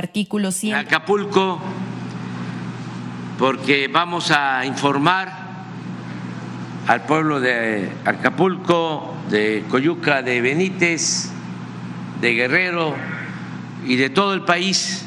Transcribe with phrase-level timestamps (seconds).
[0.00, 0.76] Artículo 100.
[0.76, 1.60] Acapulco,
[3.38, 5.30] porque vamos a informar
[6.86, 11.30] al pueblo de Acapulco, de Coyuca, de Benítez,
[12.22, 12.94] de Guerrero
[13.84, 15.04] y de todo el país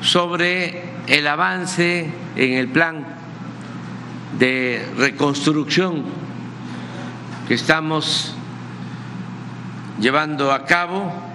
[0.00, 3.04] sobre el avance en el plan
[4.38, 6.04] de reconstrucción
[7.48, 8.32] que estamos
[9.98, 11.25] llevando a cabo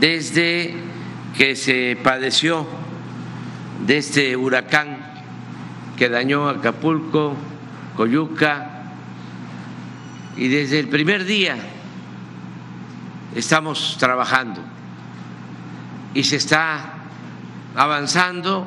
[0.00, 0.74] desde
[1.36, 2.66] que se padeció
[3.86, 4.98] de este huracán
[5.96, 7.34] que dañó Acapulco,
[7.96, 8.78] Coyuca,
[10.36, 11.56] y desde el primer día
[13.34, 14.60] estamos trabajando
[16.14, 16.94] y se está
[17.74, 18.66] avanzando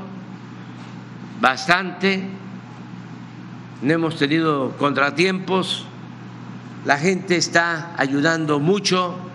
[1.39, 2.23] bastante,
[3.81, 5.85] no hemos tenido contratiempos,
[6.85, 9.30] la gente está ayudando mucho,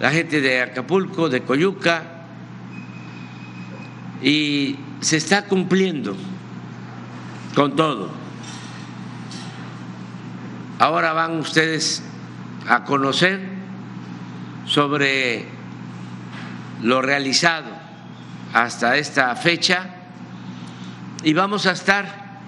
[0.00, 2.02] la gente de Acapulco, de Coyuca,
[4.22, 6.16] y se está cumpliendo
[7.54, 8.10] con todo.
[10.78, 12.02] Ahora van ustedes
[12.66, 13.40] a conocer
[14.64, 15.46] sobre
[16.82, 17.70] lo realizado
[18.54, 19.96] hasta esta fecha
[21.22, 22.40] y vamos a estar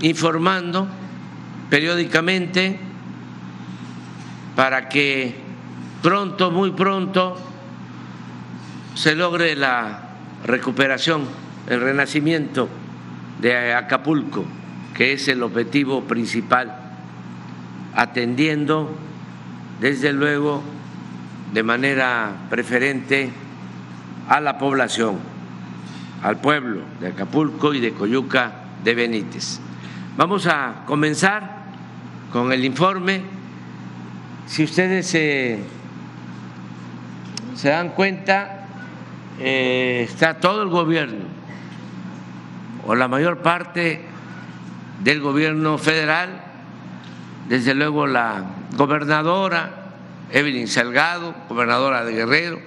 [0.00, 0.88] informando
[1.68, 2.78] periódicamente
[4.56, 5.47] para que
[6.02, 7.36] pronto, muy pronto,
[8.94, 10.08] se logre la
[10.44, 11.24] recuperación,
[11.68, 12.68] el renacimiento
[13.40, 14.44] de Acapulco,
[14.94, 16.74] que es el objetivo principal,
[17.94, 18.96] atendiendo
[19.80, 20.62] desde luego
[21.52, 23.30] de manera preferente
[24.28, 25.16] a la población,
[26.22, 28.52] al pueblo de Acapulco y de Coyuca
[28.82, 29.60] de Benítez.
[30.16, 31.58] Vamos a comenzar
[32.32, 33.22] con el informe.
[34.46, 35.60] Si ustedes se,
[37.58, 38.68] se dan cuenta,
[39.40, 41.24] eh, está todo el gobierno
[42.86, 44.00] o la mayor parte
[45.02, 46.40] del gobierno federal,
[47.48, 48.44] desde luego la
[48.76, 49.70] gobernadora
[50.30, 52.60] Evelyn Salgado, gobernadora de Guerrero,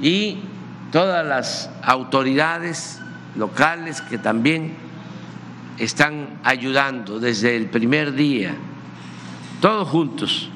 [0.00, 0.38] y
[0.90, 3.02] todas las autoridades
[3.36, 4.74] locales que también
[5.76, 8.54] están ayudando desde el primer día,
[9.60, 10.48] todos juntos,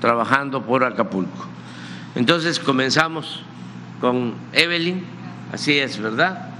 [0.00, 1.53] trabajando por Acapulco.
[2.14, 3.42] Entonces comenzamos
[4.00, 5.04] con Evelyn,
[5.52, 6.53] así es, ¿verdad?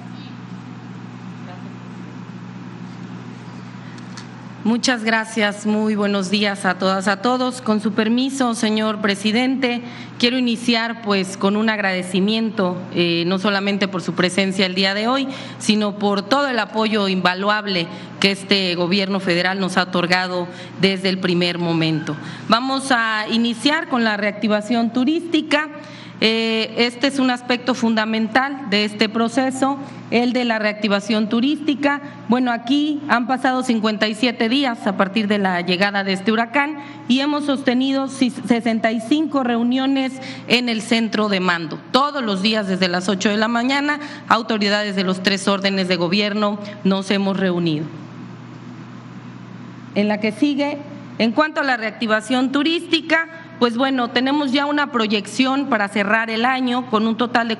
[4.65, 7.61] Muchas gracias, muy buenos días a todas, a todos.
[7.61, 9.83] Con su permiso, señor presidente,
[10.19, 15.07] quiero iniciar pues con un agradecimiento, eh, no solamente por su presencia el día de
[15.07, 17.89] hoy, sino por todo el apoyo invaluable
[18.21, 20.49] que este gobierno federal nos ha otorgado
[20.81, 22.17] desde el primer momento.
[22.49, 25.69] Vamos a iniciar con la reactivación turística.
[26.21, 29.79] Eh, este es un aspecto fundamental de este proceso,
[30.11, 32.01] el de la reactivación turística.
[32.29, 37.21] Bueno, aquí han pasado 57 días a partir de la llegada de este huracán y
[37.21, 40.13] hemos sostenido 65 reuniones
[40.47, 41.81] en el centro de mando.
[41.91, 43.99] Todos los días desde las 8 de la mañana,
[44.29, 47.87] autoridades de los tres órdenes de gobierno nos hemos reunido.
[49.97, 50.79] En la que sigue,
[51.19, 53.29] en cuanto a la reactivación turística,
[53.59, 57.57] pues bueno, tenemos ya una proyección para cerrar el año con un total de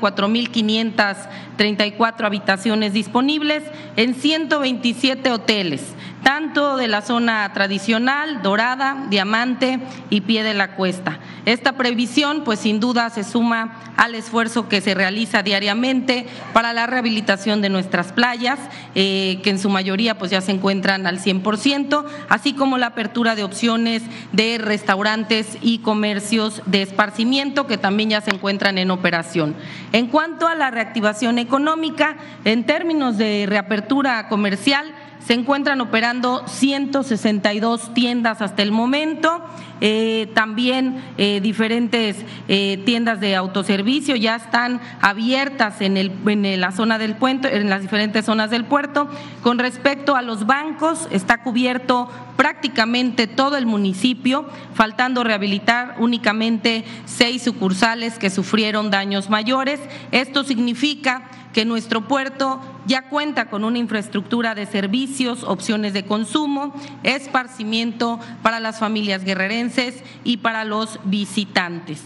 [1.57, 3.63] 4.534 habitaciones disponibles
[3.97, 5.83] en 127 hoteles,
[6.23, 11.19] tanto de la zona tradicional, dorada, diamante y pie de la cuesta.
[11.45, 16.87] Esta previsión, pues sin duda, se suma al esfuerzo que se realiza diariamente para la
[16.87, 18.59] rehabilitación de nuestras playas,
[18.95, 23.35] eh, que en su mayoría pues ya se encuentran al 100%, así como la apertura
[23.35, 29.55] de opciones de restaurantes y comercios de esparcimiento que también ya se encuentran en operación.
[29.93, 34.93] En cuanto a la reactivación económica, en términos de reapertura comercial,
[35.27, 39.43] se encuentran operando 162 tiendas hasta el momento,
[39.81, 42.17] eh, también eh, diferentes
[42.49, 47.83] eh, tiendas de autoservicio ya están abiertas en, en la zona del puente, en las
[47.83, 49.09] diferentes zonas del puerto.
[49.43, 57.43] Con respecto a los bancos, está cubierto prácticamente todo el municipio, faltando rehabilitar únicamente seis
[57.43, 59.81] sucursales que sufrieron daños mayores.
[60.13, 66.75] Esto significa que nuestro puerto ya cuenta con una infraestructura de servicios, opciones de consumo,
[67.05, 72.03] esparcimiento para las familias guerrerenses y para los visitantes.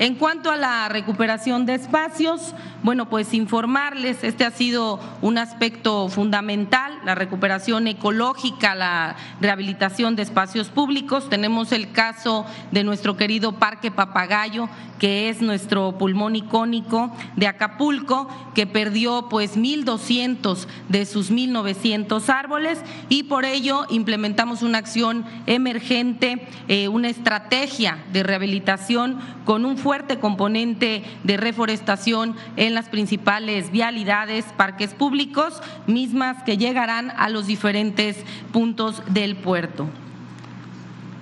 [0.00, 6.08] En cuanto a la recuperación de espacios, bueno, pues informarles, este ha sido un aspecto
[6.08, 11.28] fundamental, la recuperación ecológica, la rehabilitación de espacios públicos.
[11.28, 18.28] Tenemos el caso de nuestro querido Parque Papagayo, que es nuestro pulmón icónico de Acapulco,
[18.54, 26.46] que perdió pues 1.200 de sus 1.900 árboles y por ello implementamos una acción emergente,
[26.68, 34.44] eh, una estrategia de rehabilitación con un fuerte componente de reforestación en las principales vialidades,
[34.56, 38.16] parques públicos, mismas que llegarán a los diferentes
[38.52, 39.88] puntos del puerto.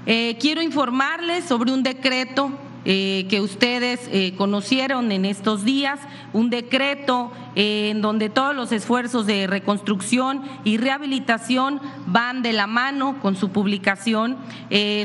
[0.05, 2.53] Eh, quiero informarles sobre un decreto
[2.85, 5.99] eh, que ustedes eh, conocieron en estos días,
[6.35, 13.17] un decreto en donde todos los esfuerzos de reconstrucción y rehabilitación van de la mano
[13.21, 14.37] con su publicación.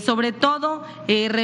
[0.06, 0.84] sobre todo,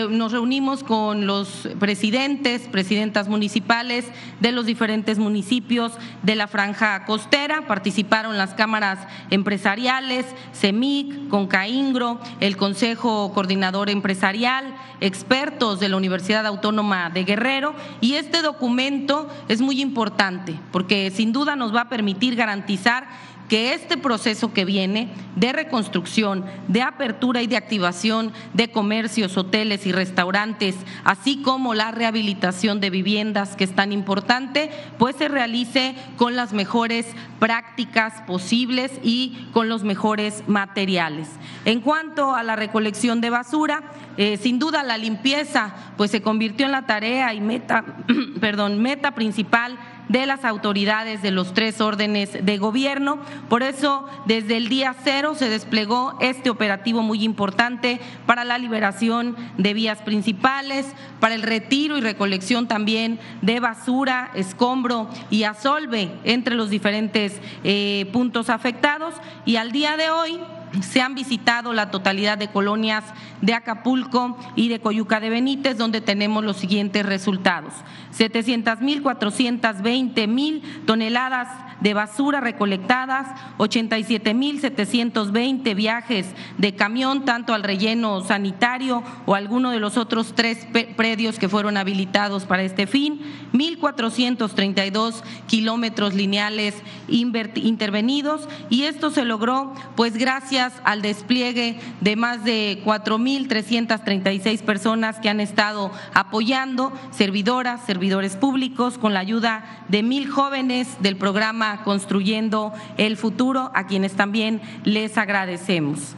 [0.10, 4.06] nos reunimos con los presidentes, presidentas municipales
[4.40, 5.94] de los diferentes municipios
[6.24, 9.00] de la franja costera, participaron las cámaras
[9.30, 18.16] empresariales, CEMIC, CONCAINGRO, el Consejo Coordinador Empresarial, expertos de la Universidad Autónoma de Guerrero y
[18.16, 23.08] este documento es muy importante porque sin duda nos va a permitir garantizar
[23.50, 29.88] que este proceso que viene de reconstrucción, de apertura y de activación de comercios, hoteles
[29.88, 34.70] y restaurantes, así como la rehabilitación de viviendas, que es tan importante,
[35.00, 37.08] pues se realice con las mejores
[37.40, 41.28] prácticas posibles y con los mejores materiales.
[41.66, 43.84] En cuanto a la recolección de basura,
[44.18, 47.84] eh, sin duda la limpieza pues se convirtió en la tarea y meta,
[48.40, 49.78] perdón, meta principal
[50.10, 53.20] de las autoridades de los tres órdenes de gobierno.
[53.48, 59.38] Por eso, desde el día cero se desplegó este operativo muy importante para la liberación
[59.58, 60.88] de vías principales,
[61.20, 68.10] para el retiro y recolección también de basura, escombro y asolve entre los diferentes eh,
[68.12, 69.14] puntos afectados.
[69.46, 70.40] Y al día de hoy,
[70.82, 73.04] se han visitado la totalidad de colonias
[73.42, 77.74] de Acapulco y de Coyuca de Benítez, donde tenemos los siguientes resultados.
[78.12, 81.48] 700 mil, 420 mil toneladas
[81.82, 83.28] de basura recolectadas,
[83.58, 86.28] 87 mil 720 viajes
[86.58, 91.78] de camión, tanto al relleno sanitario o alguno de los otros tres predios que fueron
[91.78, 93.22] habilitados para este fin,
[93.54, 96.76] 1.432 kilómetros lineales
[97.08, 98.48] intervenidos.
[98.70, 105.40] Y esto se logró pues gracias al despliegue de más de 4.336 personas que han
[105.40, 113.18] estado apoyando, servidoras, servidores públicos, con la ayuda de mil jóvenes del programa Construyendo el
[113.18, 116.16] Futuro, a quienes también les agradecemos.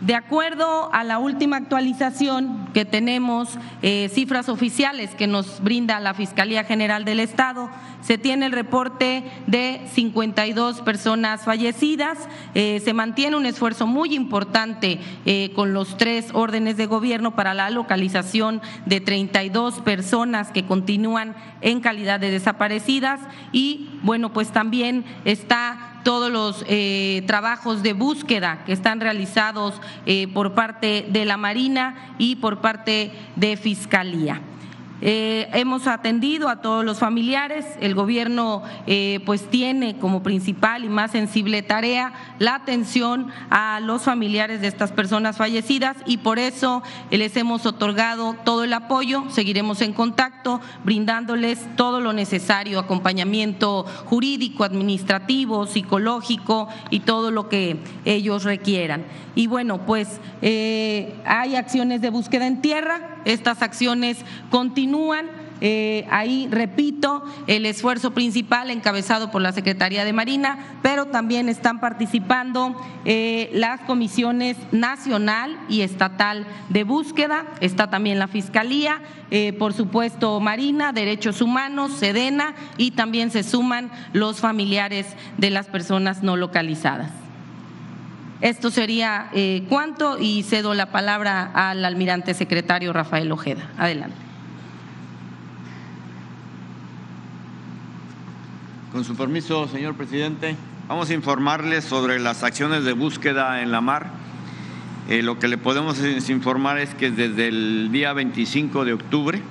[0.00, 6.14] De acuerdo a la última actualización que tenemos, eh, cifras oficiales que nos brinda la
[6.14, 7.68] Fiscalía General del Estado,
[8.00, 12.18] se tiene el reporte de 52 personas fallecidas.
[12.54, 17.54] Eh, se mantiene un esfuerzo muy importante eh, con los tres órdenes de gobierno para
[17.54, 23.20] la localización de 32 personas que continúan en calidad de desaparecidas
[23.52, 29.80] y bueno, pues también está todos los eh, trabajos de búsqueda que están realizados
[30.32, 34.40] por parte de la Marina y por parte de Fiscalía.
[35.02, 37.64] Eh, hemos atendido a todos los familiares.
[37.80, 44.02] El gobierno eh, pues tiene como principal y más sensible tarea la atención a los
[44.02, 49.24] familiares de estas personas fallecidas y por eso les hemos otorgado todo el apoyo.
[49.30, 57.78] Seguiremos en contacto brindándoles todo lo necesario, acompañamiento jurídico, administrativo, psicológico y todo lo que
[58.04, 59.04] ellos requieran.
[59.34, 63.16] Y bueno, pues eh, hay acciones de búsqueda en tierra.
[63.24, 64.18] Estas acciones
[64.50, 65.50] continúan continúan.
[65.62, 71.80] Eh, ahí, repito, el esfuerzo principal encabezado por la Secretaría de Marina, pero también están
[71.80, 79.74] participando eh, las comisiones nacional y estatal de búsqueda, está también la Fiscalía, eh, por
[79.74, 86.36] supuesto Marina, Derechos Humanos, Sedena y también se suman los familiares de las personas no
[86.36, 87.10] localizadas.
[88.40, 89.30] Esto sería
[89.68, 93.68] cuánto y cedo la palabra al almirante secretario Rafael Ojeda.
[93.76, 94.29] Adelante.
[98.92, 100.56] Con su permiso, señor presidente,
[100.88, 104.10] vamos a informarles sobre las acciones de búsqueda en la mar.
[105.08, 109.42] Eh, lo que le podemos informar es que desde el día 25 de octubre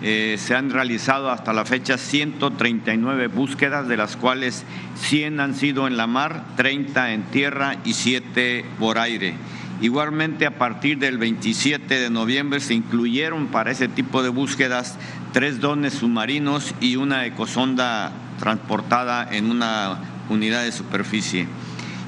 [0.00, 5.86] eh, se han realizado hasta la fecha 139 búsquedas, de las cuales 100 han sido
[5.86, 9.34] en la mar, 30 en tierra y 7 por aire.
[9.82, 14.96] Igualmente, a partir del 27 de noviembre se incluyeron para ese tipo de búsquedas
[15.32, 18.12] tres dones submarinos y una ecosonda
[18.42, 21.46] transportada en una unidad de superficie.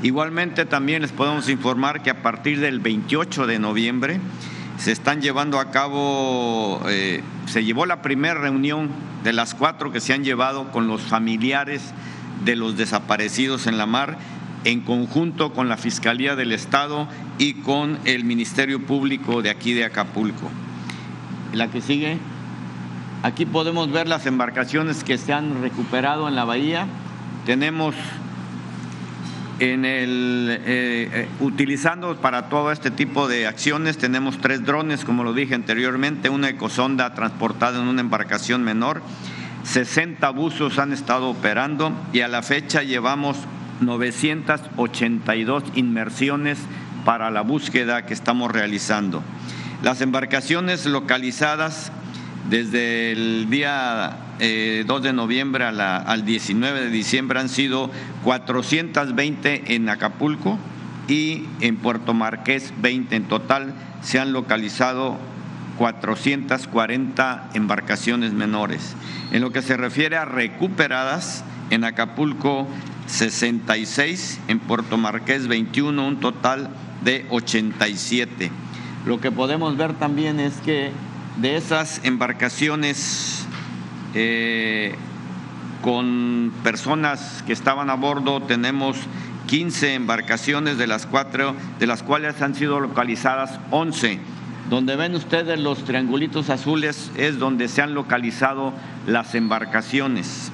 [0.02, 4.18] Igualmente, también les podemos informar que a partir del 28 de noviembre
[4.76, 8.90] se están llevando a cabo, eh, se llevó la primera reunión
[9.22, 11.94] de las cuatro que se han llevado con los familiares
[12.44, 14.18] de los desaparecidos en la mar
[14.64, 17.06] en conjunto con la Fiscalía del Estado
[17.38, 20.50] y con el Ministerio Público de aquí de Acapulco.
[21.52, 22.18] La que sigue,
[23.24, 26.86] aquí podemos ver las embarcaciones que se han recuperado en la bahía.
[27.46, 27.94] Tenemos
[29.60, 35.24] en el, eh, eh, utilizando para todo este tipo de acciones, tenemos tres drones, como
[35.24, 39.00] lo dije anteriormente, una ecosonda transportada en una embarcación menor,
[39.62, 43.38] 60 buzos han estado operando y a la fecha llevamos
[43.80, 46.58] 982 inmersiones
[47.06, 49.22] para la búsqueda que estamos realizando.
[49.82, 51.90] Las embarcaciones localizadas
[52.48, 57.90] desde el día 2 eh, de noviembre al 19 de diciembre han sido
[58.22, 60.58] 420 en Acapulco
[61.08, 63.16] y en Puerto Marqués 20.
[63.16, 65.16] En total se han localizado
[65.78, 68.94] 440 embarcaciones menores.
[69.32, 72.68] En lo que se refiere a recuperadas, en Acapulco
[73.06, 76.70] 66, en Puerto Marqués 21, un total
[77.02, 78.50] de 87.
[79.06, 80.92] Lo que podemos ver también es que
[81.36, 83.46] de esas embarcaciones
[84.14, 84.94] eh,
[85.82, 88.96] con personas que estaban a bordo tenemos
[89.46, 94.18] 15 embarcaciones de las cuatro, de las cuales han sido localizadas 11.
[94.70, 98.72] Donde ven ustedes los triangulitos azules es donde se han localizado
[99.06, 100.50] las embarcaciones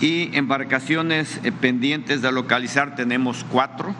[0.00, 3.94] y embarcaciones eh, pendientes de localizar tenemos cuatro.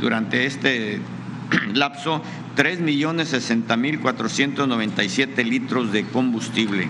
[0.00, 1.00] durante este
[1.74, 2.22] lapso
[2.56, 6.88] 3.060.497 litros de combustible.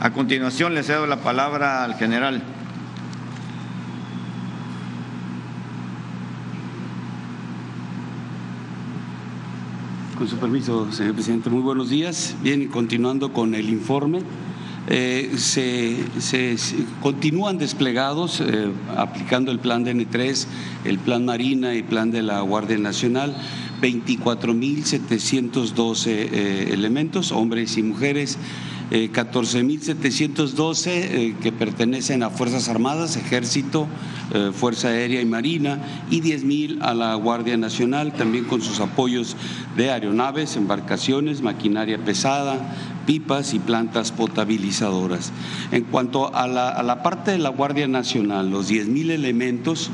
[0.00, 2.42] A continuación le cedo la palabra al general.
[10.16, 12.34] Con su permiso, señor presidente, muy buenos días.
[12.42, 14.20] Bien, continuando con el informe.
[14.88, 15.98] Eh, se,
[17.02, 20.46] continúan desplegados eh, aplicando el plan DN3,
[20.86, 23.36] el plan Marina y el plan de la Guardia Nacional,
[23.82, 28.38] 24.712 eh, elementos, hombres y mujeres
[28.90, 33.88] 14.712 eh, eh, que pertenecen a Fuerzas Armadas, Ejército,
[34.32, 39.36] eh, Fuerza Aérea y Marina y 10.000 a la Guardia Nacional, también con sus apoyos
[39.76, 42.74] de aeronaves, embarcaciones, maquinaria pesada,
[43.06, 45.32] pipas y plantas potabilizadoras.
[45.72, 49.90] En cuanto a la, a la parte de la Guardia Nacional, los 10.000 elementos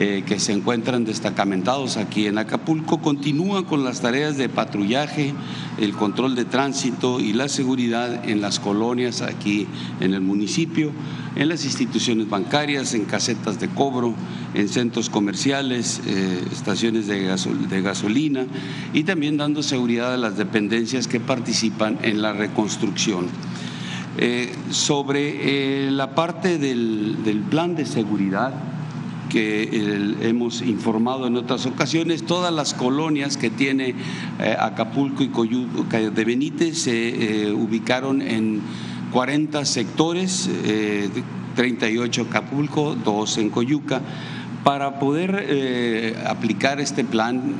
[0.00, 5.34] eh, que se encuentran destacamentados aquí en Acapulco continúan con las tareas de patrullaje,
[5.76, 9.66] el control de tránsito y la seguridad en las colonias aquí
[9.98, 10.92] en el municipio,
[11.34, 14.14] en las instituciones bancarias, en casetas de cobro,
[14.54, 18.46] en centros comerciales, eh, estaciones de, gasolina
[18.92, 23.26] y también dando seguridad a las dependencias que participan en la reconstrucción.
[24.16, 28.77] Eh, sobre la parte del plan de seguridad,
[29.28, 33.94] que hemos informado en otras ocasiones, todas las colonias que tiene
[34.40, 38.60] eh, Acapulco y Coyuca de Benítez se eh, ubicaron en
[39.12, 40.50] 40 sectores,
[41.54, 44.00] 38 eh, Acapulco, 2 en Coyuca.
[44.64, 47.54] Para poder aplicar este plan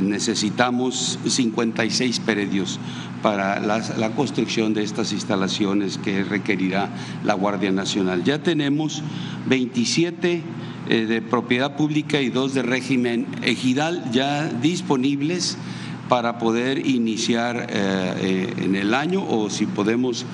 [0.00, 2.78] necesitamos 56 predios
[3.24, 6.90] para la, construcción de estas instalaciones que requerirá
[7.24, 8.22] la Guardia Nacional.
[8.22, 9.02] Ya tenemos
[9.46, 10.42] 27 eh,
[10.88, 15.56] de propiedad pública y dos de régimen ejidal ya disponibles
[16.08, 20.26] para poder iniciar eh, eh, en el año o si podemos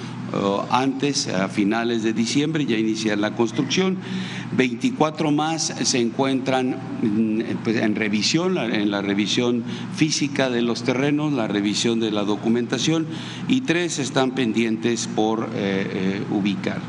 [0.70, 3.96] antes, a finales de diciembre, ya iniciar la construcción.
[4.56, 9.64] 24 más se encuentran mm, pues, en revisión, en la revisión
[9.96, 13.08] física de los terrenos, la revisión de la documentación
[13.48, 15.48] y tres están pendientes por
[16.30, 16.80] ubicar.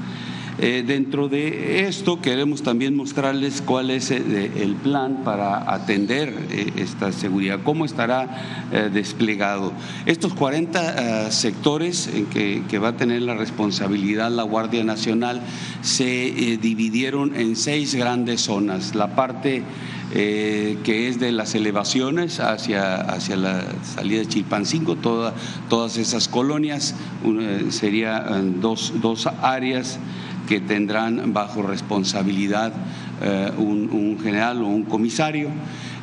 [0.59, 6.73] Eh, dentro de esto queremos también mostrarles cuál es eh, el plan para atender eh,
[6.75, 9.73] esta seguridad, cómo estará desplegado.
[10.05, 15.41] Estos 40 sectores en que, va a tener la responsabilidad la Guardia Nacional
[15.81, 18.95] se dividieron en seis grandes zonas.
[18.95, 19.63] La parte
[20.13, 25.33] que es de las elevaciones hacia, hacia la salida de Chilpancingo, toda,
[25.69, 26.95] todas esas colonias,
[27.69, 29.99] serían dos, dos áreas
[30.51, 32.73] que tendrán bajo responsabilidad
[33.21, 35.47] eh, un, general o un comisario.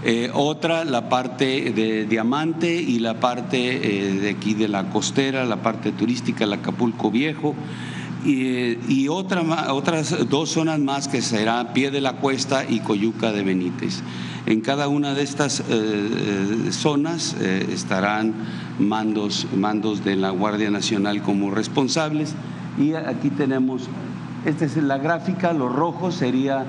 [0.02, 5.45] Eh, otra, la parte de Diamante y la parte eh, de aquí de la costera,
[5.45, 7.55] la parte turística, el Acapulco Viejo.
[8.25, 9.43] Y, otra,
[9.75, 14.00] otras dos zonas más que será Pie de la Cuesta y Coyuca de Benítez.
[14.47, 15.62] En cada una de estas
[16.71, 18.33] zonas estarán
[18.78, 22.35] mandos, mandos de la Guardia Nacional como responsables
[22.78, 23.88] y aquí tenemos
[24.49, 26.64] esta es la gráfica, lo rojo sería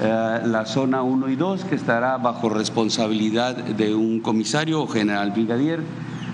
[0.00, 5.30] eh, la zona 1 y 2, que estará bajo responsabilidad de un comisario o general
[5.30, 5.80] brigadier.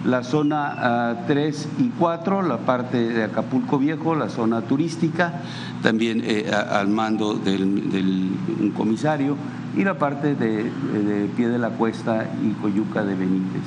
[0.04, 5.42] La zona 3 ah, y 4, la parte de Acapulco Viejo, la zona turística,
[5.82, 9.36] también eh, al mando del, un comisario,
[9.76, 13.62] y la parte de, de Pie de la Cuesta y Coyuca de Benítez.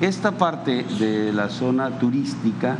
[0.00, 2.76] Esta parte de la zona turística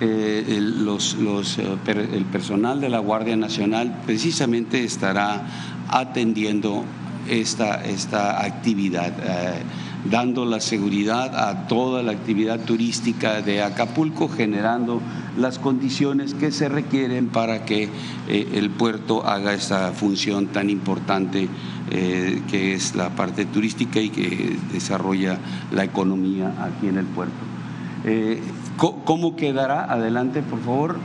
[0.00, 5.46] eh, eh, el personal de la Guardia Nacional precisamente estará
[5.88, 6.84] atendiendo
[7.28, 9.62] esta, esta actividad, eh,
[10.10, 15.00] dando la seguridad a toda la actividad turística de Acapulco, generando
[15.38, 17.88] las condiciones que se requieren para que
[18.28, 21.48] el puerto haga esta función tan importante
[21.90, 25.38] que es la parte turística y que desarrolla
[25.72, 27.34] la economía aquí en el puerto.
[28.76, 29.84] ¿Cómo quedará?
[29.84, 30.96] Adelante, por favor.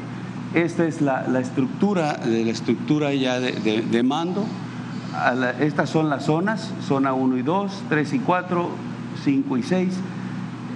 [0.54, 4.46] Esta es la, estructura, de la estructura ya de, mando.
[5.60, 8.70] estas son las zonas, zona 1 y 2, 3 y 4,
[9.24, 9.94] 5 y 6.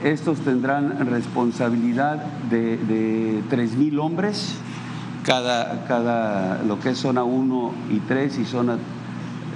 [0.03, 4.55] Estos tendrán responsabilidad de, de 3.000 hombres,
[5.23, 8.77] cada, cada, lo que es zona 1 y 3 y zona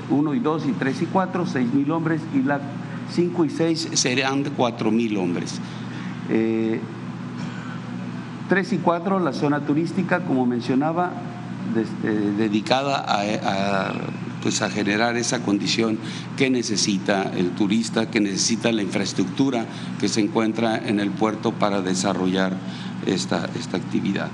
[0.10, 2.60] 1 y 2 y 3 y 4, 6.000 hombres y la
[3.12, 5.60] 5 y 6 serán 4.000 hombres.
[6.30, 6.80] Eh,
[8.50, 11.12] 3 y 4, la zona turística, como mencionaba,
[11.76, 13.92] este, dedicada a,
[14.42, 15.98] pues a generar esa condición
[16.38, 19.66] que necesita el turista, que necesita la infraestructura
[20.00, 22.54] que se encuentra en el puerto para desarrollar
[23.06, 24.30] esta, esta actividad.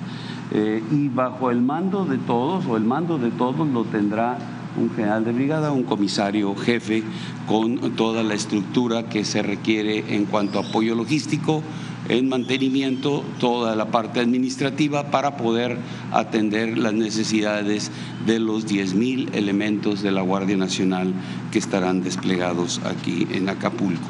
[0.52, 4.38] Eh, y bajo el mando de todos, o el mando de todos lo tendrá
[4.78, 7.04] un general de brigada, un comisario jefe,
[7.47, 11.63] con toda la estructura que se requiere en cuanto a apoyo logístico,
[12.10, 15.78] en mantenimiento toda la parte administrativa para poder
[16.12, 17.92] atender las necesidades
[18.26, 21.13] de los 10.000 elementos de la Guardia Nacional
[21.52, 24.08] que estarán desplegados aquí en Acapulco.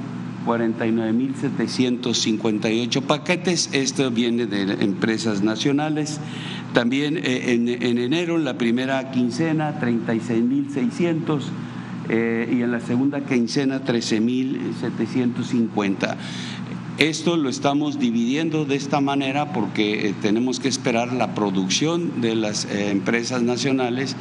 [0.46, 3.68] 49.758 paquetes.
[3.72, 6.18] Esto viene de empresas nacionales.
[6.72, 11.40] También eh, en, enero, en la primera quincena, 36.600
[12.08, 16.16] eh, y en la segunda quincena, 13.750.
[17.00, 22.34] Esto lo estamos dividiendo de esta manera porque eh, tenemos que esperar la producción de
[22.34, 24.16] las empresas nacionales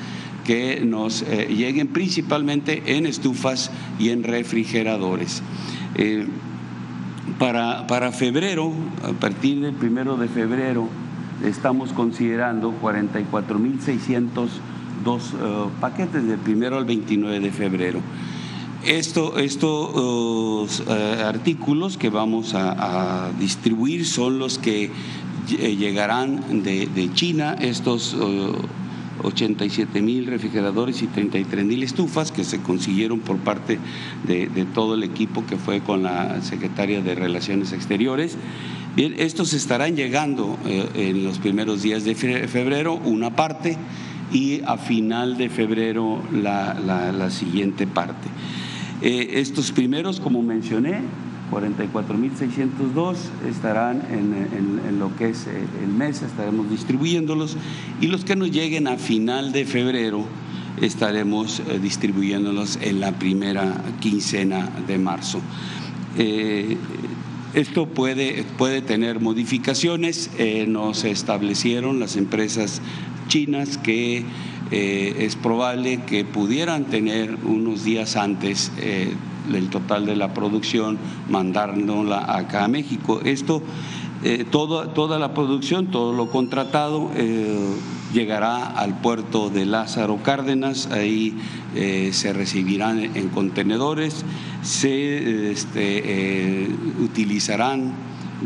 [0.45, 5.43] que nos lleguen principalmente en estufas y en refrigeradores.
[5.95, 6.25] Eh,
[7.37, 8.71] para, para febrero,
[9.03, 10.87] a partir del primero de febrero,
[11.43, 14.47] estamos considerando 44.602
[15.05, 17.99] uh, paquetes del primero al 29 de febrero.
[18.85, 20.91] Esto, estos uh,
[21.25, 24.89] artículos que vamos a, distribuir son los que
[25.47, 28.53] llegarán de, China, estos uh,
[29.23, 33.79] 87 mil refrigeradores y 33 mil estufas que se consiguieron por parte
[34.25, 38.37] de, todo el equipo que fue con la secretaria de Relaciones Exteriores.
[38.95, 43.77] Bien, estos estarán llegando eh, en los primeros días de febrero, una parte,
[44.31, 48.27] y a final de febrero la, siguiente parte.
[49.01, 50.99] Eh, estos primeros, como mencioné,
[51.51, 53.15] 44.602
[53.49, 57.55] estarán en, lo que es eh, el mes, estaremos distribuyéndolos
[58.01, 60.25] y los que nos lleguen a final de febrero
[60.81, 65.41] estaremos eh, distribuyéndolos en la primera quincena de marzo.
[67.53, 70.29] Esto puede, puede tener modificaciones,
[70.67, 72.81] nos establecieron las empresas
[73.27, 74.25] chinas que
[74.71, 78.71] es probable que pudieran tener unos días antes
[79.55, 80.97] el total de la producción,
[81.29, 83.21] mandándola acá a México.
[83.23, 83.61] Esto,
[84.23, 87.75] eh, toda la producción, todo lo contratado, eh,
[88.13, 91.35] llegará al puerto de Lázaro Cárdenas, ahí
[91.75, 94.25] eh, se recibirán en contenedores,
[94.61, 96.67] se este,
[97.01, 97.93] utilizarán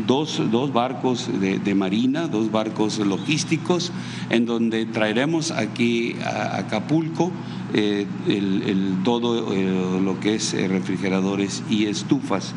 [0.06, 3.92] dos, dos barcos de, marina, dos barcos logísticos,
[4.30, 7.30] en donde traeremos aquí a Acapulco
[7.72, 12.54] eh, el, todo eh, lo que es eh, refrigeradores y estufas.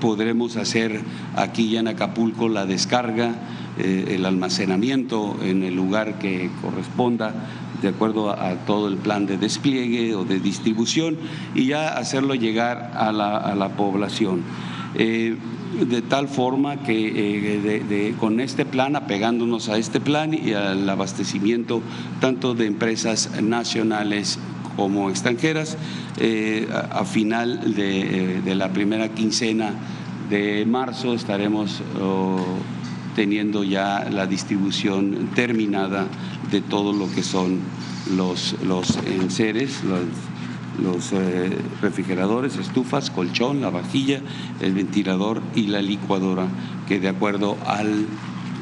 [0.00, 1.00] podremos hacer
[1.36, 3.34] aquí en Acapulco la descarga,
[3.78, 7.32] el almacenamiento en el lugar que corresponda
[7.80, 11.16] de acuerdo a, todo el plan de despliegue o de distribución
[11.54, 14.42] y ya hacerlo llegar a la, a la población
[14.94, 21.82] de tal forma que eh, con este plan, apegándonos a este plan y al abastecimiento
[22.20, 24.38] tanto de empresas nacionales
[24.76, 25.76] como extranjeras,
[26.18, 29.72] eh, a, final eh, de, la primera quincena
[30.30, 32.38] de marzo estaremos oh,
[33.14, 36.06] teniendo ya la distribución terminada
[36.50, 37.60] de todo lo que son
[38.16, 40.00] los, los enseres, los
[40.80, 44.20] los eh, refrigeradores, estufas, colchón, la vajilla,
[44.60, 46.46] el ventilador y la licuadora,
[46.88, 48.06] que de acuerdo al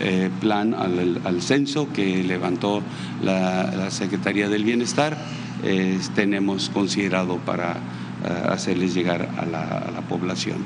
[0.00, 2.82] eh, plan, al, censo que levantó
[3.22, 5.16] la, Secretaría del Bienestar,
[5.62, 7.76] eh, tenemos considerado para
[8.50, 10.58] hacerles llegar a la, la población.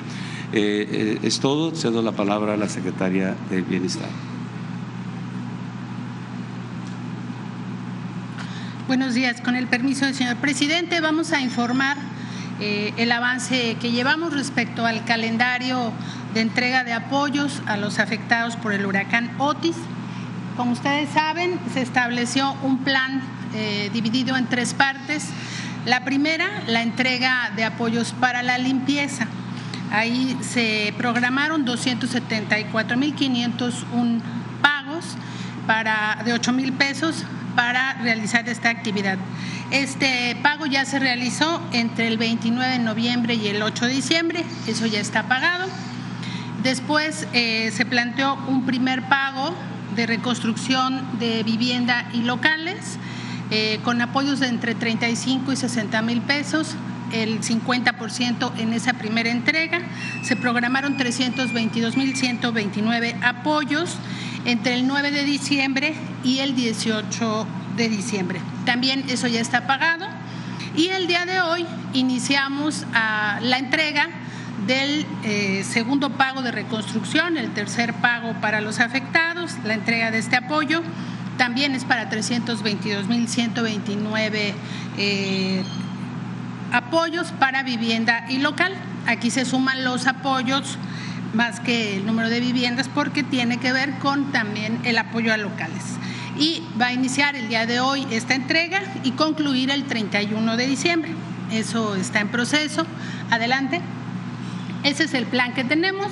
[0.52, 4.33] es todo, cedo la palabra a la Secretaria del Bienestar.
[8.86, 9.40] Buenos días.
[9.40, 11.96] Con el permiso del señor presidente, vamos a informar
[12.60, 15.90] eh, el avance que llevamos respecto al calendario
[16.34, 19.76] de entrega de apoyos a los afectados por el huracán Otis.
[20.58, 23.22] Como ustedes saben, se estableció un plan
[23.54, 25.30] eh, dividido en tres partes.
[25.86, 29.26] La primera, la entrega de apoyos para la limpieza.
[29.92, 34.20] Ahí se programaron 274.501
[34.60, 35.16] pagos
[35.66, 39.18] para, de 8 mil pesos para realizar esta actividad.
[39.70, 44.44] Este pago ya se realizó entre el 29 de noviembre y el 8 de diciembre,
[44.66, 45.66] eso ya está pagado.
[46.62, 49.54] Después eh, se planteó un primer pago
[49.96, 52.98] de reconstrucción de vivienda y locales
[53.50, 56.74] eh, con apoyos de entre 35 y 60 mil pesos
[57.12, 59.82] el 50% en esa primera entrega.
[60.22, 63.98] Se programaron 322.129 apoyos
[64.44, 68.40] entre el 9 de diciembre y el 18 de diciembre.
[68.64, 70.06] También eso ya está pagado.
[70.76, 74.08] Y el día de hoy iniciamos ah, la entrega
[74.66, 80.18] del eh, segundo pago de reconstrucción, el tercer pago para los afectados, la entrega de
[80.18, 80.82] este apoyo.
[81.36, 84.52] También es para 322.129
[84.96, 85.62] eh,
[86.72, 88.72] apoyos para vivienda y local.
[89.06, 90.78] Aquí se suman los apoyos
[91.34, 95.36] más que el número de viviendas porque tiene que ver con también el apoyo a
[95.36, 95.82] locales.
[96.38, 100.66] Y va a iniciar el día de hoy esta entrega y concluir el 31 de
[100.66, 101.12] diciembre.
[101.52, 102.86] Eso está en proceso.
[103.30, 103.80] Adelante.
[104.82, 106.08] Ese es el plan que tenemos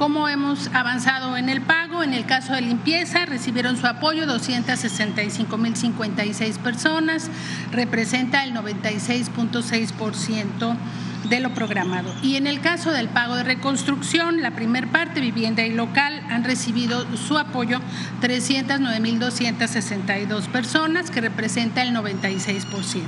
[0.00, 2.02] cómo hemos avanzado en el pago.
[2.02, 7.28] En el caso de limpieza, recibieron su apoyo 265.056 personas,
[7.70, 10.74] representa el 96.6%
[11.28, 12.14] de lo programado.
[12.22, 16.44] Y en el caso del pago de reconstrucción, la primer parte, vivienda y local, han
[16.44, 17.82] recibido su apoyo
[18.22, 23.02] 309.262 personas, que representa el 96%.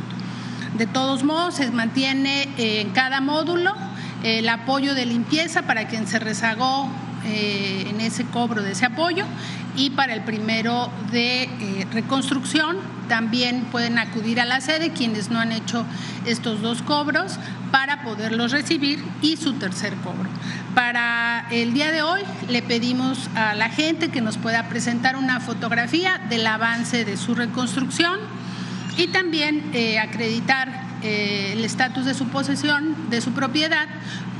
[0.76, 3.74] De todos modos, se mantiene en cada módulo
[4.22, 6.88] el apoyo de limpieza para quien se rezagó
[7.24, 9.24] eh, en ese cobro de ese apoyo
[9.76, 12.76] y para el primero de eh, reconstrucción
[13.08, 15.84] también pueden acudir a la sede quienes no han hecho
[16.26, 17.38] estos dos cobros
[17.70, 20.28] para poderlos recibir y su tercer cobro.
[20.74, 25.40] Para el día de hoy le pedimos a la gente que nos pueda presentar una
[25.40, 28.18] fotografía del avance de su reconstrucción
[28.96, 33.88] y también eh, acreditar eh, el estatus de su posesión, de su propiedad,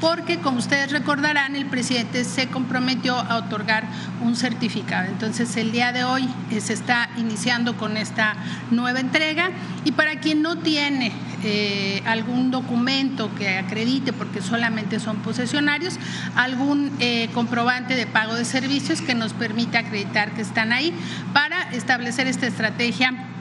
[0.00, 3.84] porque como ustedes recordarán, el presidente se comprometió a otorgar
[4.20, 5.08] un certificado.
[5.08, 8.34] Entonces, el día de hoy eh, se está iniciando con esta
[8.70, 9.50] nueva entrega
[9.84, 11.12] y para quien no tiene
[11.44, 15.98] eh, algún documento que acredite, porque solamente son posesionarios,
[16.36, 16.92] algún
[17.34, 20.94] comprobante de pago de servicios que nos permita acreditar que están ahí
[21.32, 23.31] para establecer esta estrategia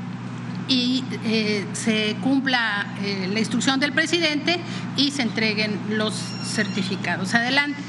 [0.68, 4.60] y eh, se cumpla eh, la instrucción del presidente
[4.98, 7.34] y se entreguen los certificados.
[7.36, 7.80] Adelante.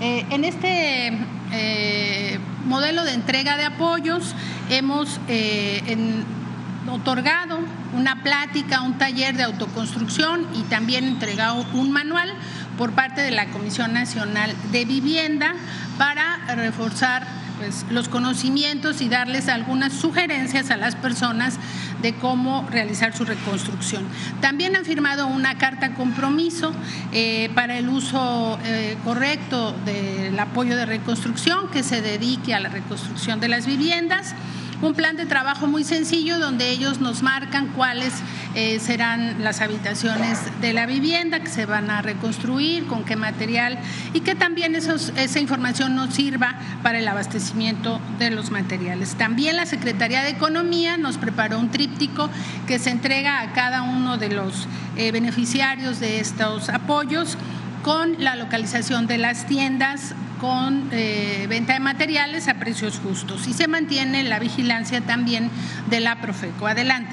[0.00, 1.12] Eh, en este
[2.64, 4.36] modelo de entrega de apoyos
[4.70, 5.18] hemos
[6.88, 7.58] otorgado
[7.94, 12.32] una plática, un taller de autoconstrucción y también entregado un manual
[12.78, 15.54] por parte de la Comisión Nacional de Vivienda
[15.98, 17.26] para reforzar
[17.60, 21.58] pues, los conocimientos y darles algunas sugerencias a las personas
[22.00, 24.02] de cómo realizar su reconstrucción.
[24.40, 26.72] También han firmado una carta compromiso
[27.12, 32.70] eh, para el uso eh, correcto del apoyo de reconstrucción que se dedique a la
[32.70, 34.34] reconstrucción de las viviendas
[34.82, 38.14] un plan de trabajo muy sencillo donde ellos nos marcan cuáles
[38.54, 43.78] eh, serán las habitaciones de la vivienda que se van a reconstruir, con qué material
[44.14, 49.14] y que también esa información nos sirva para el abastecimiento de los materiales.
[49.16, 52.30] También la Secretaría de Economía nos preparó un tríptico
[52.66, 54.66] que se entrega a cada uno de los
[54.96, 57.36] eh, beneficiarios de estos apoyos
[57.82, 63.52] con la localización de las tiendas con eh, venta de materiales a precios justos y
[63.52, 65.50] se mantiene la vigilancia también
[65.90, 66.66] de la Profeco.
[66.66, 67.12] Adelante.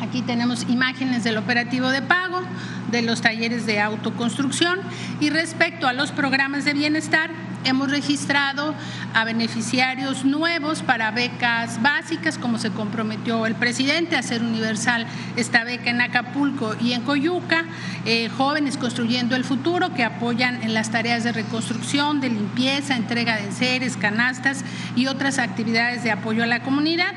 [0.00, 2.42] Aquí tenemos imágenes del operativo de pago,
[2.90, 4.78] de los talleres de autoconstrucción
[5.20, 7.30] y respecto a los programas de bienestar,
[7.64, 8.74] hemos registrado
[9.14, 15.64] a beneficiarios nuevos para becas básicas, como se comprometió el presidente a hacer universal esta
[15.64, 17.64] beca en Acapulco y en Coyuca,
[18.04, 23.36] eh, jóvenes construyendo el futuro que apoyan en las tareas de reconstrucción, de limpieza, entrega
[23.36, 24.64] de enseres, canastas
[24.96, 27.12] y otras actividades de apoyo a la comunidad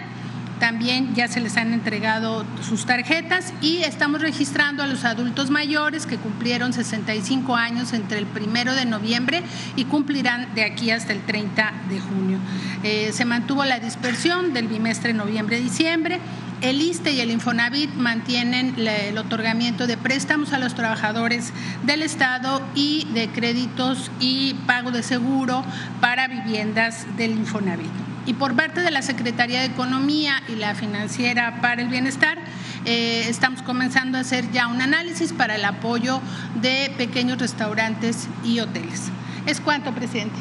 [0.60, 6.06] también ya se les han entregado sus tarjetas y estamos registrando a los adultos mayores
[6.06, 9.44] que cumplieron 65 años entre el primero de noviembre
[9.76, 12.40] y cumplirán de aquí hasta el 30 de junio.
[12.84, 16.20] Eh, se mantuvo la dispersión del bimestre noviembre-diciembre.
[16.62, 21.54] El ISTE y el Infonavit mantienen el otorgamiento de préstamos a los trabajadores
[21.86, 25.64] del Estado y de créditos y pago de seguro
[26.02, 28.17] para viviendas del Infonavit.
[28.28, 32.38] Y por parte de la Secretaría de Economía y la Financiera para el Bienestar,
[32.84, 36.22] eh, estamos comenzando a hacer ya un análisis para el apoyo
[36.62, 39.12] de pequeños restaurantes y hoteles.
[39.46, 40.36] Es cuanto, presidente.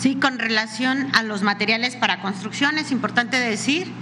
[0.00, 3.92] Sí, con relación a los materiales para construcción, es importante decir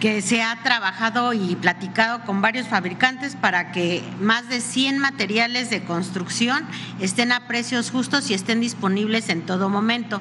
[0.00, 5.70] que se ha trabajado y platicado con varios fabricantes para que más de 100 materiales
[5.70, 6.64] de construcción
[7.00, 10.20] estén a precios justos y estén disponibles en todo momento.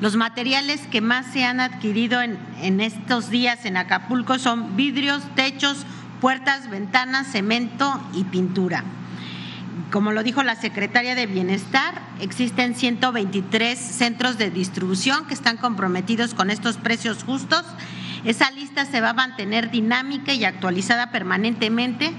[0.00, 5.22] Los materiales que más se han adquirido en, en estos días en Acapulco son vidrios,
[5.34, 5.84] techos,
[6.20, 8.84] puertas, ventanas, cemento y pintura.
[9.92, 16.34] Como lo dijo la secretaria de Bienestar, existen 123 centros de distribución que están comprometidos
[16.34, 17.64] con estos precios justos
[18.24, 22.12] esa lista se va a mantener dinámica y actualizada permanentemente.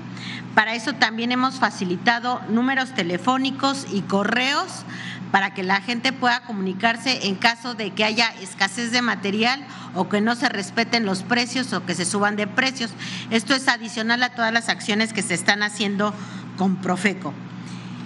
[0.56, 4.86] Para eso también hemos facilitado números telefónicos y correos
[5.32, 10.10] para que la gente pueda comunicarse en caso de que haya escasez de material o
[10.10, 12.92] que no se respeten los precios o que se suban de precios.
[13.30, 16.14] Esto es adicional a todas las acciones que se están haciendo
[16.58, 17.34] con Profeco.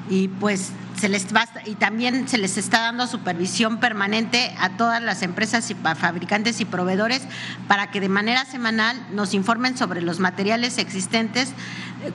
[0.07, 1.27] Y pues se les
[1.65, 6.65] y también se les está dando supervisión permanente a todas las empresas y fabricantes y
[6.65, 7.21] proveedores
[7.67, 11.51] para que de manera semanal nos informen sobre los materiales existentes,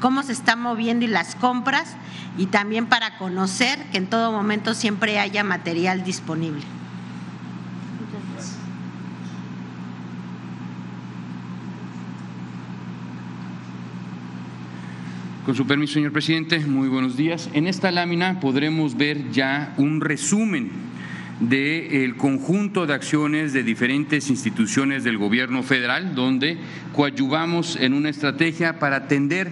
[0.01, 1.95] cómo se están moviendo y las compras
[2.39, 6.65] y también para conocer que en todo momento siempre haya material disponible.
[15.45, 17.49] Con su permiso, señor presidente, muy buenos días.
[17.55, 20.71] En esta lámina podremos ver ya un resumen
[21.41, 26.59] del conjunto de acciones de diferentes instituciones del gobierno federal, donde
[26.93, 29.51] coadyuvamos en una estrategia para atender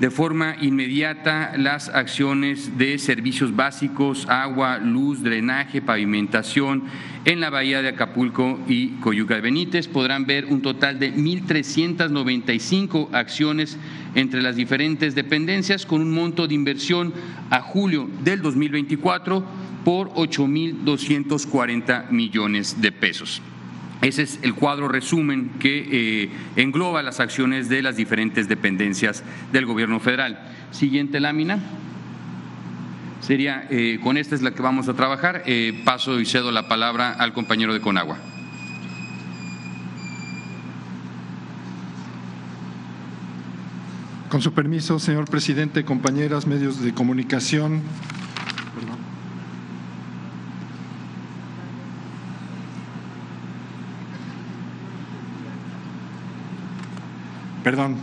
[0.00, 6.82] de forma inmediata las acciones de servicios básicos, agua, luz, drenaje, pavimentación
[7.24, 9.88] en la bahía de Acapulco y Coyuca de Benítez.
[9.88, 13.78] Podrán ver un total de 1.395 acciones
[14.14, 17.14] entre las diferentes dependencias con un monto de inversión
[17.50, 19.42] a julio del 2024
[19.84, 23.40] por 8.240 millones de pesos.
[24.02, 29.66] Ese es el cuadro resumen que eh, engloba las acciones de las diferentes dependencias del
[29.66, 30.38] gobierno federal.
[30.70, 31.58] Siguiente lámina.
[33.20, 35.42] Sería, eh, con esta es la que vamos a trabajar.
[35.46, 38.18] Eh, paso y cedo la palabra al compañero de Conagua.
[44.28, 47.80] Con su permiso, señor presidente, compañeras, medios de comunicación,
[57.66, 57.96] perdón,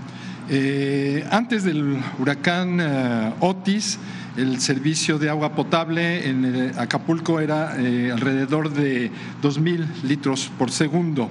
[0.49, 3.97] eh, antes del huracán eh, Otis,
[4.36, 9.10] el servicio de agua potable en eh, Acapulco era alrededor de
[9.41, 11.30] 2.000 litros por segundo.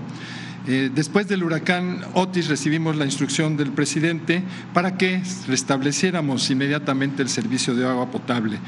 [0.64, 4.42] Después del huracán Otis recibimos la instrucción del presidente
[4.72, 8.58] para que restableciéramos inmediatamente el servicio de agua potable.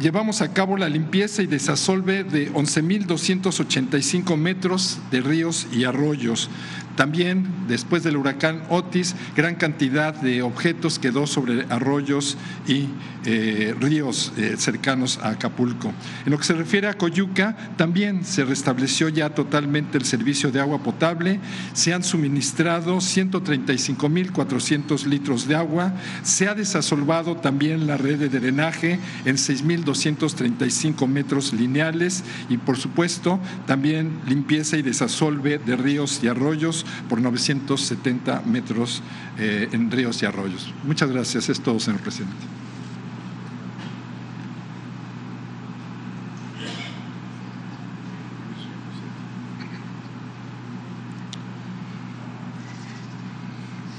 [0.00, 6.50] llevamos a cabo la limpieza y desasolve de 11.285 metros de ríos y arroyos,
[6.96, 12.88] también, después del huracán Otis, gran cantidad de objetos quedó sobre arroyos y
[13.26, 15.92] eh, ríos eh, cercanos a Acapulco.
[16.24, 20.60] En lo que se refiere a Coyuca, también se restableció ya totalmente el servicio de
[20.60, 21.38] agua potable,
[21.74, 28.98] se han suministrado 135.400 litros de agua, se ha desasolvado también la red de drenaje
[29.24, 36.85] en 6.235 metros lineales y, por supuesto, también limpieza y desasolve de ríos y arroyos
[37.08, 39.02] por 970 metros
[39.38, 40.72] eh, en ríos y arroyos.
[40.84, 41.48] Muchas gracias.
[41.48, 42.34] Es todo, señor presidente.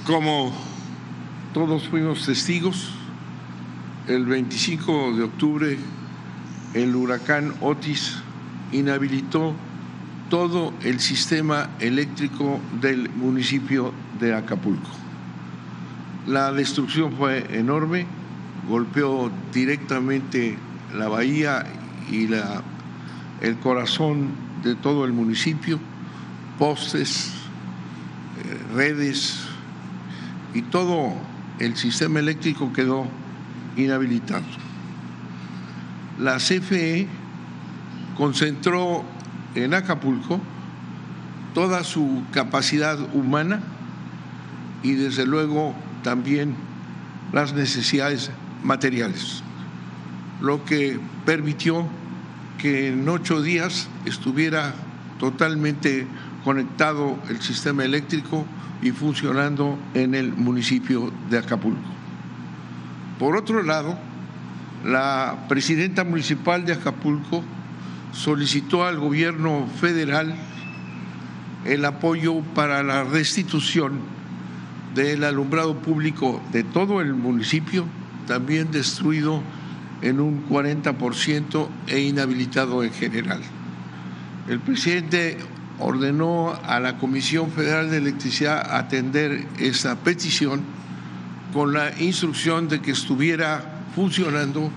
[0.06, 0.54] Como
[1.54, 2.93] todos fuimos testigos,
[4.08, 5.78] el 25 de octubre
[6.73, 8.17] el huracán Otis
[8.71, 9.54] inhabilitó
[10.30, 14.90] todo el sistema eléctrico del municipio de Acapulco.
[16.28, 18.06] La destrucción fue enorme,
[18.67, 20.58] golpeó directamente
[20.94, 21.65] la bahía
[22.12, 22.62] y la,
[23.42, 24.32] el corazón
[24.63, 25.80] de todo el municipio,
[26.60, 27.32] postes,
[28.38, 29.40] eh, redes
[30.54, 31.13] y todo
[31.60, 33.08] el sistema eléctrico quedó
[33.78, 34.44] inhabilitado.
[36.19, 37.08] La CFE
[38.17, 39.06] concentró
[39.63, 40.39] en Acapulco
[41.53, 43.62] toda su capacidad humana
[44.83, 46.55] y desde luego también
[47.33, 48.31] las necesidades
[48.63, 49.41] materiales,
[50.41, 51.87] lo que permitió
[52.58, 54.73] que en ocho días estuviera
[55.19, 56.08] totalmente
[56.43, 58.45] conectado el sistema eléctrico
[58.81, 61.81] y funcionando en el municipio de Acapulco.
[63.19, 63.97] Por otro lado,
[64.85, 67.43] la presidenta municipal de Acapulco
[68.18, 70.36] solicitó al gobierno federal
[71.65, 74.00] el apoyo para la restitución
[74.96, 77.86] del alumbrado público de todo el municipio,
[78.26, 79.44] también destruido
[80.02, 83.42] en un 40% e inhabilitado en general.
[84.50, 85.38] El presidente
[85.80, 90.62] ordenó a la Comisión Federal de Electricidad atender esa petición
[91.54, 94.72] con la instrucción de que estuviera funcionando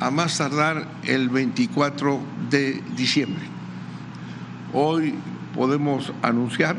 [0.00, 3.42] a más tardar el 24 de diciembre.
[4.72, 5.14] Hoy
[5.54, 6.76] podemos anunciar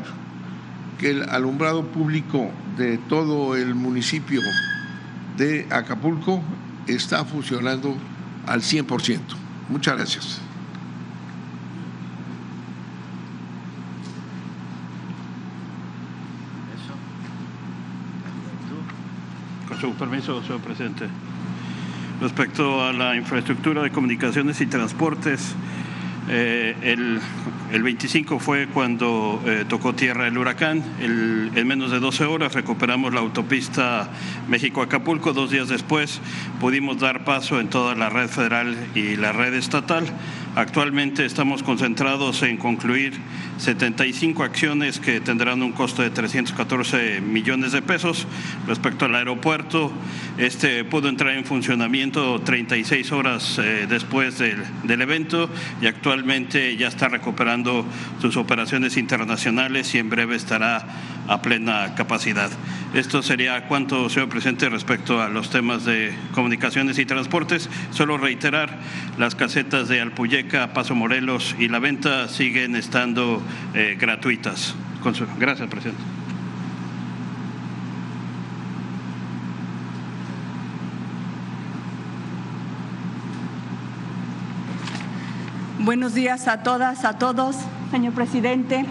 [0.98, 4.40] que el alumbrado público de todo el municipio
[5.36, 6.42] de Acapulco
[6.88, 7.96] está funcionando
[8.46, 9.20] al 100%.
[9.68, 10.40] Muchas gracias.
[19.68, 21.08] Con su permiso, señor presidente.
[22.22, 25.56] Respecto a la infraestructura de comunicaciones y transportes,
[26.28, 27.20] eh, el,
[27.72, 30.84] el, 25 fue cuando eh, tocó tierra el huracán.
[31.00, 34.08] En menos de 12 horas recuperamos la autopista
[34.48, 35.32] México-Acapulco.
[35.32, 36.20] Dos días después
[36.60, 40.04] pudimos dar paso en toda la red federal y la red estatal.
[40.54, 43.14] Actualmente estamos concentrados en concluir
[43.56, 48.26] 75 acciones que tendrán un costo de 314 millones de pesos.
[48.66, 49.90] Respecto al aeropuerto,
[50.36, 55.48] este pudo entrar en funcionamiento 36 horas eh, después del, del evento
[55.80, 57.86] y actualmente ya está recuperando
[58.20, 60.86] sus operaciones internacionales y en breve estará
[61.28, 62.50] a plena capacidad.
[62.94, 67.70] Esto sería cuanto, señor presidente, respecto a los temas de comunicaciones y transportes.
[67.90, 68.78] Solo reiterar,
[69.18, 73.42] las casetas de Alpuyeca, Paso Morelos y La Venta siguen estando
[73.74, 74.74] eh, gratuitas.
[75.38, 76.02] Gracias, presidente.
[85.78, 87.56] Buenos días a todas, a todos,
[87.90, 88.86] señor presidente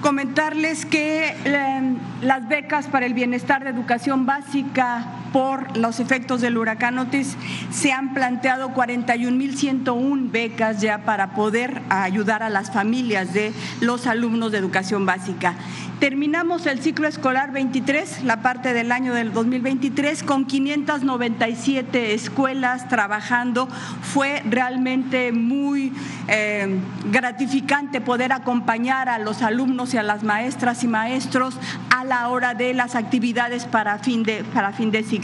[0.00, 6.58] comentarles que em, las becas para el bienestar de educación básica por los efectos del
[6.58, 7.36] huracán Otis
[7.70, 14.52] se han planteado 41.101 becas ya para poder ayudar a las familias de los alumnos
[14.52, 15.54] de educación básica.
[16.00, 23.68] Terminamos el ciclo escolar 23, la parte del año del 2023, con 597 escuelas trabajando.
[24.00, 25.92] Fue realmente muy
[26.26, 26.80] eh,
[27.12, 31.58] gratificante poder acompañar a los alumnos y a las maestras y maestros
[31.90, 35.19] a la hora de las actividades para fin de, para fin de ciclo.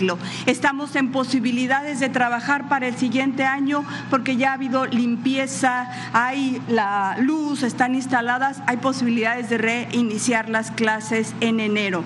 [0.47, 6.61] Estamos en posibilidades de trabajar para el siguiente año porque ya ha habido limpieza, hay
[6.69, 12.05] la luz, están instaladas, hay posibilidades de reiniciar las clases en enero.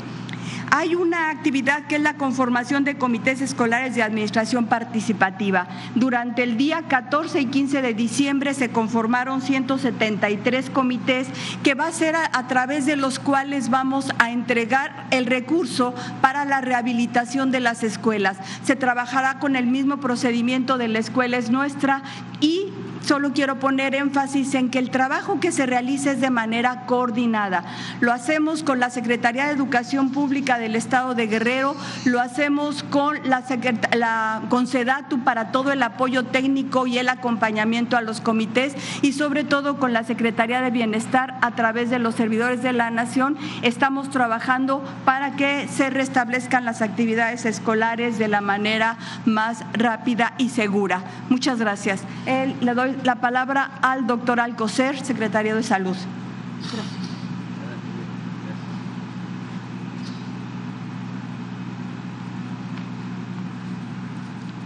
[0.72, 5.66] Hay una actividad que es la conformación de comités escolares de administración participativa.
[5.96, 11.26] Durante el día 14 y 15 de diciembre se conformaron 173 comités
[11.64, 16.44] que va a ser a, través de los cuales vamos a entregar el recurso para
[16.44, 18.36] la rehabilitación de las escuelas.
[18.62, 22.02] Se trabajará con el mismo procedimiento de la escuela es nuestra
[22.40, 22.68] y
[23.00, 27.64] solo quiero poner énfasis en que el trabajo que se realiza es de manera coordinada.
[28.00, 33.18] Lo hacemos con la Secretaría de Educación Pública del Estado de Guerrero, lo hacemos con
[33.24, 39.12] la, con SEDATU para todo el apoyo técnico y el acompañamiento a los comités y
[39.12, 43.36] sobre todo con la Secretaría de Bienestar a través de los servidores de la Nación.
[43.62, 50.50] Estamos trabajando para que se restablezcan las actividades escolares de la manera más rápida y
[50.50, 51.02] segura.
[51.28, 52.02] Muchas gracias.
[52.26, 55.96] le doy la palabra al doctor Alcocer, secretario de Salud.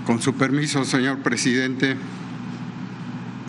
[0.06, 1.96] Con su permiso, señor presidente,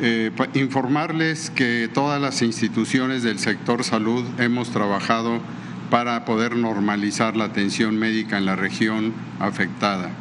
[0.02, 5.42] eh, informarles que todas las instituciones del sector salud hemos trabajado
[5.90, 10.12] para poder normalizar la atención médica en la región afectada.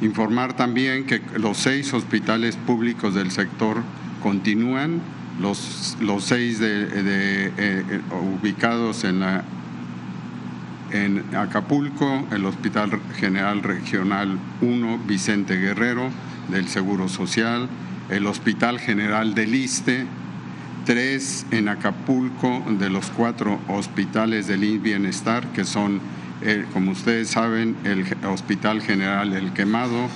[0.00, 3.82] Informar también que los seis hospitales públicos del sector
[4.22, 5.00] continúan.
[5.40, 8.00] Los, los seis de, de, eh,
[8.40, 9.44] ubicados en, la,
[10.92, 16.10] en Acapulco, el Hospital General Regional 1 Vicente Guerrero
[16.48, 17.68] del Seguro Social,
[18.10, 20.06] el Hospital General del Iste,
[20.84, 26.00] tres en Acapulco de los cuatro hospitales del Bienestar, que son,
[26.42, 30.08] eh, como ustedes saben, el Hospital General El Quemado,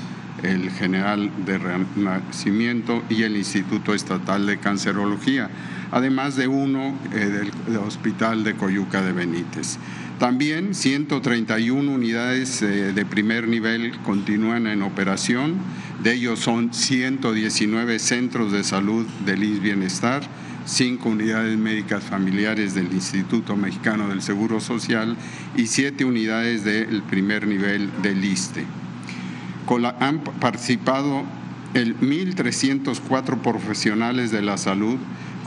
[0.42, 5.50] el General de Renacimiento y el Instituto Estatal de Cancerología,
[5.90, 9.78] además de uno eh, del, Hospital de Coyuca de Benítez.
[10.18, 15.54] También 131 unidades eh, de primer nivel continúan en operación,
[16.02, 20.22] de ellos son 119 centros de salud del IS Bienestar,
[20.66, 25.16] cinco unidades médicas familiares del Instituto Mexicano del Seguro Social
[25.56, 28.64] y siete unidades del primer nivel del ISTE.
[30.00, 31.22] Han participado
[31.74, 34.98] el 1.304 profesionales de la salud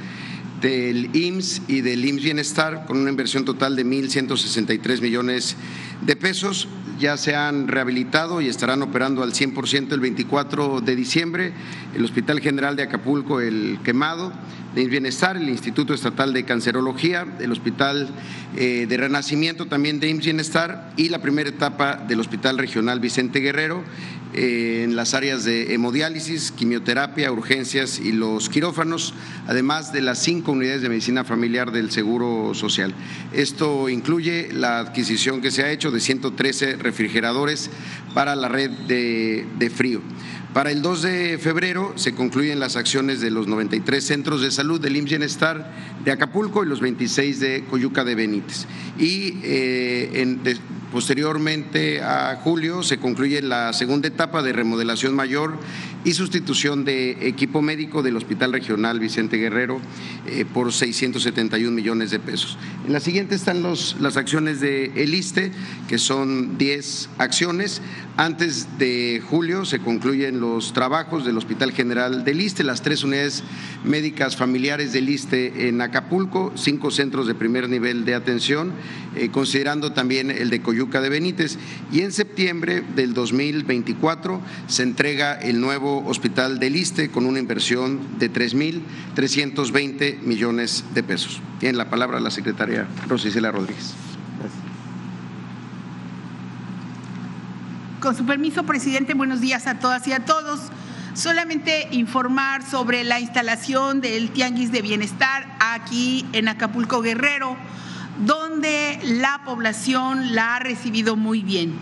[0.62, 5.57] del IMSS y del IMSS Bienestar con una inversión total de 1.163 millones
[6.05, 6.70] de pesos.
[6.97, 11.51] Ya se han rehabilitado y estarán operando al 100% el 24 de diciembre
[11.93, 14.32] el Hospital General de Acapulco, el Quemado,
[14.76, 18.09] de Bienestar, el Instituto Estatal de Cancerología, el Hospital
[18.55, 23.39] eh, de Renacimiento también de IMSS Bienestar y la primera etapa del Hospital Regional Vicente
[23.39, 23.84] Guerrero
[24.34, 29.15] eh, en las áreas de hemodiálisis, quimioterapia, urgencias y los quirófanos,
[29.47, 32.93] además de las cinco unidades de medicina familiar del Seguro Social.
[33.34, 37.72] Esto incluye la adquisición que se ha hecho de 113 refrigeradores
[38.13, 40.01] para la red de, de frío.
[40.54, 44.82] Para el 2 de febrero se concluyen las acciones de los 93 centros de salud
[44.82, 45.72] del IMSS Bienestar
[46.04, 48.66] de Acapulco y los 26 de Coyuca de Benítez.
[48.97, 50.41] Y eh, en,
[50.91, 55.56] Posteriormente a julio se concluye la segunda etapa de remodelación mayor
[56.04, 59.80] y sustitución de equipo médico del Hospital Regional Vicente Guerrero
[60.26, 62.58] eh, por 671 millones de pesos.
[62.88, 65.52] En la siguiente están los, las acciones de El ISTE,
[65.88, 67.84] que son 10 acciones.
[68.18, 73.44] Antes de julio se concluyen los trabajos del Hospital General del ISTE, las tres unidades
[73.84, 78.74] médicas familiares del ISTE en Acapulco, cinco centros de primer nivel de atención,
[79.16, 81.58] eh, considerando también el de Coyuca de Benítez.
[81.92, 88.00] Y en septiembre del 2024 se entrega el nuevo Hospital del ISTE con una inversión
[88.20, 91.42] de 3.320 millones de pesos.
[91.60, 93.94] Tiene la palabra la secretaria Rosicela Rodríguez.
[98.00, 100.62] Con su permiso, presidente, buenos días a todas y a todos.
[101.16, 107.58] Solamente informar sobre la instalación del Tianguis de Bienestar aquí en Acapulco Guerrero,
[108.26, 111.74] donde la población la ha recibido muy bien.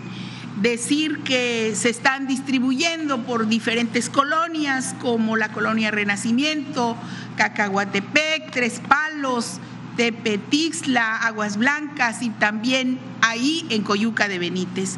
[0.60, 6.96] Decir que se están distribuyendo por diferentes colonias, como la colonia Renacimiento,
[7.36, 9.60] Cacahuatepec, Tres Palos,
[9.96, 14.96] Tepetixla, Aguas Blancas y también ahí en Coyuca de Benítez.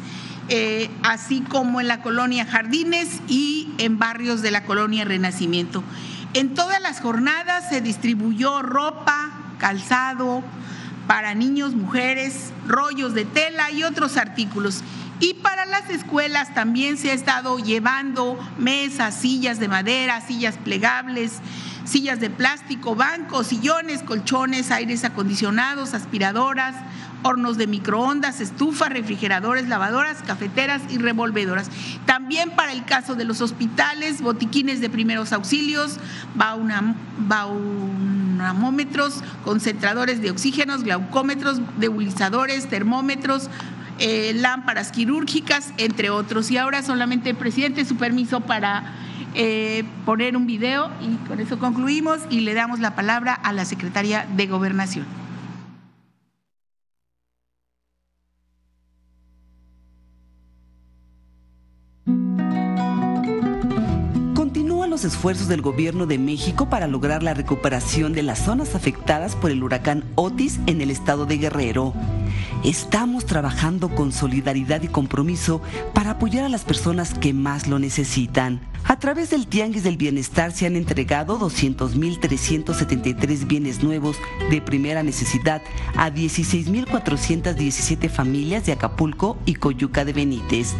[0.53, 5.81] Eh, así como en la colonia Jardines y en barrios de la colonia Renacimiento.
[6.33, 10.43] En todas las jornadas se distribuyó ropa, calzado
[11.07, 14.83] para niños, mujeres, rollos de tela y otros artículos.
[15.21, 21.39] Y para las escuelas también se ha estado llevando mesas, sillas de madera, sillas plegables,
[21.85, 26.75] sillas de plástico, bancos, sillones, colchones, aires acondicionados, aspiradoras,
[27.23, 31.69] hornos de microondas, estufas, refrigeradores, lavadoras, cafeteras y revolvedoras.
[32.05, 35.97] También para el caso de los hospitales, botiquines de primeros auxilios,
[36.35, 43.49] baunamómetros, concentradores de oxígenos, glaucómetros, nebulizadores, termómetros,
[43.99, 46.49] eh, lámparas quirúrgicas, entre otros.
[46.51, 48.95] Y ahora solamente, presidente, su permiso para
[49.33, 53.63] eh, poner un video y con eso concluimos y le damos la palabra a la
[53.63, 55.20] secretaria de Gobernación.
[65.05, 69.63] Esfuerzos del gobierno de México para lograr la recuperación de las zonas afectadas por el
[69.63, 71.93] huracán Otis en el estado de Guerrero.
[72.63, 75.61] Estamos trabajando con solidaridad y compromiso
[75.93, 78.61] para apoyar a las personas que más lo necesitan.
[78.85, 84.17] A través del Tianguis del Bienestar se han entregado 200.373 bienes nuevos
[84.49, 85.61] de primera necesidad
[85.95, 90.73] a 16.417 familias de Acapulco y Coyuca de Benítez.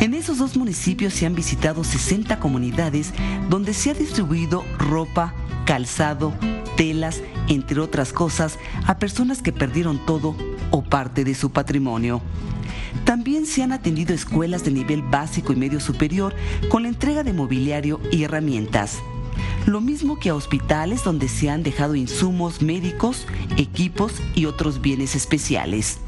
[0.00, 3.12] En esos dos municipios se han visitado 60 comunidades
[3.48, 6.34] donde se ha distribuido ropa, calzado,
[6.76, 10.36] telas, entre otras cosas, a personas que perdieron todo
[10.70, 12.20] o parte de su patrimonio.
[13.04, 16.34] También se han atendido escuelas de nivel básico y medio superior
[16.68, 18.98] con la entrega de mobiliario y herramientas.
[19.66, 23.26] Lo mismo que a hospitales donde se han dejado insumos médicos,
[23.56, 25.98] equipos y otros bienes especiales.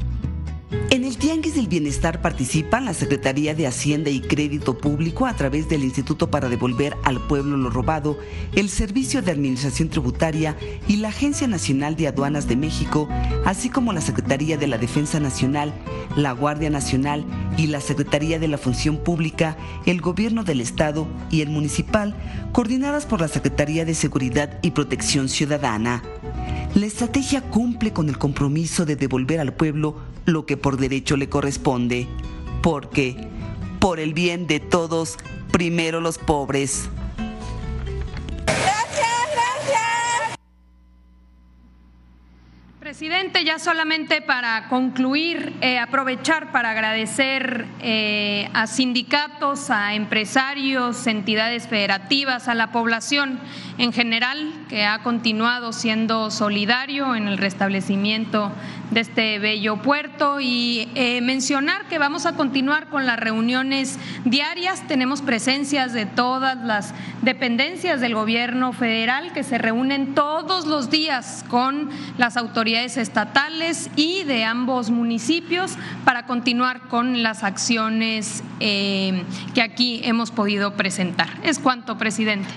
[1.19, 6.29] Tianguis del Bienestar participan la Secretaría de Hacienda y Crédito Público a través del Instituto
[6.29, 8.19] para Devolver al Pueblo lo Robado,
[8.53, 10.55] el Servicio de Administración Tributaria
[10.87, 13.09] y la Agencia Nacional de Aduanas de México,
[13.45, 15.73] así como la Secretaría de la Defensa Nacional,
[16.15, 17.25] la Guardia Nacional
[17.57, 19.57] y la Secretaría de la Función Pública,
[19.87, 22.15] el Gobierno del Estado y el Municipal,
[22.51, 26.03] coordinadas por la Secretaría de Seguridad y Protección Ciudadana.
[26.75, 29.95] La estrategia cumple con el compromiso de devolver al pueblo
[30.25, 32.07] lo que por derecho le corresponde,
[32.61, 33.15] porque,
[33.79, 35.17] por el bien de todos,
[35.51, 36.89] primero los pobres.
[42.87, 51.67] Presidente, ya solamente para concluir, eh, aprovechar para agradecer eh, a sindicatos, a empresarios, entidades
[51.67, 53.41] federativas, a la población
[53.77, 58.51] en general que ha continuado siendo solidario en el restablecimiento
[58.91, 64.87] de este bello puerto y eh, mencionar que vamos a continuar con las reuniones diarias.
[64.87, 71.45] Tenemos presencias de todas las dependencias del gobierno federal que se reúnen todos los días
[71.49, 79.23] con las autoridades estatales y de ambos municipios para continuar con las acciones eh,
[79.53, 81.29] que aquí hemos podido presentar.
[81.43, 82.49] Es cuanto, presidente.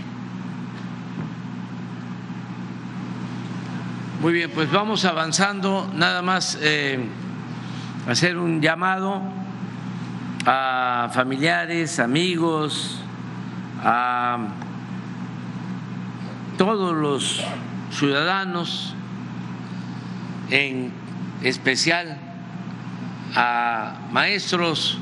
[4.20, 5.90] Muy bien, pues vamos avanzando.
[5.94, 7.00] Nada más eh,
[8.06, 9.22] hacer un llamado
[10.44, 13.00] a familiares, amigos,
[13.82, 14.48] a
[16.58, 17.42] todos los
[17.92, 18.94] ciudadanos,
[20.50, 20.92] en
[21.42, 22.18] especial
[23.34, 24.98] a maestros,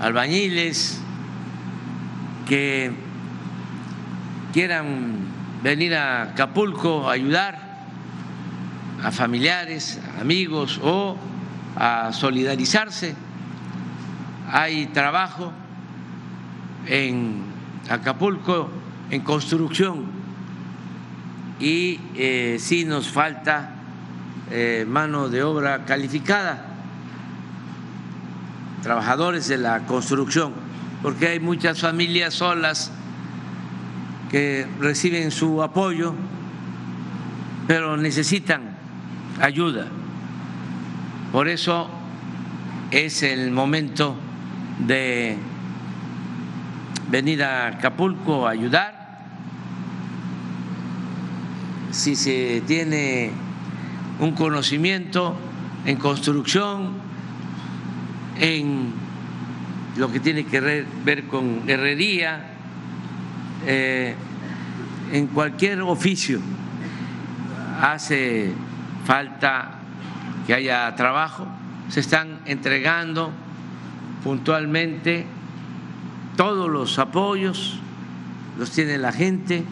[0.00, 1.00] albañiles
[2.48, 2.90] que
[4.52, 5.14] quieran
[5.62, 7.65] venir a Acapulco a ayudar
[9.02, 11.16] a familiares, amigos o
[11.76, 13.14] a solidarizarse.
[14.50, 15.52] Hay trabajo
[16.86, 17.42] en
[17.88, 18.70] Acapulco
[19.10, 20.06] en construcción
[21.60, 23.74] y eh, sí nos falta
[24.50, 26.66] eh, mano de obra calificada,
[28.82, 30.52] trabajadores de la construcción,
[31.02, 32.92] porque hay muchas familias solas
[34.30, 36.14] que reciben su apoyo,
[37.66, 38.75] pero necesitan
[39.40, 39.88] ayuda.
[41.32, 41.88] Por eso
[42.90, 44.16] es el momento
[44.78, 45.36] de
[47.10, 48.94] venir a Acapulco a ayudar.
[51.90, 53.30] Si se tiene
[54.20, 55.36] un conocimiento
[55.84, 56.94] en construcción,
[58.38, 58.92] en
[59.96, 60.60] lo que tiene que
[61.04, 62.56] ver con herrería,
[63.64, 64.14] eh,
[65.12, 66.40] en cualquier oficio,
[67.80, 68.52] hace
[69.06, 69.70] falta
[70.46, 71.46] que haya trabajo,
[71.88, 73.30] se están entregando
[74.24, 75.24] puntualmente
[76.36, 77.78] todos los apoyos,
[78.58, 79.64] los tiene la gente,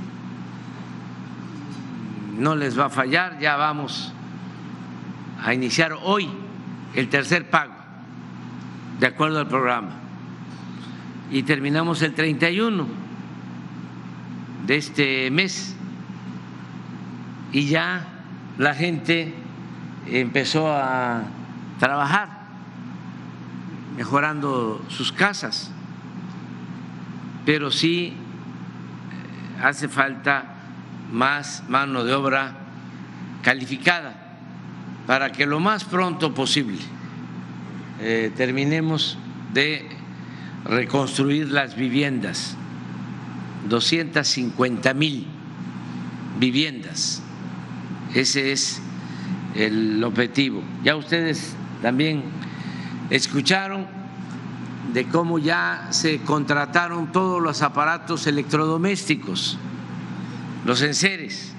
[2.38, 4.12] no les va a fallar, ya vamos
[5.42, 6.30] a iniciar hoy
[6.94, 7.74] el tercer pago,
[9.00, 9.90] de acuerdo al programa,
[11.32, 12.86] y terminamos el 31
[14.66, 15.74] de este mes.
[17.52, 18.13] Y ya
[18.58, 19.34] la gente
[20.06, 21.22] empezó a
[21.78, 22.28] trabajar
[23.96, 25.70] mejorando sus casas,
[27.44, 30.54] pero sí eh, hace falta
[31.12, 32.54] más mano de obra
[33.42, 34.14] calificada
[35.06, 36.78] para que lo más pronto posible
[38.00, 39.18] eh, terminemos
[39.52, 39.88] de
[40.64, 42.56] reconstruir las viviendas,
[43.68, 45.26] 250 mil
[46.38, 47.23] viviendas.
[48.14, 48.80] Ese es
[49.56, 50.62] el objetivo.
[50.84, 52.22] Ya ustedes también
[53.10, 53.86] escucharon
[54.92, 59.58] de cómo ya se contrataron todos los aparatos electrodomésticos,
[60.64, 61.52] los enseres,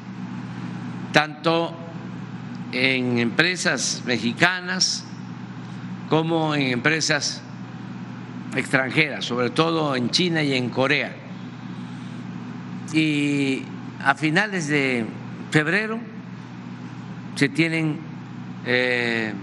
[1.11, 1.75] tanto
[2.71, 5.03] en empresas mexicanas
[6.09, 7.41] como en empresas
[8.55, 11.13] extranjeras, sobre todo en China y en Corea.
[12.93, 13.63] Y
[14.01, 15.05] a finales de
[15.51, 16.14] febrero
[17.35, 17.99] se tienen
[18.65, 19.33] eh,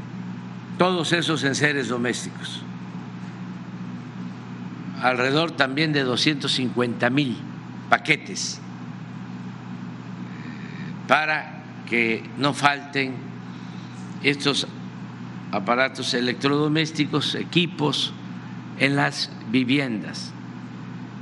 [0.79, 2.63] todos esos enseres domésticos,
[5.01, 7.39] alrededor también de 250 mil
[7.89, 8.61] paquetes
[11.07, 13.15] para que no falten
[14.23, 14.67] estos
[15.51, 18.15] aparatos electrodomésticos, equipos
[18.79, 20.33] en las viviendas.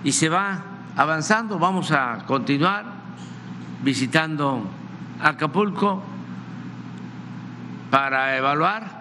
[0.04, 0.62] Y se va
[0.96, 2.84] avanzando, vamos a continuar
[3.82, 4.64] visitando
[5.20, 6.02] Acapulco
[7.91, 9.01] para evaluar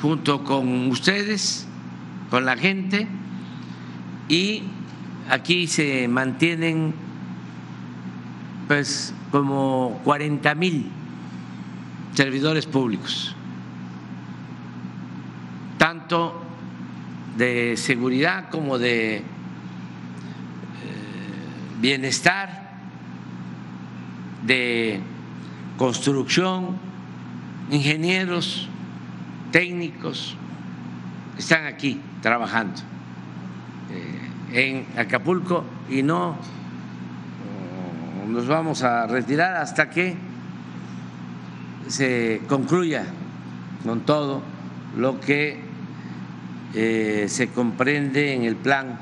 [0.00, 1.66] junto con ustedes,
[2.30, 3.08] con la gente,
[4.28, 4.62] y
[5.28, 6.94] aquí se mantienen
[8.68, 10.90] pues como 40 mil
[12.14, 13.34] servidores públicos,
[15.76, 16.40] tanto
[17.36, 19.22] de seguridad como de eh,
[21.80, 22.78] bienestar,
[24.46, 25.00] de
[25.76, 26.78] construcción,
[27.70, 28.68] ingenieros,
[29.50, 30.36] técnicos,
[31.38, 32.80] están aquí trabajando
[33.90, 36.36] eh, en Acapulco y no
[38.28, 40.16] nos vamos a retirar hasta que
[41.86, 43.04] se concluya
[43.84, 44.42] con todo
[44.96, 45.60] lo que
[46.74, 48.98] eh, se comprende en el plan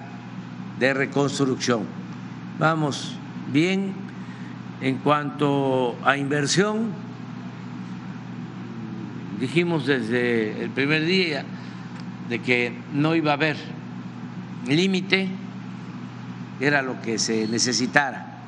[0.78, 1.84] de reconstrucción.
[2.58, 3.16] Vamos
[3.52, 3.94] bien
[4.80, 6.90] en cuanto a inversión.
[9.42, 11.44] Dijimos desde el primer día
[12.28, 13.56] de que no iba a haber
[14.68, 15.28] límite,
[16.60, 18.38] era lo que se necesitara.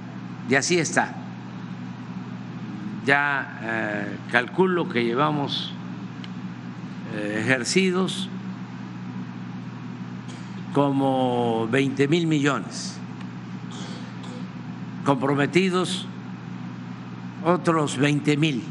[0.49, 1.17] Y así está.
[3.05, 5.73] Ya eh, calculo que llevamos
[7.17, 8.29] eh, ejercidos
[10.75, 13.01] como 20 mil millones,
[15.05, 16.07] comprometidos
[17.45, 18.63] otros 20 mil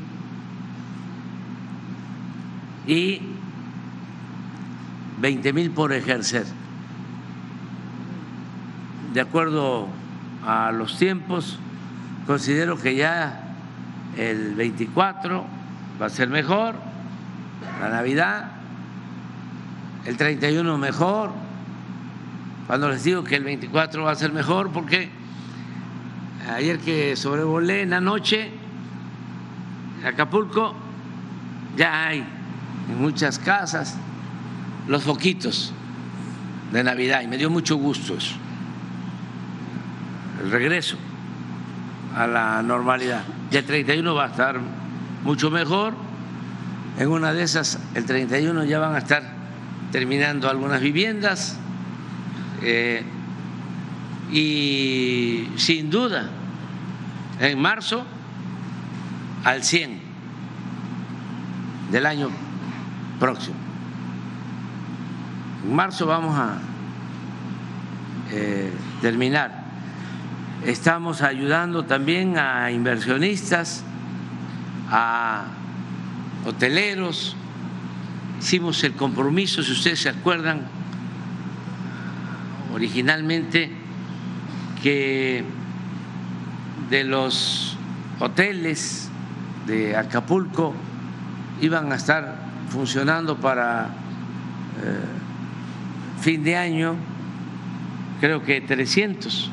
[2.87, 3.21] y
[5.21, 6.45] 20 mil por ejercer.
[9.13, 9.87] De acuerdo
[10.45, 11.59] a los tiempos,
[12.25, 13.55] considero que ya
[14.17, 15.45] el 24
[16.01, 16.75] va a ser mejor,
[17.79, 18.51] la Navidad,
[20.05, 21.31] el 31 mejor,
[22.67, 25.09] cuando les digo que el 24 va a ser mejor, porque
[26.53, 28.51] ayer que sobrevolé en la noche,
[30.05, 30.75] Acapulco,
[31.77, 32.25] ya hay
[32.89, 33.95] en muchas casas
[34.87, 35.73] los foquitos
[36.71, 38.35] de Navidad y me dio mucho gusto eso,
[40.43, 40.97] el regreso
[42.15, 43.23] a la normalidad.
[43.51, 44.59] Ya el 31 va a estar
[45.23, 45.93] mucho mejor.
[46.99, 49.23] En una de esas, el 31 ya van a estar
[49.91, 51.57] terminando algunas viviendas.
[52.61, 53.03] Eh,
[54.31, 56.29] y sin duda,
[57.39, 58.05] en marzo,
[59.43, 59.99] al 100
[61.91, 62.29] del año
[63.19, 63.55] próximo.
[65.65, 66.57] En marzo vamos a
[68.31, 69.63] eh, terminar
[70.65, 73.83] Estamos ayudando también a inversionistas,
[74.89, 75.43] a
[76.45, 77.35] hoteleros.
[78.39, 80.61] Hicimos el compromiso, si ustedes se acuerdan,
[82.73, 83.71] originalmente
[84.81, 85.43] que
[86.89, 87.75] de los
[88.21, 89.09] hoteles
[89.67, 90.73] de Acapulco
[91.59, 93.89] iban a estar funcionando para
[94.83, 96.95] eh, fin de año,
[98.19, 99.51] creo que 300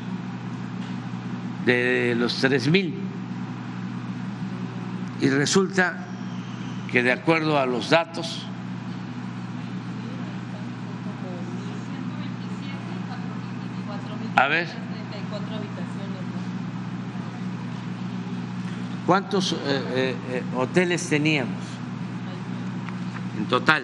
[1.65, 2.95] de los tres mil.
[5.19, 6.05] Y resulta
[6.91, 8.47] que de acuerdo a los datos,
[14.35, 14.67] a ver,
[19.05, 21.70] ¿cuántos eh, eh, eh, hoteles teníamos?
[23.41, 23.83] En total.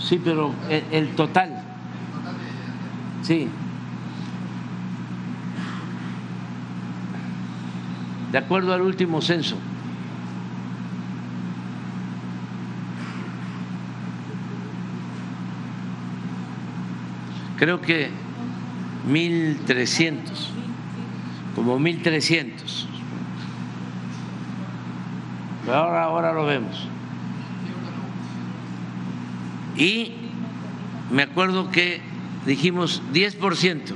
[0.00, 1.50] Sí, pero el, el total.
[3.22, 3.48] Sí.
[8.32, 9.56] De acuerdo al último censo.
[17.58, 18.08] Creo que
[19.08, 20.20] 1.300,
[21.54, 22.86] como 1.300.
[25.64, 26.88] Pero ahora, ahora lo vemos.
[29.76, 30.12] Y
[31.10, 32.00] me acuerdo que
[32.46, 33.94] dijimos 10%,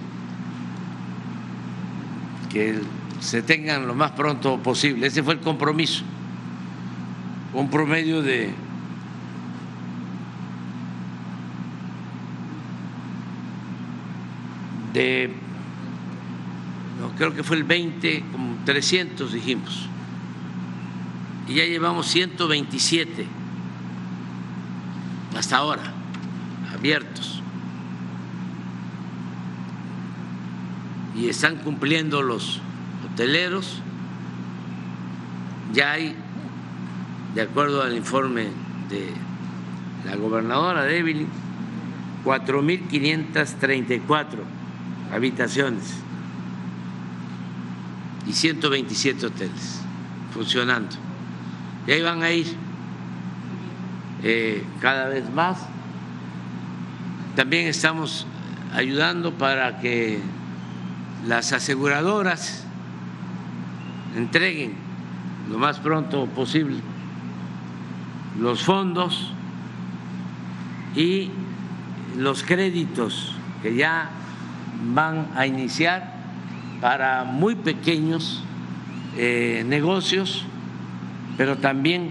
[2.51, 2.81] que
[3.21, 5.07] se tengan lo más pronto posible.
[5.07, 6.05] Ese fue el compromiso.
[7.55, 8.51] Un promedio de
[14.93, 15.35] de
[17.03, 19.89] no, creo que fue el 20, como 300 dijimos.
[21.49, 23.27] Y ya llevamos 127
[25.37, 25.83] hasta ahora
[26.73, 27.43] abiertos.
[31.17, 32.61] Y están cumpliendo los
[33.05, 33.83] hoteleros.
[35.73, 36.15] Ya hay,
[37.35, 38.47] de acuerdo al informe
[38.89, 39.09] de
[40.05, 41.27] la gobernadora de Evelyn,
[42.25, 44.62] 4.534
[45.13, 45.95] habitaciones
[48.27, 49.81] y 127 hoteles
[50.33, 50.97] funcionando.
[51.87, 52.47] Y ahí van a ir
[54.23, 55.59] eh, cada vez más.
[57.37, 58.27] También estamos
[58.75, 60.21] ayudando para que
[61.27, 62.65] las aseguradoras
[64.17, 64.75] entreguen
[65.51, 66.79] lo más pronto posible
[68.39, 69.31] los fondos
[70.95, 71.31] y
[72.17, 74.11] los créditos que ya
[74.83, 76.13] van a iniciar
[76.81, 78.43] para muy pequeños
[79.17, 80.45] eh, negocios,
[81.37, 82.11] pero también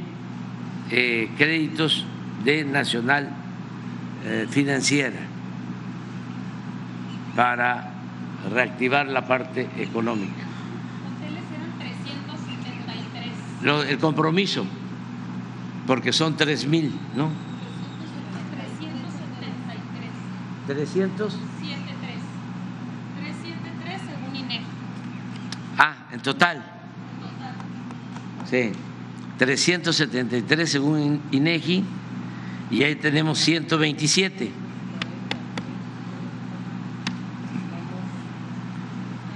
[0.89, 2.05] eh, créditos
[2.43, 3.29] de Nacional
[4.25, 5.19] eh, Financiera
[7.35, 7.91] para
[8.51, 10.47] reactivar la parte económica.
[13.61, 14.65] Lo, el compromiso,
[15.85, 17.29] porque son tres mil, ¿no?
[20.67, 21.33] 300.
[23.19, 24.65] 373 según INEGI.
[25.77, 26.63] Ah, en total.
[28.49, 28.71] Sí,
[29.37, 31.83] 373 según INEGI
[32.69, 34.51] y ahí tenemos 127.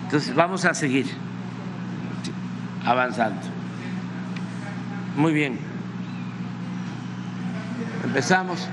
[0.06, 1.08] Entonces vamos a seguir
[2.86, 3.42] avanzando.
[5.18, 5.60] Muy bien.
[8.04, 8.68] Empezamos.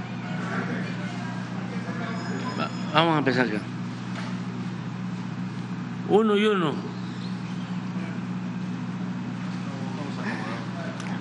[2.93, 3.61] Vamos a empezar acá.
[6.09, 6.92] Uno y uno.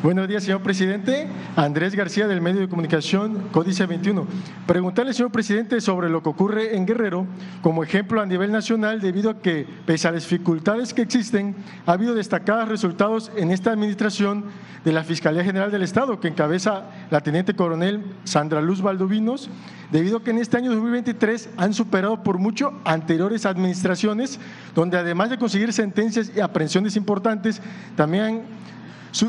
[0.03, 1.27] Buenos días, señor presidente.
[1.55, 4.25] Andrés García, del medio de comunicación Códice 21.
[4.65, 7.27] Preguntarle, señor presidente, sobre lo que ocurre en Guerrero,
[7.61, 11.91] como ejemplo a nivel nacional, debido a que, pese a las dificultades que existen, ha
[11.91, 14.45] habido destacados resultados en esta administración
[14.83, 19.51] de la Fiscalía General del Estado, que encabeza la teniente coronel Sandra Luz Valdovinos,
[19.91, 24.39] debido a que en este año 2023 han superado por mucho anteriores administraciones,
[24.73, 27.61] donde además de conseguir sentencias y aprehensiones importantes,
[27.95, 28.41] también han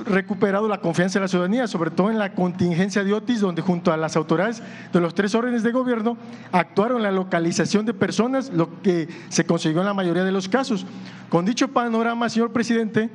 [0.06, 3.92] recuperado la confianza de la ciudadanía, sobre todo en la contingencia de Otis, donde junto
[3.92, 4.62] a las autoridades
[4.92, 6.16] de los tres órdenes de gobierno
[6.52, 10.86] actuaron la localización de personas, lo que se consiguió en la mayoría de los casos.
[11.28, 13.10] Con dicho panorama, señor presidente,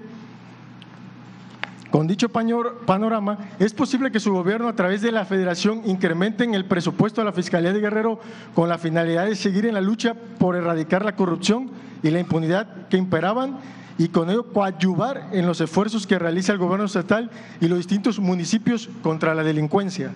[1.90, 6.54] con dicho panorama, es posible que su gobierno a través de la federación incremente en
[6.54, 8.20] el presupuesto de la Fiscalía de Guerrero
[8.54, 11.72] con la finalidad de seguir en la lucha por erradicar la corrupción
[12.04, 13.58] y la impunidad que imperaban
[13.98, 18.20] y con ello coadyuvar en los esfuerzos que realiza el gobierno estatal y los distintos
[18.20, 20.14] municipios contra la delincuencia?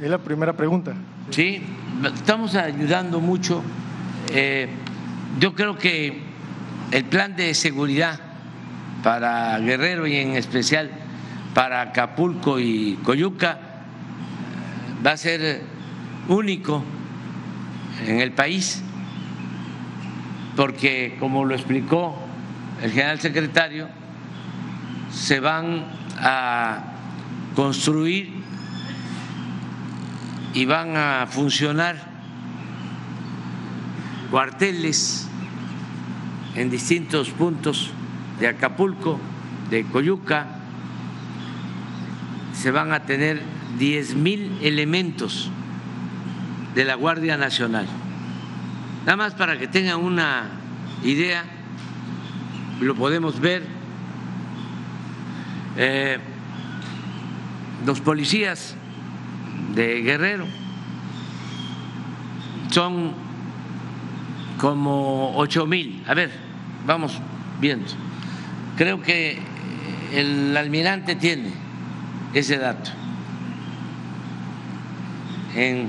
[0.00, 0.94] Es la primera pregunta.
[1.30, 1.62] Sí,
[2.14, 3.62] estamos ayudando mucho.
[4.32, 4.68] Eh,
[5.38, 6.22] yo creo que
[6.90, 8.18] el plan de seguridad
[9.02, 10.90] para Guerrero y en especial
[11.54, 13.58] para Acapulco y Coyuca
[15.06, 15.62] va a ser
[16.28, 16.82] único
[18.06, 18.82] en el país,
[20.56, 22.23] porque como lo explicó
[22.84, 23.88] el general secretario,
[25.10, 25.86] se van
[26.18, 26.84] a
[27.56, 28.30] construir
[30.52, 31.96] y van a funcionar
[34.30, 35.30] cuarteles
[36.56, 37.90] en distintos puntos
[38.38, 39.18] de Acapulco,
[39.70, 40.46] de Coyuca,
[42.52, 43.40] se van a tener
[43.78, 45.50] 10 mil elementos
[46.74, 47.86] de la Guardia Nacional.
[49.06, 50.50] Nada más para que tengan una
[51.02, 51.44] idea,
[52.80, 53.62] lo podemos ver.
[55.76, 56.18] Eh,
[57.84, 58.74] los policías
[59.74, 60.46] de Guerrero
[62.70, 63.12] son
[64.58, 66.02] como ocho mil.
[66.06, 66.30] A ver,
[66.86, 67.20] vamos
[67.60, 67.86] viendo.
[68.76, 69.38] Creo que
[70.12, 71.52] el almirante tiene
[72.32, 72.90] ese dato.
[75.56, 75.88] En,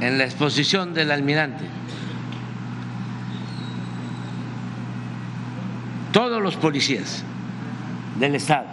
[0.00, 1.77] en la exposición del almirante.
[6.18, 7.22] Todos los policías
[8.18, 8.66] del Estado.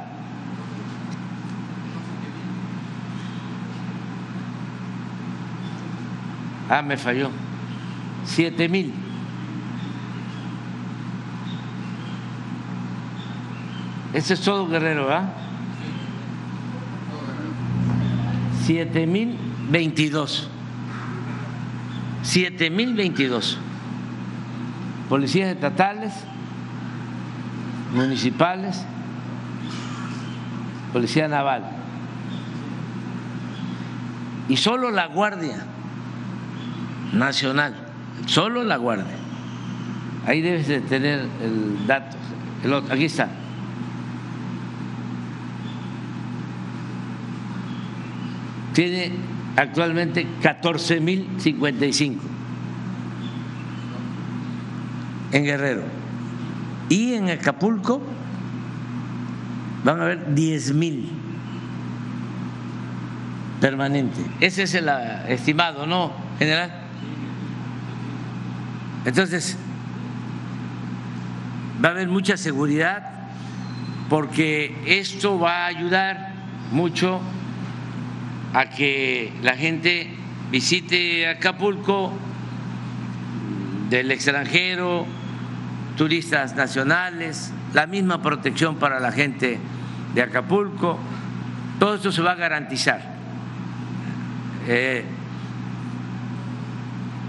[6.68, 7.30] Ah, me falló.
[8.24, 8.92] Siete mil.
[14.12, 15.30] Ese es todo Guerrero, ¿ah?
[18.64, 19.38] Siete mil
[19.70, 20.50] veintidós.
[22.24, 23.60] Siete mil veintidós.
[25.08, 26.12] Policías estatales,
[27.94, 28.86] municipales,
[30.94, 31.64] Policía Naval.
[34.48, 35.66] Y solo la Guardia
[37.14, 37.76] Nacional,
[38.26, 39.16] solo la Guardia.
[40.26, 42.18] Ahí debes de tener el dato.
[42.64, 43.30] El aquí está.
[48.74, 49.14] Tiene
[49.56, 52.18] actualmente 14.055
[55.32, 55.95] en Guerrero.
[56.90, 58.02] Y en Acapulco
[59.84, 61.10] van a haber 10 mil
[63.60, 64.22] permanente.
[64.40, 66.72] Ese es el ah, estimado, ¿no, general?
[69.06, 69.58] Entonces,
[71.84, 73.04] va a haber mucha seguridad
[74.10, 76.34] porque esto va a ayudar
[76.72, 77.22] mucho
[78.54, 80.10] a que la gente
[80.52, 82.14] visite Acapulco
[83.90, 85.06] del extranjero,
[85.96, 89.60] turistas nacionales, la misma protección para la gente
[90.14, 91.00] de Acapulco,
[91.80, 93.02] todo esto se va a garantizar.
[94.68, 95.06] Eh,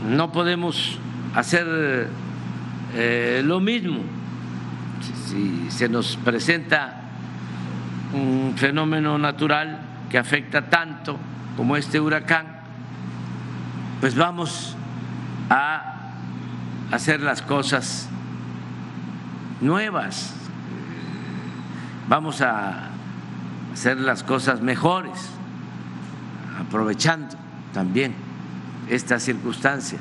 [0.08, 0.98] no podemos
[1.34, 2.08] hacer
[2.94, 4.00] eh, lo mismo
[5.26, 7.02] si se nos presenta
[8.12, 11.18] un fenómeno natural que afecta tanto
[11.56, 12.46] como este huracán,
[14.00, 14.76] pues vamos
[15.50, 16.12] a
[16.92, 18.08] hacer las cosas
[19.60, 20.34] nuevas,
[22.08, 22.90] vamos a
[23.72, 25.30] hacer las cosas mejores,
[26.60, 27.36] aprovechando
[27.72, 28.14] también
[28.88, 29.98] esta circunstancia.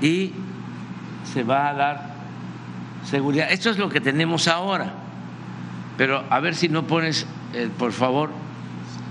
[0.00, 0.32] Y
[1.32, 2.10] se va a dar
[3.04, 3.50] seguridad.
[3.50, 4.92] Esto es lo que tenemos ahora,
[5.96, 8.30] pero a ver si no pones, eh, por favor,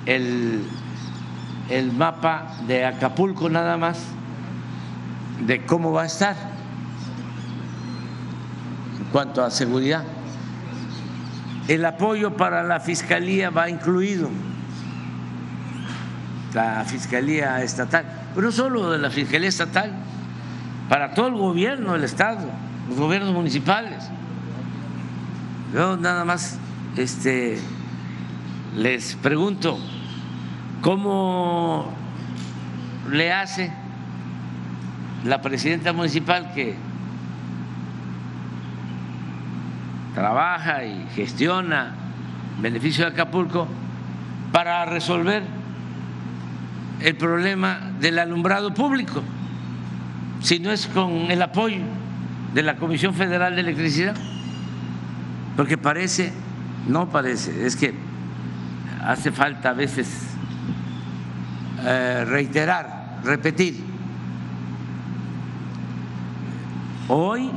[0.06, 0.64] el,
[1.70, 4.00] el mapa de Acapulco nada más,
[5.46, 6.59] de cómo va a estar
[9.12, 10.03] cuanto a seguridad.
[11.68, 14.30] El apoyo para la Fiscalía va incluido,
[16.53, 19.91] la Fiscalía Estatal, pero no solo de la Fiscalía Estatal,
[20.88, 22.49] para todo el gobierno del Estado,
[22.88, 24.10] los gobiernos municipales.
[25.74, 26.57] Yo nada más
[26.97, 27.60] este,
[28.76, 29.78] les pregunto,
[30.82, 31.93] ¿cómo
[33.12, 33.72] le hace
[35.24, 36.76] la presidenta municipal que
[40.14, 41.93] trabaja y gestiona
[42.62, 43.68] beneficio de Acapulco
[44.51, 45.43] para resolver
[47.01, 49.22] el problema del alumbrado público,
[50.41, 51.82] si no es con el apoyo
[52.53, 54.16] de la Comisión Federal de Electricidad,
[55.55, 56.34] porque parece,
[56.88, 57.93] no parece, es que
[59.01, 60.30] hace falta a veces
[61.86, 63.82] eh, reiterar, repetir.
[67.07, 67.49] Hoy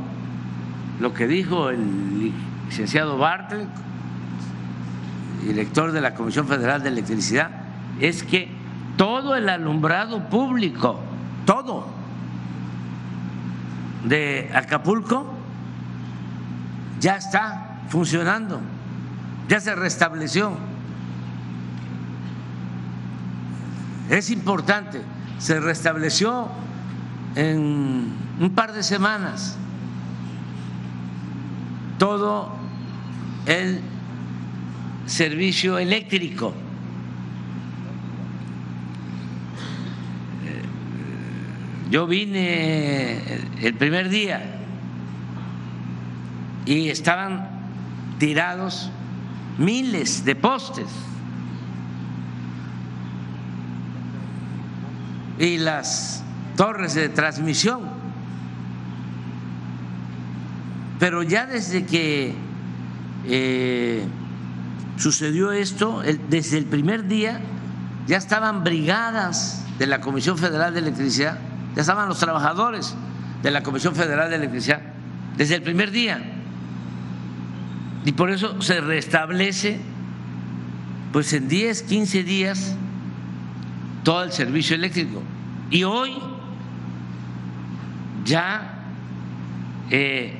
[1.03, 2.31] lo que dijo el
[2.65, 3.67] licenciado Bartlett,
[5.43, 7.51] director de la Comisión Federal de Electricidad,
[7.99, 8.49] es que
[8.95, 11.01] todo el alumbrado público,
[11.45, 11.89] todo
[14.05, 15.29] de Acapulco
[17.01, 18.61] ya está funcionando,
[19.49, 20.53] ya se restableció.
[24.09, 25.01] Es importante,
[25.37, 26.47] se restableció
[27.35, 28.07] en
[28.39, 29.57] un par de semanas
[32.03, 32.49] todo
[33.45, 33.79] el
[35.05, 36.53] servicio eléctrico.
[41.89, 43.21] Yo vine
[43.61, 44.43] el primer día
[46.65, 47.47] y estaban
[48.19, 48.91] tirados
[49.57, 50.89] miles de postes
[55.39, 56.21] y las
[56.57, 57.92] torres de transmisión.
[61.03, 62.33] Pero ya desde que
[63.25, 64.05] eh,
[64.95, 67.41] sucedió esto, desde el primer día
[68.07, 71.39] ya estaban brigadas de la Comisión Federal de Electricidad,
[71.75, 72.95] ya estaban los trabajadores
[73.41, 74.81] de la Comisión Federal de Electricidad
[75.35, 76.23] desde el primer día.
[78.05, 79.81] Y por eso se restablece,
[81.11, 82.77] pues en 10, 15 días,
[84.05, 85.21] todo el servicio eléctrico.
[85.69, 86.13] Y hoy
[88.23, 88.85] ya
[89.89, 90.39] eh,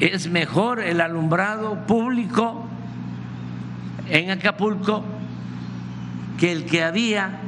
[0.00, 2.66] es mejor el alumbrado público
[4.08, 5.04] en Acapulco
[6.38, 7.40] que el que había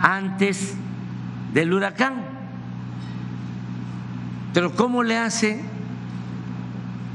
[0.00, 0.74] antes
[1.52, 2.14] del huracán.
[4.52, 5.62] Pero ¿cómo le hace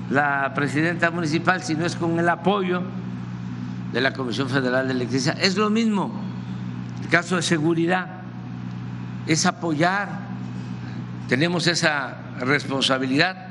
[0.10, 2.84] la presidenta municipal si no es con el apoyo
[3.94, 5.38] de la Comisión Federal de Electricidad?
[5.42, 6.12] Es lo mismo,
[7.02, 8.08] el caso de seguridad,
[9.26, 10.10] es apoyar,
[11.28, 13.49] tenemos esa responsabilidad.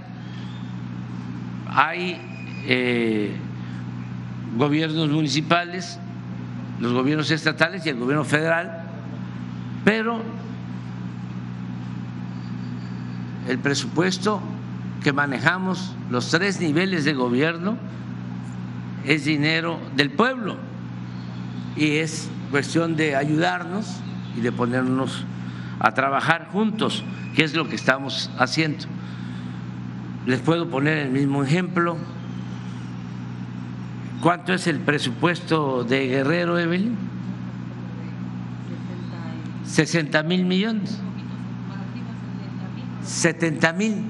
[1.81, 2.21] Hay
[2.67, 3.37] eh,
[4.57, 6.01] gobiernos municipales,
[6.81, 8.83] los gobiernos estatales y el gobierno federal,
[9.85, 10.21] pero
[13.47, 14.41] el presupuesto
[15.05, 17.79] que manejamos los tres niveles de gobierno
[19.07, 20.57] es dinero del pueblo
[21.77, 24.01] y es cuestión de ayudarnos
[24.37, 25.25] y de ponernos
[25.79, 27.05] a trabajar juntos,
[27.37, 28.87] que es lo que estamos haciendo.
[30.29, 31.97] Les puedo poner el mismo ejemplo
[34.21, 36.97] ¿Cuánto es el presupuesto de Guerrero, Evelyn?
[39.65, 40.99] 60 mil millones.
[43.05, 44.05] 70 mil.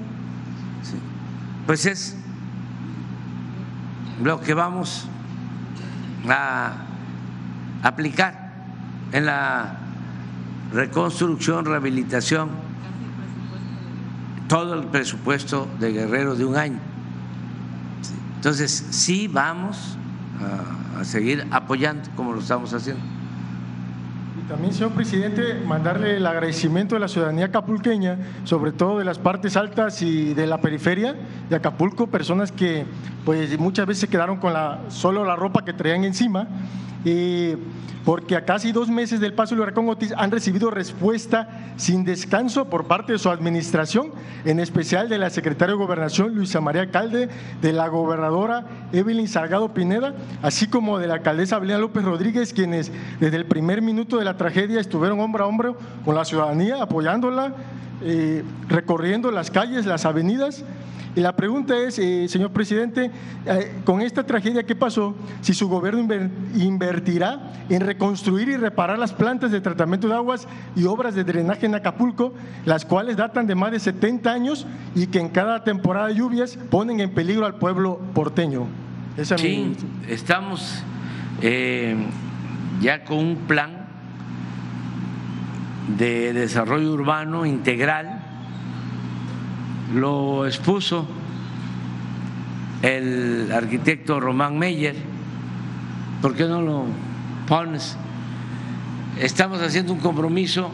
[1.67, 2.17] Pues es
[4.23, 5.07] lo que vamos
[6.27, 6.73] a
[7.83, 8.51] aplicar
[9.11, 9.77] en la
[10.73, 12.49] reconstrucción, rehabilitación,
[14.49, 16.79] todo el presupuesto de Guerrero de un año.
[18.35, 19.97] Entonces, sí vamos
[20.97, 23.01] a, seguir apoyando como lo estamos haciendo.
[24.37, 29.17] Y también, señor presidente, mandarle el agradecimiento de la ciudadanía capulqueña, sobre todo de las
[29.17, 31.15] partes altas y de la periferia
[31.49, 32.85] de Acapulco, personas que
[33.25, 36.47] pues muchas veces quedaron con la, solo la ropa que traían encima.
[37.05, 37.53] Y
[38.05, 42.65] porque a casi dos meses del paso del huracán Otis han recibido respuesta sin descanso
[42.65, 44.11] por parte de su administración,
[44.45, 47.29] en especial de la secretaria de Gobernación Luisa María Alcalde,
[47.61, 52.91] de la gobernadora Evelyn Salgado Pineda, así como de la alcaldesa Abelina López Rodríguez, quienes
[53.19, 57.53] desde el primer minuto de la tragedia estuvieron hombro a hombro con la ciudadanía, apoyándola,
[58.01, 60.63] eh, recorriendo las calles, las avenidas
[61.19, 63.11] la pregunta es, eh, señor presidente,
[63.45, 65.15] eh, con esta tragedia, ¿qué pasó?
[65.41, 66.07] Si su gobierno
[66.55, 71.65] invertirá en reconstruir y reparar las plantas de tratamiento de aguas y obras de drenaje
[71.65, 72.33] en Acapulco,
[72.65, 76.57] las cuales datan de más de 70 años y que en cada temporada de lluvias
[76.69, 78.67] ponen en peligro al pueblo porteño.
[79.37, 79.75] sí,
[80.07, 80.83] estamos
[81.41, 81.95] eh,
[82.81, 83.87] ya con un plan
[85.97, 88.18] de desarrollo urbano integral
[89.93, 91.07] lo expuso
[92.81, 94.95] el arquitecto Román Meyer.
[96.21, 96.85] ¿Por qué no lo
[97.47, 97.97] pones?
[99.19, 100.71] Estamos haciendo un compromiso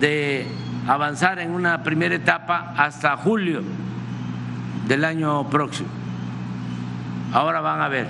[0.00, 0.46] de
[0.86, 3.62] avanzar en una primera etapa hasta julio
[4.86, 5.88] del año próximo.
[7.32, 8.08] Ahora van a ver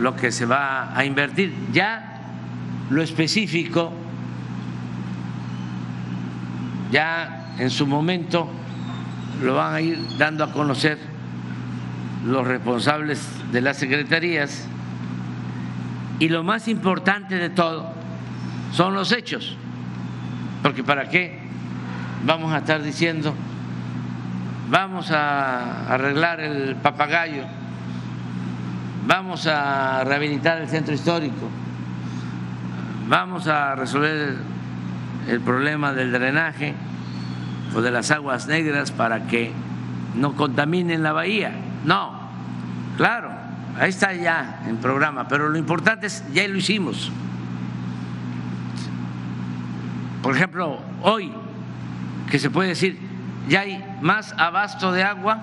[0.00, 1.54] lo que se va a invertir.
[1.72, 2.20] Ya
[2.90, 3.92] lo específico,
[6.90, 8.48] ya en su momento
[9.42, 10.98] lo van a ir dando a conocer
[12.24, 13.20] los responsables
[13.52, 14.66] de las secretarías.
[16.18, 17.92] Y lo más importante de todo
[18.72, 19.56] son los hechos,
[20.62, 21.38] porque para qué
[22.24, 23.34] vamos a estar diciendo
[24.70, 27.44] vamos a arreglar el papagayo,
[29.06, 31.48] vamos a rehabilitar el centro histórico,
[33.08, 34.36] vamos a resolver
[35.26, 36.74] el problema del drenaje
[37.74, 39.52] o de las aguas negras para que
[40.14, 41.52] no contaminen la bahía.
[41.84, 42.12] No,
[42.96, 43.30] claro,
[43.78, 47.10] ahí está ya en programa, pero lo importante es, ya lo hicimos.
[50.22, 51.32] Por ejemplo, hoy,
[52.30, 52.98] que se puede decir,
[53.48, 55.38] ya hay más abasto de agua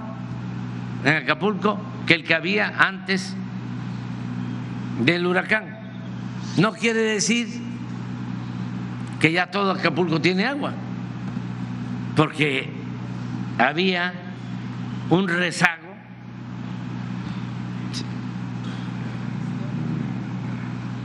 [1.03, 3.35] en Acapulco que el que había antes
[5.03, 5.79] del huracán.
[6.57, 7.47] No quiere decir
[9.19, 10.73] que ya todo Acapulco tiene agua
[12.15, 12.69] porque
[13.57, 14.13] había
[15.09, 15.95] un rezago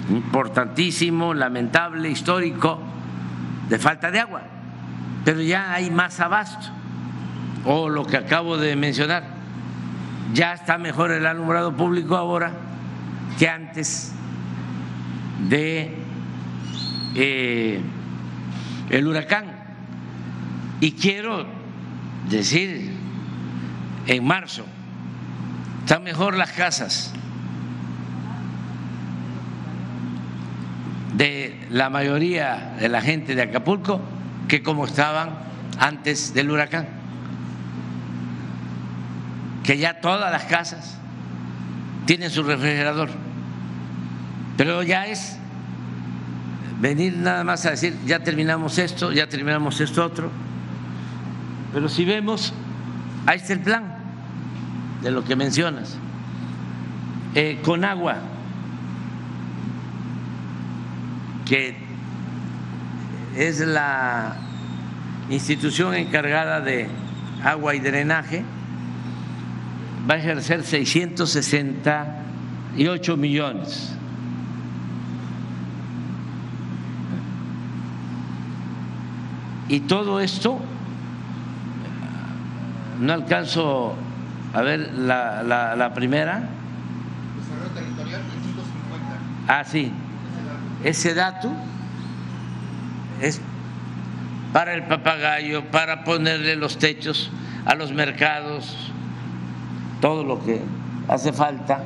[0.09, 2.81] importantísimo, lamentable, histórico,
[3.69, 4.43] de falta de agua,
[5.25, 6.69] pero ya hay más abasto.
[7.65, 9.25] O lo que acabo de mencionar,
[10.33, 12.53] ya está mejor el alumbrado público ahora
[13.39, 14.13] que antes
[15.49, 15.95] de
[17.15, 17.81] eh,
[18.91, 19.60] el huracán.
[20.81, 21.47] Y quiero
[22.29, 22.91] decir,
[24.07, 24.65] en marzo,
[25.81, 27.13] están mejor las casas
[31.15, 34.01] de la mayoría de la gente de Acapulco
[34.49, 35.31] que como estaban
[35.79, 36.89] antes del huracán.
[39.63, 40.97] Que ya todas las casas
[42.07, 43.11] tienen su refrigerador.
[44.57, 45.37] Pero ya es
[46.81, 50.31] venir nada más a decir, ya terminamos esto, ya terminamos esto otro.
[51.73, 52.53] Pero si vemos,
[53.27, 53.97] ahí está el plan
[55.03, 55.97] de lo que mencionas.
[57.35, 58.17] Eh, con agua,
[61.47, 61.77] que
[63.37, 64.37] es la
[65.31, 66.89] institución encargada de
[67.45, 68.43] agua y drenaje,
[70.09, 73.93] va a ejercer 668 millones.
[79.69, 80.61] Y todo esto,
[83.01, 83.95] no alcanzo
[84.53, 86.43] a ver la, la, la primera.
[87.39, 89.19] Desarrollo territorial 350.
[89.49, 89.91] Ah, sí.
[90.85, 91.51] Ese dato
[93.21, 93.41] es
[94.53, 97.31] para el papagayo, para ponerle los techos
[97.65, 98.77] a los mercados,
[100.01, 100.61] todo lo que
[101.09, 101.83] hace falta.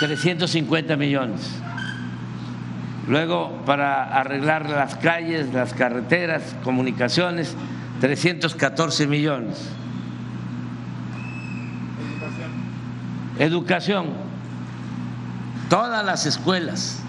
[0.00, 1.60] 350 millones.
[3.08, 7.56] Luego, para arreglar las calles, las carreteras, comunicaciones,
[8.00, 9.56] 314 millones.
[13.38, 14.06] Educación.
[15.68, 17.00] Todas las escuelas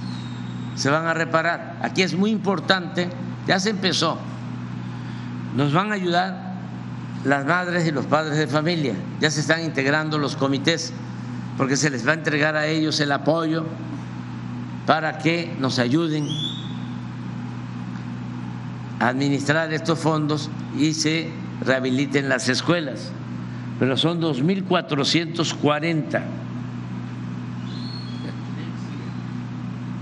[0.75, 1.77] se van a reparar.
[1.81, 3.09] Aquí es muy importante,
[3.47, 4.17] ya se empezó.
[5.55, 6.53] Nos van a ayudar
[7.23, 8.93] las madres y los padres de familia.
[9.19, 10.93] Ya se están integrando los comités
[11.57, 13.65] porque se les va a entregar a ellos el apoyo
[14.85, 16.27] para que nos ayuden
[18.99, 21.29] administrar estos fondos y se
[21.61, 23.11] rehabiliten las escuelas.
[23.79, 26.21] Pero son 2.440.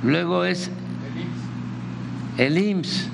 [0.03, 0.69] Luego es
[2.37, 3.09] el IMSS,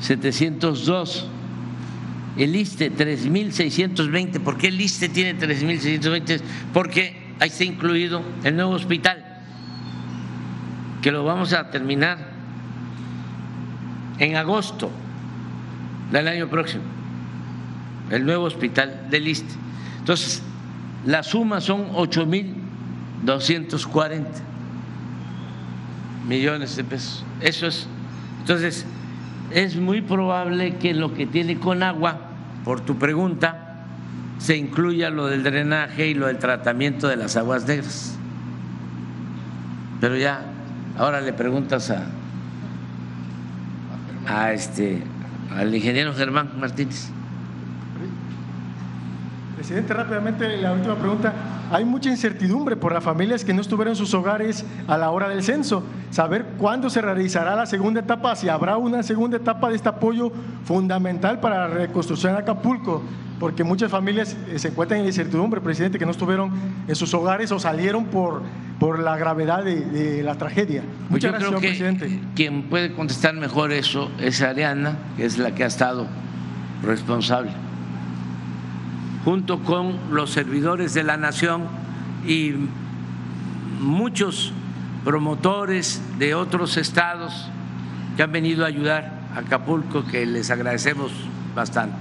[0.00, 1.28] 702.
[2.36, 4.40] El ISTE, 3.620.
[4.40, 6.40] ¿Por qué el ISTE tiene 3.620?
[6.72, 9.32] Porque ahí está incluido el nuevo hospital
[11.02, 12.18] que lo vamos a terminar
[14.22, 14.90] en agosto
[16.12, 16.84] del año próximo,
[18.10, 19.52] el nuevo hospital del ISTE.
[19.98, 20.40] Entonces,
[21.04, 24.24] la suma son 8.240
[26.28, 27.24] millones de pesos.
[27.40, 27.88] Eso es.
[28.40, 28.86] Entonces,
[29.50, 32.20] es muy probable que lo que tiene con agua,
[32.64, 33.86] por tu pregunta,
[34.38, 38.16] se incluya lo del drenaje y lo del tratamiento de las aguas negras.
[40.00, 40.52] Pero ya
[40.98, 42.06] Ahora le preguntas a,
[44.26, 45.02] a este,
[45.50, 47.10] al ingeniero Germán Martínez.
[49.56, 51.32] Presidente, rápidamente la última pregunta.
[51.72, 55.28] Hay mucha incertidumbre por las familias que no estuvieron en sus hogares a la hora
[55.28, 55.82] del censo.
[56.10, 60.30] Saber cuándo se realizará la segunda etapa, si habrá una segunda etapa de este apoyo
[60.64, 63.02] fundamental para la reconstrucción de Acapulco
[63.42, 66.52] porque muchas familias eh, se encuentran en incertidumbre, presidente, que no estuvieron
[66.86, 68.40] en sus hogares o salieron por,
[68.78, 70.82] por la gravedad de, la tragedia.
[71.10, 72.20] Pues Muchas gracias, presidente.
[72.36, 76.06] Quien puede contestar mejor eso es Ariana, que es la que ha estado
[76.84, 77.50] responsable,
[79.24, 81.62] junto con los servidores de la nación
[82.26, 82.54] y
[83.80, 84.52] muchos
[85.04, 87.48] promotores de otros estados
[88.16, 91.12] que han venido a ayudar a Acapulco, que les agradecemos
[91.54, 91.96] bastante.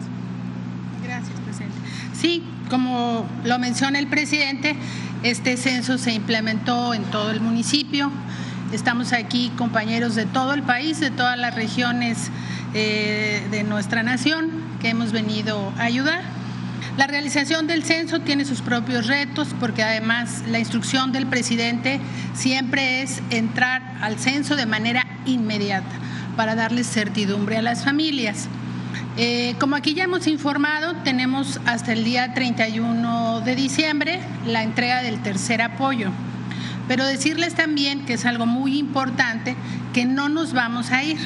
[2.13, 4.75] Sí, como lo menciona el presidente,
[5.23, 8.11] este censo se implementó en todo el municipio.
[8.71, 12.29] Estamos aquí compañeros de todo el país, de todas las regiones
[12.73, 16.21] eh, de nuestra nación que hemos venido a ayudar.
[16.97, 22.01] La realización del censo tiene sus propios retos porque además la instrucción del presidente
[22.33, 25.89] siempre es entrar al censo de manera inmediata
[26.35, 28.49] para darles certidumbre a las familias.
[29.15, 35.01] Eh, como aquí ya hemos informado, tenemos hasta el día 31 de diciembre la entrega
[35.01, 36.11] del tercer apoyo.
[36.89, 39.55] Pero decirles también que es algo muy importante
[39.93, 41.19] que no nos vamos a ir.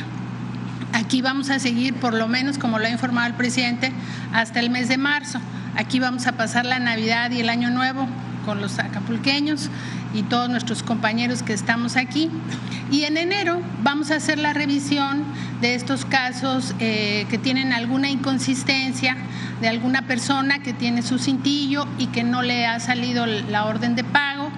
[0.95, 3.91] Aquí vamos a seguir, por lo menos como lo ha informado el presidente,
[4.31, 5.41] hasta el mes de marzo.
[5.75, 8.07] Aquí vamos a pasar la Navidad y el Año Nuevo
[8.45, 9.69] con los acapulqueños
[10.13, 12.29] y todos nuestros compañeros que estamos aquí.
[12.91, 15.25] Y en enero vamos a hacer la revisión
[15.59, 19.17] de estos casos eh, que tienen alguna inconsistencia
[19.59, 23.95] de alguna persona que tiene su cintillo y que no le ha salido la orden
[23.97, 24.49] de pago.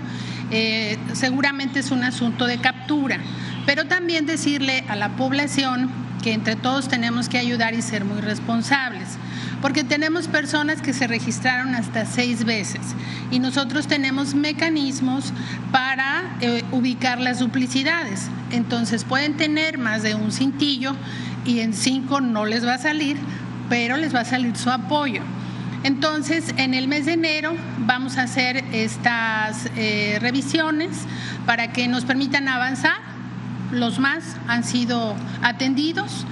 [0.52, 3.18] Eh, seguramente es un asunto de captura,
[3.66, 8.22] pero también decirle a la población que entre todos tenemos que ayudar y ser muy
[8.22, 9.18] responsables
[9.62, 12.82] porque tenemos personas que se registraron hasta seis veces
[13.32, 15.34] y nosotros tenemos mecanismos
[15.72, 18.30] para eh, ubicar las duplicidades.
[18.52, 20.96] Entonces pueden tener más de un cintillo
[21.46, 23.18] y en cinco no les va a salir,
[23.70, 25.22] pero les va a salir su apoyo.
[25.84, 30.98] Entonces, en el mes de enero vamos a hacer estas eh, revisiones
[31.46, 33.17] para que nos permitan avanzar.
[33.72, 36.26] Los más han sido atendidos,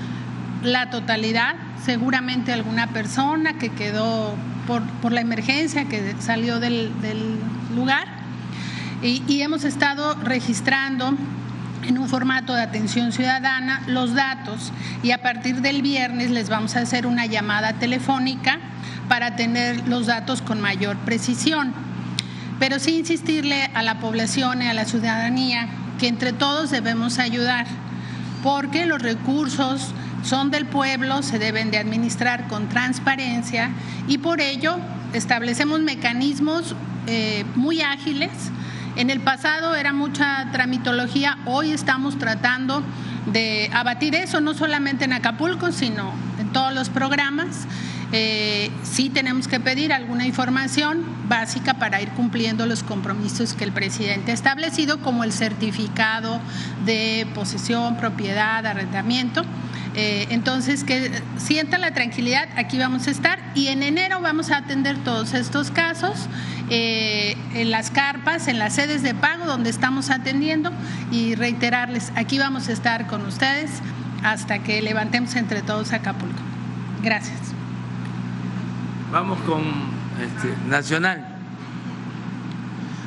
[0.64, 1.56] la totalidad
[1.86, 4.36] seguramente alguna persona que quedó
[4.66, 6.92] por, la emergencia, que salió del,
[7.76, 8.08] lugar.
[9.02, 11.14] Y, hemos estado registrando
[11.84, 14.72] en un formato de atención ciudadana los datos
[15.04, 18.58] y a partir del viernes les vamos a hacer una llamada telefónica
[19.08, 21.74] para tener los datos con mayor precisión.
[22.58, 25.68] Pero sí insistirle a la población y a la ciudadanía
[26.00, 27.68] que entre todos debemos ayudar,
[28.44, 29.94] porque los recursos
[30.24, 33.72] son del pueblo, se deben de administrar con transparencia
[34.08, 34.78] y por ello
[35.14, 36.76] establecemos mecanismos
[37.08, 38.32] eh, muy ágiles.
[38.96, 42.84] En el pasado era mucha tramitología, hoy estamos tratando
[43.28, 47.68] de abatir eso, no solamente en Acapulco, sino en todos los programas.
[48.18, 53.74] Eh, sí tenemos que pedir alguna información básica para ir cumpliendo los compromisos que el
[53.74, 56.40] presidente ha establecido, como el certificado
[56.86, 59.44] de posesión, propiedad, arrendamiento.
[59.96, 64.58] Eh, entonces, que sientan la tranquilidad, aquí vamos a estar y en enero vamos a
[64.60, 66.30] atender todos estos casos
[66.70, 70.72] eh, en las carpas, en las sedes de pago donde estamos atendiendo
[71.12, 73.72] y reiterarles, aquí vamos a estar con ustedes
[74.24, 76.40] hasta que levantemos entre todos Acapulco.
[77.04, 77.55] Gracias.
[79.16, 79.62] Vamos con
[80.22, 81.26] este, Nacional.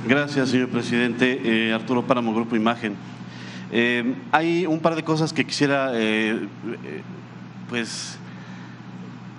[0.07, 1.39] Gracias, señor presidente.
[1.45, 2.97] Eh, Arturo Páramo, Grupo Imagen.
[3.71, 6.49] Eh, hay un par de cosas que quisiera eh,
[7.69, 8.19] pues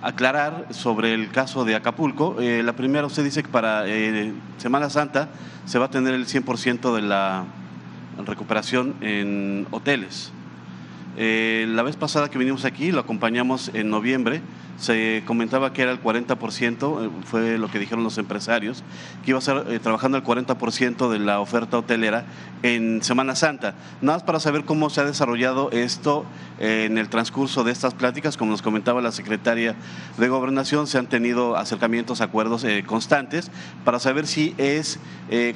[0.00, 2.36] aclarar sobre el caso de Acapulco.
[2.38, 3.86] la primera, usted dice que para
[4.58, 5.28] Semana Santa
[5.64, 7.46] se va a tener el 100% de la
[8.24, 10.30] recuperación en hoteles.
[11.16, 14.42] La vez pasada que vinimos aquí, lo acompañamos en noviembre,
[14.80, 18.82] se comentaba que era el 40%, eh, fue lo que dijeron los empresarios,
[19.24, 22.24] que iba a ser eh, trabajando el 40% de la oferta hotelera
[22.62, 23.74] en Semana Santa.
[24.00, 26.24] Nada más para saber cómo se ha desarrollado esto
[26.58, 29.76] eh, en el transcurso de estas pláticas, como nos comentaba la secretaria
[30.16, 33.50] de Gobernación, se han tenido acercamientos, acuerdos constantes
[33.84, 34.98] para saber si es,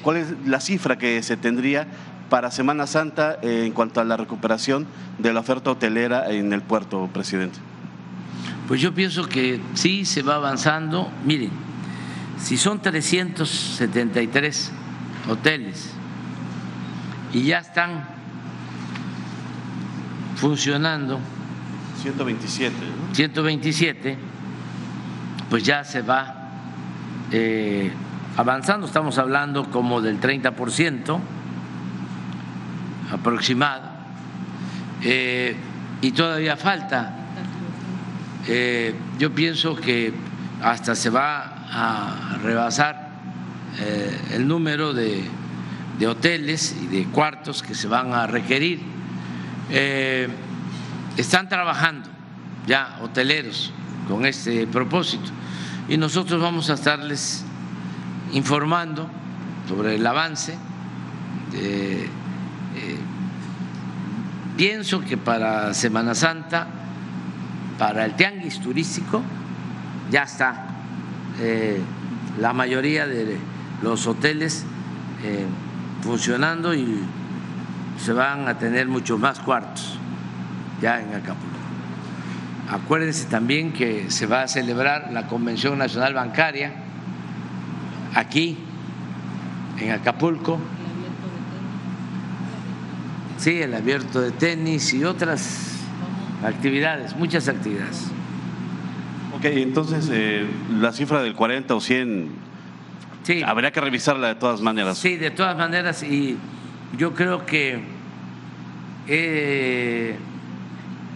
[0.03, 1.87] cuál es la cifra que se tendría
[2.29, 4.87] para Semana Santa en cuanto a la recuperación
[5.19, 7.59] de la oferta hotelera en el puerto, presidente.
[8.69, 11.11] Pues yo pienso que sí se va avanzando.
[11.25, 11.51] Miren,
[12.39, 14.73] si son 373
[15.29, 15.91] hoteles
[17.33, 18.07] y ya están
[20.37, 21.21] funcionando
[22.03, 22.75] 127,
[23.13, 24.19] 127,
[25.51, 26.51] pues ya se va
[27.33, 27.93] eh,
[28.37, 28.87] avanzando.
[28.87, 31.21] Estamos hablando como del 30%
[33.11, 33.83] aproximado.
[35.03, 35.57] Eh,
[36.01, 37.15] y todavía falta
[38.47, 40.13] eh, yo pienso que
[40.63, 43.11] hasta se va a rebasar
[43.81, 45.29] eh, el número de,
[46.07, 48.81] hoteles y de cuartos que se van a requerir.
[51.17, 52.09] Están trabajando
[52.67, 53.73] ya hoteleros
[54.09, 55.31] con este propósito
[55.89, 57.45] y nosotros vamos a estarles
[58.33, 59.09] informando
[59.69, 60.59] sobre el avance.
[64.57, 66.67] Pienso que para Semana Santa
[67.79, 69.23] para el tianguis turístico
[70.11, 70.67] ya está
[71.41, 71.81] eh,
[72.39, 73.39] la mayoría de
[73.83, 74.65] los hoteles
[75.23, 75.45] eh,
[76.03, 77.01] funcionando y
[77.99, 79.99] se van a tener muchos más cuartos
[80.81, 81.55] ya en Acapulco.
[82.71, 86.73] Acuérdense también que se va a celebrar la Convención Nacional Bancaria
[88.15, 88.59] aquí
[89.79, 90.59] en Acapulco.
[93.39, 95.79] Sí, el abierto de tenis y otras
[96.45, 98.07] actividades, muchas actividades.
[99.37, 100.47] Ok, entonces eh,
[100.79, 102.29] la cifra del 40 o 100,
[103.25, 103.43] sí.
[103.43, 104.99] habría que revisarla de todas maneras.
[104.99, 106.37] Sí, de todas maneras, y
[106.97, 107.81] yo creo que
[109.09, 110.17] eh,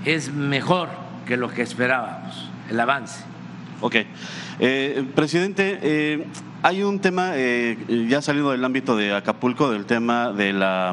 [0.05, 0.89] es mejor
[1.27, 3.25] que lo que esperábamos, el avance.
[3.81, 3.97] Ok.
[4.61, 6.25] Eh, presidente, eh,
[6.63, 7.77] hay un tema, eh,
[8.09, 10.91] ya saliendo del ámbito de Acapulco, del tema de la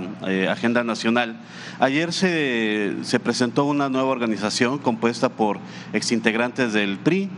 [0.50, 1.40] agenda nacional.
[1.80, 5.60] Ayer se, se, presentó una nueva organización compuesta por
[5.94, 7.30] exintegrantes del PRI,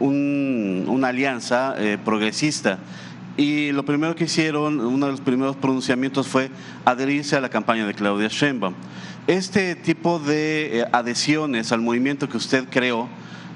[0.00, 1.74] una alianza
[2.04, 2.78] progresista.
[3.36, 6.50] Y lo primero que hicieron, uno de los primeros pronunciamientos fue
[6.84, 8.74] adherirse a la campaña de Claudia Sheinbaum.
[9.26, 13.08] Este tipo de adhesiones al movimiento que usted creó,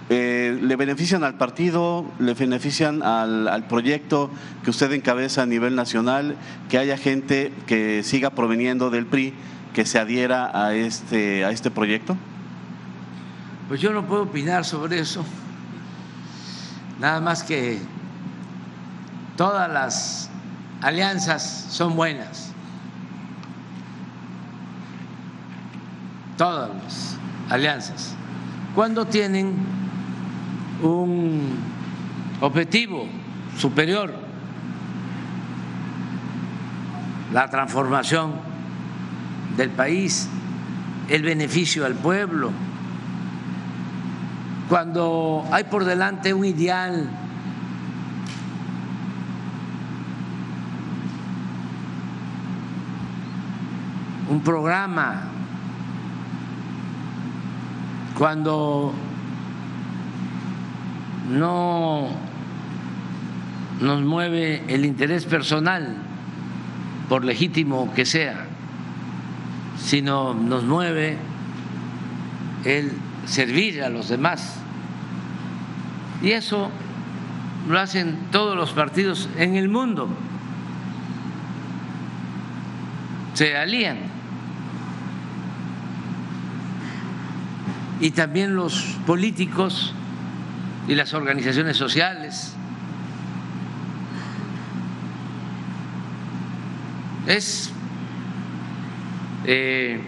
[0.09, 2.05] eh, ¿Le benefician al partido?
[2.20, 4.31] ¿Le benefician al, proyecto
[4.62, 6.37] que usted encabeza a nivel nacional?
[6.69, 9.35] Que haya gente que siga proveniendo del PRI
[9.74, 12.16] que se adhiera a este, a este proyecto?
[13.69, 15.24] Pues yo no puedo opinar sobre eso.
[17.01, 17.81] Nada más que
[19.37, 20.31] todas las
[20.83, 22.53] alianzas son buenas.
[26.39, 27.16] Todas las
[27.51, 28.15] alianzas.
[28.74, 29.86] Cuando tienen
[30.82, 31.59] un
[32.40, 33.07] objetivo
[33.57, 34.12] superior,
[37.32, 38.32] la transformación
[39.57, 40.28] del país,
[41.09, 42.51] el beneficio al pueblo.
[44.69, 47.09] Cuando hay por delante un ideal
[54.28, 55.23] un programa,
[58.19, 58.93] cuando
[61.31, 62.09] no
[63.81, 65.97] nos mueve el interés personal,
[67.09, 68.47] por legítimo que sea,
[69.78, 71.19] sino nos mueve
[72.65, 72.93] el
[73.27, 74.57] servir a los demás.
[76.23, 76.70] Y eso
[77.69, 80.09] lo hacen todos los partidos en el mundo.
[83.35, 83.98] Se alían.
[88.01, 89.94] Y también los políticos
[90.89, 92.55] y las organizaciones sociales.
[97.27, 97.73] Es
[99.45, 100.01] eh,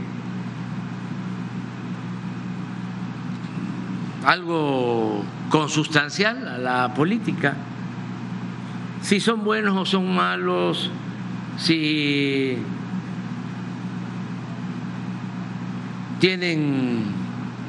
[4.24, 7.54] algo consustancial a la política.
[9.02, 10.90] Si son buenos o son malos,
[11.56, 12.58] si
[16.20, 17.04] tienen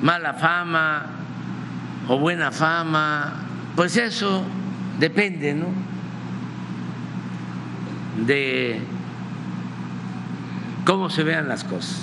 [0.02, 1.19] mala fama,
[2.10, 3.36] o buena fama,
[3.76, 4.44] pues eso
[5.00, 5.68] depende, ¿no?
[8.26, 8.82] De
[10.86, 12.00] cómo se vean las cosas.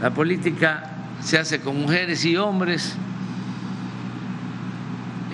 [0.00, 2.94] La política se hace con mujeres y hombres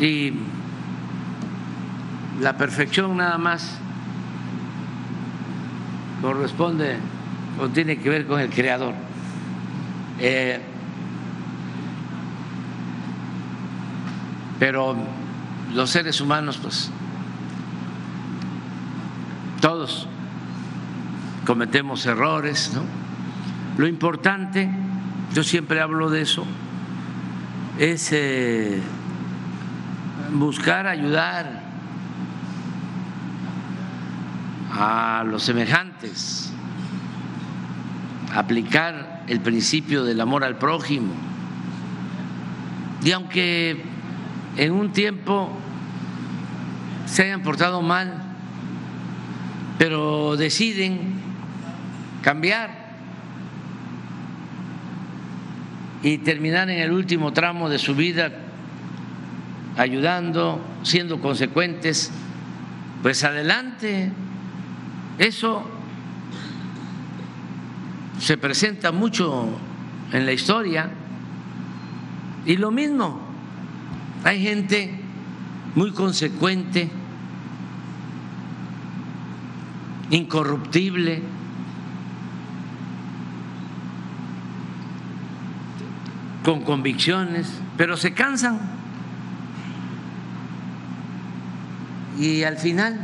[0.01, 0.33] y
[2.41, 3.77] la perfección nada más
[6.23, 6.97] corresponde
[7.61, 8.95] o tiene que ver con el creador.
[10.19, 10.61] Eh,
[14.59, 14.97] Pero
[15.75, 16.91] los seres humanos, pues,
[19.61, 20.07] todos
[21.47, 22.83] cometemos errores, ¿no?
[23.77, 24.69] Lo importante,
[25.33, 26.45] yo siempre hablo de eso,
[27.79, 28.81] es eh,
[30.33, 31.63] buscar ayudar
[34.73, 36.53] a los semejantes,
[38.35, 41.13] aplicar el principio del amor al prójimo.
[43.05, 43.85] Y aunque
[44.59, 45.51] en un tiempo
[47.07, 48.23] se hayan portado mal,
[49.79, 51.15] pero deciden
[52.23, 52.89] cambiar
[56.03, 58.33] y terminar en el último tramo de su vida
[59.77, 62.11] ayudando, siendo consecuentes,
[63.01, 64.11] pues adelante.
[65.19, 65.65] Eso
[68.19, 69.51] se presenta mucho
[70.13, 70.91] en la historia.
[72.45, 73.28] Y lo mismo,
[74.25, 75.01] hay gente
[75.75, 76.91] muy consecuente,
[80.11, 81.23] incorruptible,
[86.45, 88.59] con convicciones, pero se cansan
[92.19, 92.99] y al final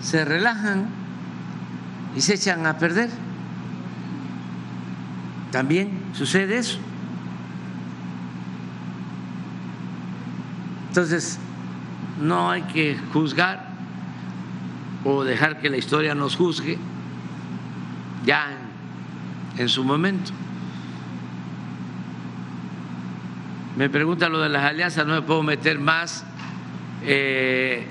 [0.00, 0.86] se relajan
[2.14, 3.10] y se echan a perder.
[5.50, 6.78] También sucede eso.
[10.94, 11.40] Entonces,
[12.20, 13.66] no hay que juzgar
[15.02, 16.78] o dejar que la historia nos juzgue
[18.24, 18.46] ya
[19.58, 20.30] en, su momento.
[23.76, 26.24] Me pregunta lo de las alianzas, no me puedo meter más.
[27.02, 27.88] Eh,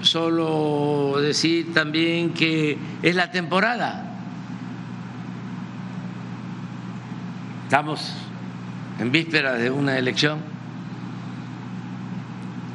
[0.00, 4.10] solo decir también que es la temporada.
[7.64, 8.14] Estamos
[8.98, 10.51] en víspera de una elección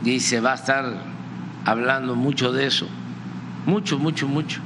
[0.03, 0.85] y se va a estar
[1.65, 2.87] hablando mucho de eso,
[3.65, 4.61] mucho, mucho, mucho.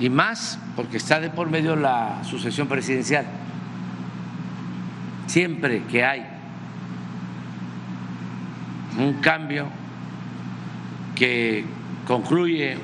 [0.00, 3.26] Y más porque está de por medio la sucesión presidencial.
[5.26, 6.26] Siempre que hay
[8.98, 9.66] un cambio
[11.14, 11.64] que
[12.06, 12.76] concluye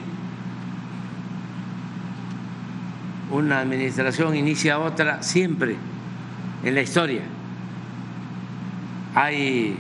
[3.31, 5.77] una administración, inicia otra, siempre
[6.65, 7.23] en la historia
[9.15, 9.77] hay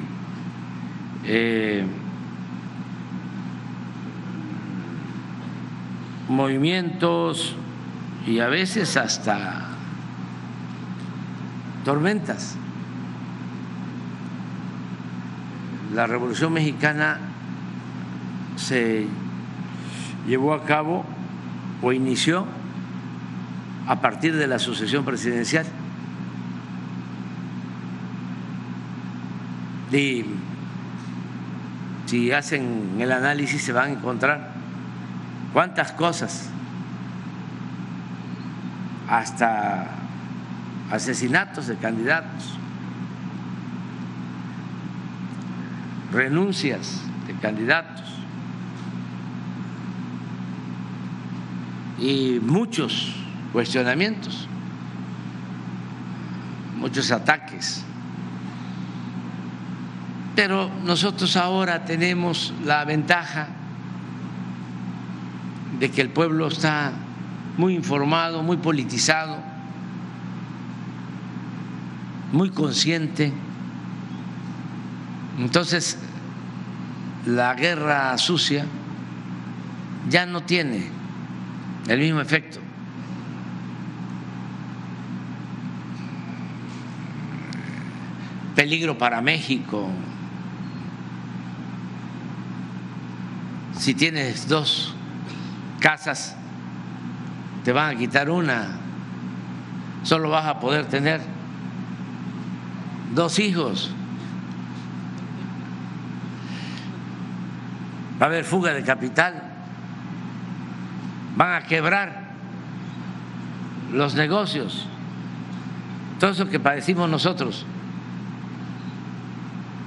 [1.25, 1.85] eh,
[6.29, 7.57] movimientos
[8.27, 9.69] y a veces hasta
[11.85, 12.57] tormentas.
[15.95, 17.19] La Revolución Mexicana
[18.57, 19.07] se
[20.27, 21.05] llevó a cabo
[21.83, 22.47] o inició
[23.89, 25.67] a partir de la sucesión presidencial.
[29.91, 30.25] Y
[32.11, 34.51] si hacen el análisis se van a encontrar
[35.53, 36.51] cuántas cosas,
[39.09, 39.87] hasta
[40.91, 42.59] asesinatos de candidatos,
[46.11, 48.09] renuncias de candidatos
[52.01, 53.15] y muchos
[53.53, 54.49] cuestionamientos,
[56.77, 57.85] muchos ataques.
[60.35, 63.49] Pero nosotros ahora tenemos la ventaja
[65.79, 66.93] de que el pueblo está
[67.57, 69.39] muy informado, muy politizado,
[72.33, 73.33] muy consciente.
[75.39, 75.99] Entonces,
[77.27, 78.67] la guerra sucia
[80.09, 80.87] ya no tiene
[81.89, 82.61] el mismo efecto.
[88.55, 89.89] Peligro para México.
[93.81, 94.95] Si tienes dos
[95.81, 96.37] casas,
[97.65, 98.77] te van a quitar una,
[100.03, 101.23] solo vas a poder tener
[103.15, 103.91] dos hijos.
[108.21, 109.45] Va a haber fuga de capital,
[111.39, 112.33] van a quebrar
[113.95, 114.87] los negocios,
[116.19, 117.65] todo eso que padecimos nosotros.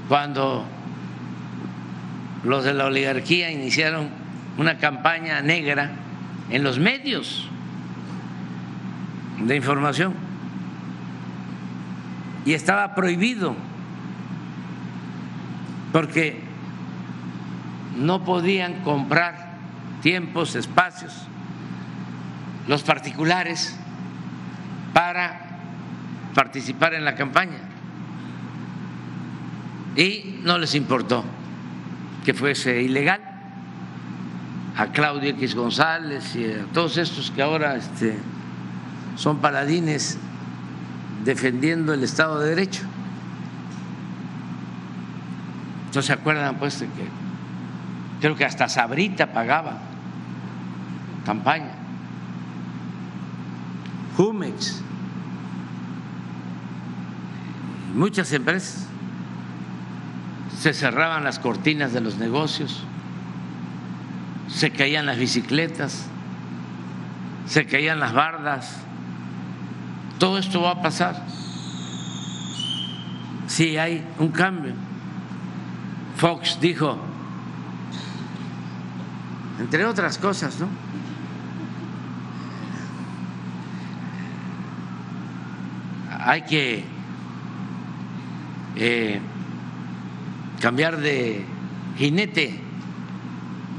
[0.09, 0.65] Cuando
[2.43, 4.09] los de la oligarquía iniciaron
[4.57, 5.91] una campaña negra
[6.49, 7.49] en los medios
[9.39, 10.13] de información
[12.45, 13.55] y estaba prohibido
[15.91, 16.41] porque
[17.97, 19.53] no podían comprar
[20.01, 21.13] tiempos, espacios,
[22.67, 23.77] los particulares
[24.93, 25.39] para
[26.33, 27.59] participar en la campaña.
[29.95, 31.23] Y no les importó
[32.23, 33.21] que fuese ilegal
[34.75, 38.17] a Claudio X González y a todos estos que ahora este,
[39.15, 40.17] son paladines
[41.23, 42.83] defendiendo el Estado de Derecho.
[45.93, 47.07] ¿No se acuerdan pues de que
[48.19, 49.77] creo que hasta Sabrita pagaba
[51.25, 51.75] campaña?
[54.17, 54.81] Jumex,
[57.93, 58.87] muchas empresas
[60.59, 62.83] se cerraban las cortinas de los negocios,
[64.47, 66.05] se caían las bicicletas,
[67.47, 68.77] se caían las bardas.
[70.19, 71.25] Todo esto va a pasar
[73.47, 74.73] si hay un cambio.
[76.17, 76.97] Fox dijo,
[79.59, 80.67] entre otras cosas, ¿no?
[86.25, 86.85] Hay que
[88.75, 89.19] eh,
[90.63, 91.43] cambiar de
[91.97, 92.57] jinete,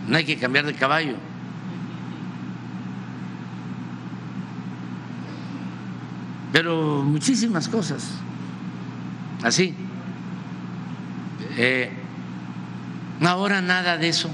[0.06, 1.14] no hay que cambiar de caballo.
[6.52, 8.10] Pero muchísimas cosas,
[9.42, 9.74] así.
[11.56, 11.90] Eh,
[13.22, 14.28] ahora nada de eso,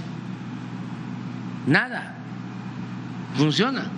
[1.69, 2.17] nada,
[3.37, 3.93] funciona.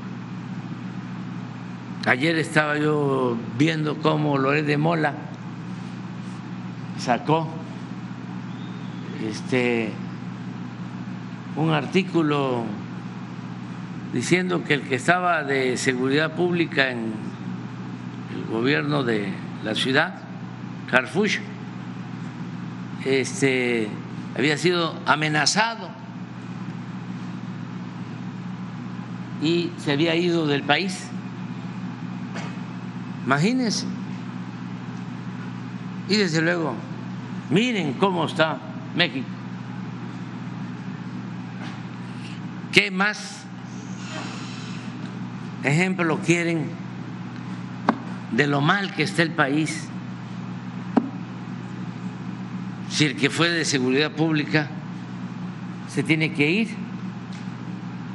[2.05, 5.15] Ayer estaba yo viendo cómo Loret de Mola
[6.99, 7.62] sacó
[9.29, 9.93] este
[11.57, 12.65] un artículo
[14.13, 17.13] diciendo que el que estaba de seguridad pública en
[18.35, 19.29] el gobierno de
[19.65, 20.15] la ciudad,
[20.91, 21.39] Carfush,
[23.05, 23.89] este,
[24.37, 25.91] había sido amenazado
[29.43, 31.09] y se había ido del país.
[33.25, 33.87] Imagínense,
[36.09, 36.75] Y desde luego,
[37.51, 39.27] miren cómo está México.
[42.73, 43.45] ¿Qué más
[45.63, 46.71] ejemplo quieren
[48.33, 49.89] de lo mal que está el país?
[52.89, 54.69] Si el que fue de seguridad pública
[55.89, 56.69] se tiene que ir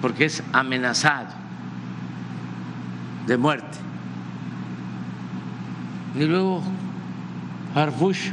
[0.02, 1.28] porque es amenazado
[3.28, 3.78] de muerte.
[6.16, 6.64] Y luego
[7.76, 8.32] Harfush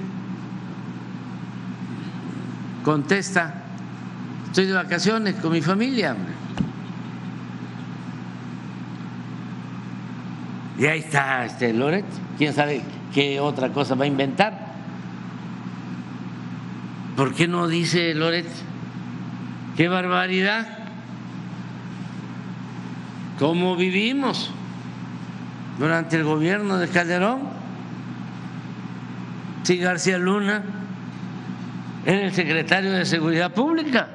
[2.85, 3.55] contesta,
[4.47, 6.15] estoy de vacaciones con mi familia.
[10.79, 12.05] Y ahí está este Loret,
[12.37, 12.83] quién sabe
[13.13, 14.75] qué otra cosa va a inventar.
[17.17, 18.47] ¿Por qué no dice Loret?
[19.77, 20.67] ¡Qué barbaridad!
[23.39, 24.51] ¿Cómo vivimos
[25.79, 27.41] durante el gobierno de Calderón?
[29.63, 30.63] Si García Luna
[32.07, 34.09] era el secretario de Seguridad Pública.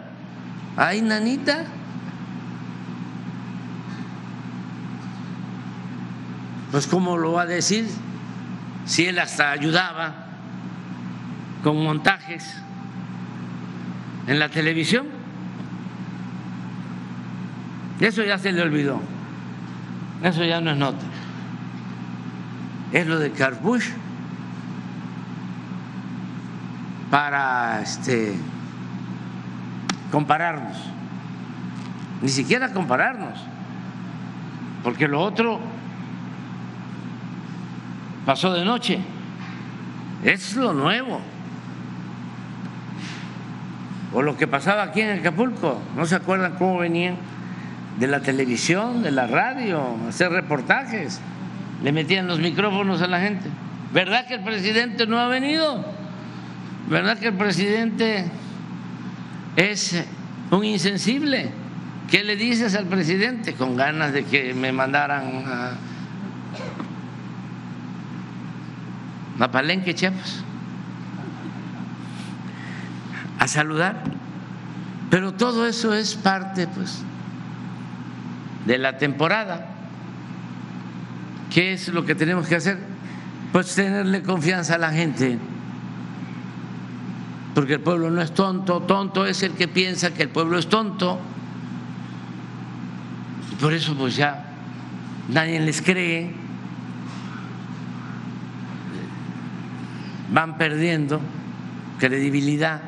[0.77, 1.65] Ay, nanita.
[6.71, 7.87] Pues cómo lo va a decir
[8.85, 10.27] si él hasta ayudaba
[11.63, 12.55] con montajes
[14.27, 15.07] en la televisión.
[17.99, 19.01] Eso ya se le olvidó.
[20.23, 21.05] Eso ya no es nota.
[22.91, 23.89] Es lo de Carbush
[27.09, 28.35] para este
[30.11, 30.77] compararnos.
[32.21, 33.39] Ni siquiera compararnos.
[34.83, 35.59] Porque lo otro
[38.25, 38.99] pasó de noche.
[40.23, 41.21] Es lo nuevo.
[44.13, 45.81] O lo que pasaba aquí en Acapulco.
[45.95, 47.15] ¿No se acuerdan cómo venían
[47.99, 51.21] de la televisión, de la radio, hacer reportajes?
[51.83, 53.49] Le metían los micrófonos a la gente.
[53.93, 55.98] ¿Verdad que el presidente no ha venido?
[56.89, 58.25] ¿Verdad que el presidente
[59.55, 60.03] es
[60.51, 61.51] un insensible?
[62.09, 63.53] ¿Qué le dices al presidente?
[63.53, 65.73] Con ganas de que me mandaran a
[69.39, 70.43] a Palenque, Chiapas,
[73.39, 74.03] a saludar.
[75.09, 77.01] Pero todo eso es parte, pues,
[78.65, 79.67] de la temporada.
[81.51, 82.77] ¿Qué es lo que tenemos que hacer?
[83.51, 85.39] Pues tenerle confianza a la gente.
[87.55, 90.67] Porque el pueblo no es tonto, tonto es el que piensa que el pueblo es
[90.67, 91.19] tonto.
[93.51, 94.45] Y por eso pues ya
[95.29, 96.49] nadie les cree.
[100.31, 101.19] van perdiendo
[101.97, 102.81] credibilidad.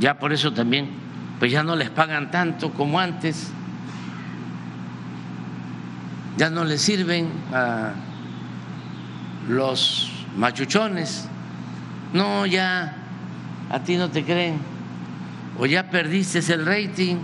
[0.00, 0.90] Ya por eso también,
[1.38, 3.50] pues ya no les pagan tanto como antes,
[6.36, 7.92] ya no les sirven a
[9.48, 11.26] los machuchones,
[12.12, 12.96] no, ya
[13.70, 14.58] a ti no te creen,
[15.58, 17.16] o ya perdiste el rating,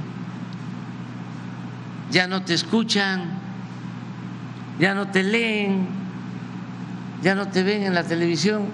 [2.10, 3.24] ya no te escuchan,
[4.78, 6.00] ya no te leen.
[7.22, 8.64] Ya no te ven en la televisión.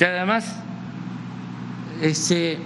[0.00, 0.56] Y además,
[2.02, 2.58] este,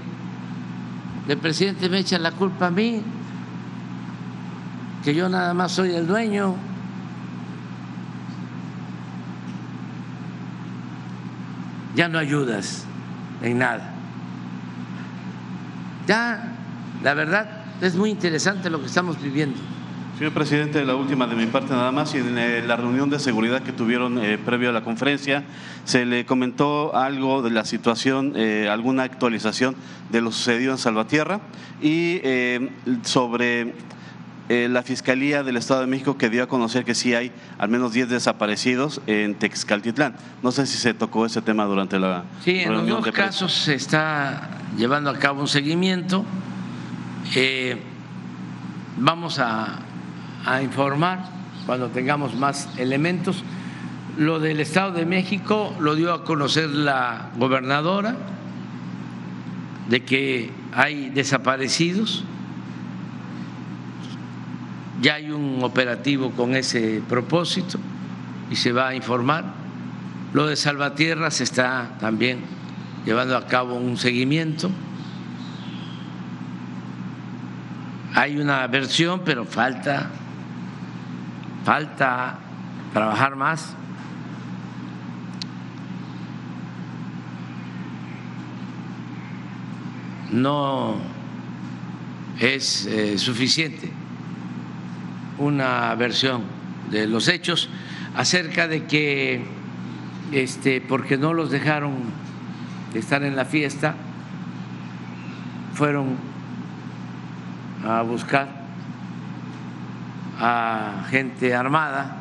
[1.29, 3.03] el presidente me echa la culpa a mí,
[5.05, 6.55] que yo nada más soy el dueño.
[11.95, 12.85] Ya no ayudas
[13.43, 13.93] en nada.
[16.07, 16.57] Ya,
[17.03, 17.49] la verdad,
[17.81, 19.59] es muy interesante lo que estamos viviendo.
[20.19, 23.19] Señor presidente, la última de mi parte nada más, y en eh, la reunión de
[23.19, 25.43] seguridad que tuvieron eh, previo a la conferencia,
[25.85, 29.75] se le comentó algo de la situación, eh, alguna actualización
[30.11, 31.41] de lo sucedido en Salvatierra
[31.81, 32.21] y
[33.03, 33.75] sobre
[34.49, 37.93] la Fiscalía del Estado de México que dio a conocer que sí hay al menos
[37.93, 40.15] 10 desaparecidos en Texcaltitlán.
[40.43, 43.75] No sé si se tocó ese tema durante la sí, en los dos casos se
[43.75, 46.25] está llevando a cabo un seguimiento.
[48.99, 49.79] vamos a
[50.45, 51.25] a informar
[51.67, 53.43] cuando tengamos más elementos.
[54.17, 58.17] Lo del Estado de México lo dio a conocer la gobernadora
[59.89, 62.25] de que hay desaparecidos.
[65.03, 67.77] Ya hay un operativo con ese propósito
[68.53, 69.45] y se va a informar.
[70.33, 72.39] Lo de Salvatierra se está también
[73.05, 74.71] llevando a cabo un seguimiento.
[78.15, 80.09] Hay una versión, pero falta
[81.65, 82.39] falta
[82.93, 83.75] trabajar más.
[90.31, 90.95] No
[92.39, 94.02] es eh, suficiente
[95.39, 96.43] una versión
[96.91, 97.69] de los hechos.
[98.15, 99.43] acerca de que,
[100.33, 101.95] este, porque no los dejaron
[102.93, 103.95] estar en la fiesta,
[105.75, 106.17] fueron
[107.87, 108.63] a buscar
[110.39, 112.17] a gente armada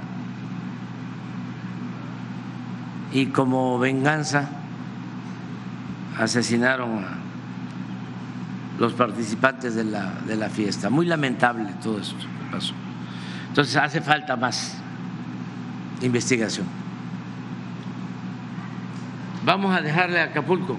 [3.11, 4.49] y como venganza
[6.17, 7.17] asesinaron a
[8.79, 10.89] los participantes de la, de la fiesta.
[10.89, 12.73] Muy lamentable todo esto que pasó.
[13.51, 14.77] Entonces hace falta más
[16.01, 16.65] investigación.
[19.43, 20.77] Vamos a dejarle a Acapulco.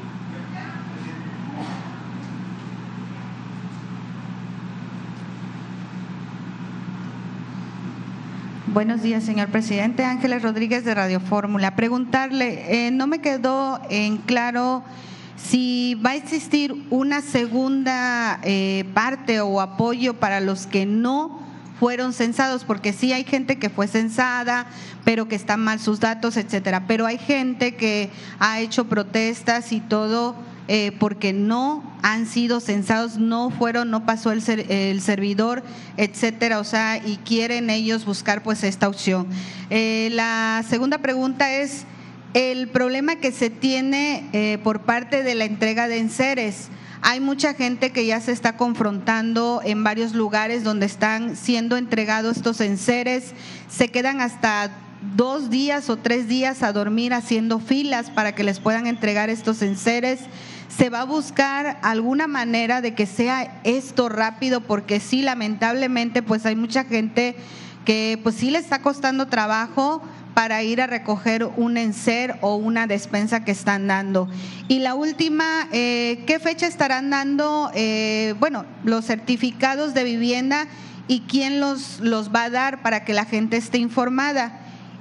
[8.68, 10.06] Buenos días, señor presidente.
[10.06, 11.76] Ángeles Rodríguez de Radio Fórmula.
[11.76, 14.82] Preguntarle, eh, no me quedó en claro
[15.36, 21.51] si va a existir una segunda eh, parte o apoyo para los que no
[21.82, 24.66] fueron censados, porque sí hay gente que fue censada,
[25.04, 26.86] pero que están mal sus datos, etcétera.
[26.86, 30.36] Pero hay gente que ha hecho protestas y todo
[30.68, 35.64] eh, porque no han sido censados, no fueron, no pasó el, el, servidor,
[35.96, 39.26] etcétera, o sea, y quieren ellos buscar pues esta opción.
[39.68, 41.84] Eh, la segunda pregunta es
[42.32, 46.68] el problema que se tiene eh, por parte de la entrega de enseres.
[47.04, 52.36] Hay mucha gente que ya se está confrontando en varios lugares donde están siendo entregados
[52.36, 53.32] estos enseres,
[53.68, 54.70] se quedan hasta
[55.16, 59.62] dos días o tres días a dormir haciendo filas para que les puedan entregar estos
[59.62, 60.20] enseres.
[60.68, 66.46] Se va a buscar alguna manera de que sea esto rápido porque sí, lamentablemente, pues
[66.46, 67.34] hay mucha gente
[67.84, 70.02] que pues sí le está costando trabajo
[70.34, 74.28] para ir a recoger un enser o una despensa que están dando.
[74.68, 80.66] Y la última, eh, ¿qué fecha estarán dando, eh, bueno, los certificados de vivienda
[81.08, 84.60] y quién los, los va a dar para que la gente esté informada?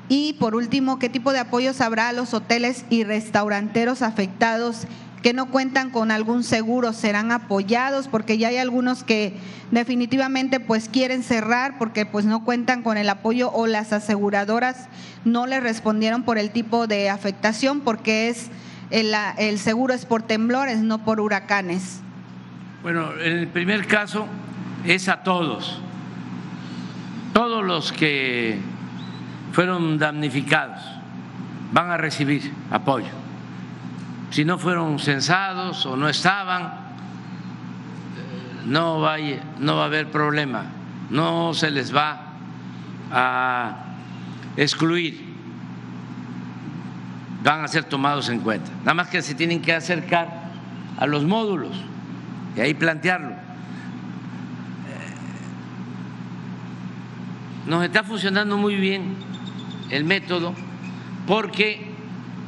[0.09, 4.85] Y por último, ¿qué tipo de apoyos habrá a los hoteles y restauranteros afectados
[5.21, 9.33] que no cuentan con algún seguro serán apoyados porque ya hay algunos que
[9.69, 14.87] definitivamente pues quieren cerrar porque pues no cuentan con el apoyo o las aseguradoras
[15.23, 18.49] no le respondieron por el tipo de afectación porque es
[18.89, 22.01] el, el seguro es por temblores no por huracanes.
[22.81, 24.25] Bueno, en el primer caso
[24.85, 25.79] es a todos,
[27.31, 28.59] todos los que
[29.51, 30.81] fueron damnificados
[31.71, 33.20] van a recibir apoyo
[34.31, 36.73] si no fueron censados o no estaban,
[38.65, 39.17] no va,
[39.59, 40.63] no va a haber problema,
[41.09, 42.37] no se les va
[43.11, 43.75] a
[44.55, 45.21] excluir,
[47.43, 48.71] van a ser tomados en cuenta.
[48.79, 50.29] Nada más que se tienen que acercar
[50.97, 51.75] a los módulos
[52.55, 53.35] y ahí plantearlo.
[57.67, 59.15] Nos está funcionando muy bien
[59.89, 60.53] el método
[61.27, 61.91] porque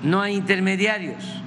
[0.02, 1.43] no hay intermediarios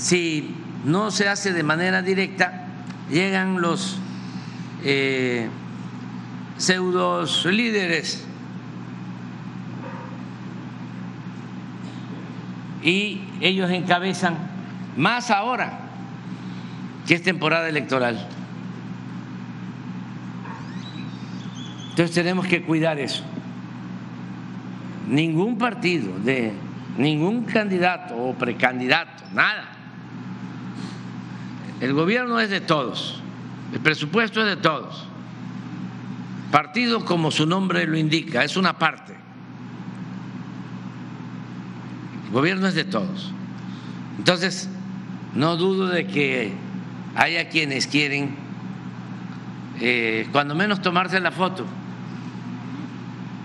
[0.00, 0.54] si
[0.86, 2.64] no se hace de manera directa,
[3.10, 3.98] llegan los
[4.82, 5.46] eh,
[6.56, 8.26] pseudos líderes
[12.82, 14.38] y ellos encabezan
[14.96, 15.80] más ahora
[17.06, 18.26] que es temporada electoral.
[21.90, 23.22] Entonces tenemos que cuidar eso.
[25.10, 26.54] Ningún partido de
[26.96, 29.79] ningún candidato o precandidato, nada
[31.80, 33.20] el gobierno es de todos,
[33.72, 35.06] el presupuesto es de todos.
[36.50, 39.14] Partido, como su nombre lo indica, es una parte.
[42.26, 43.32] El gobierno es de todos.
[44.18, 44.68] Entonces,
[45.34, 46.52] no dudo de que
[47.14, 48.34] haya quienes quieren,
[49.80, 51.64] eh, cuando menos, tomarse la foto,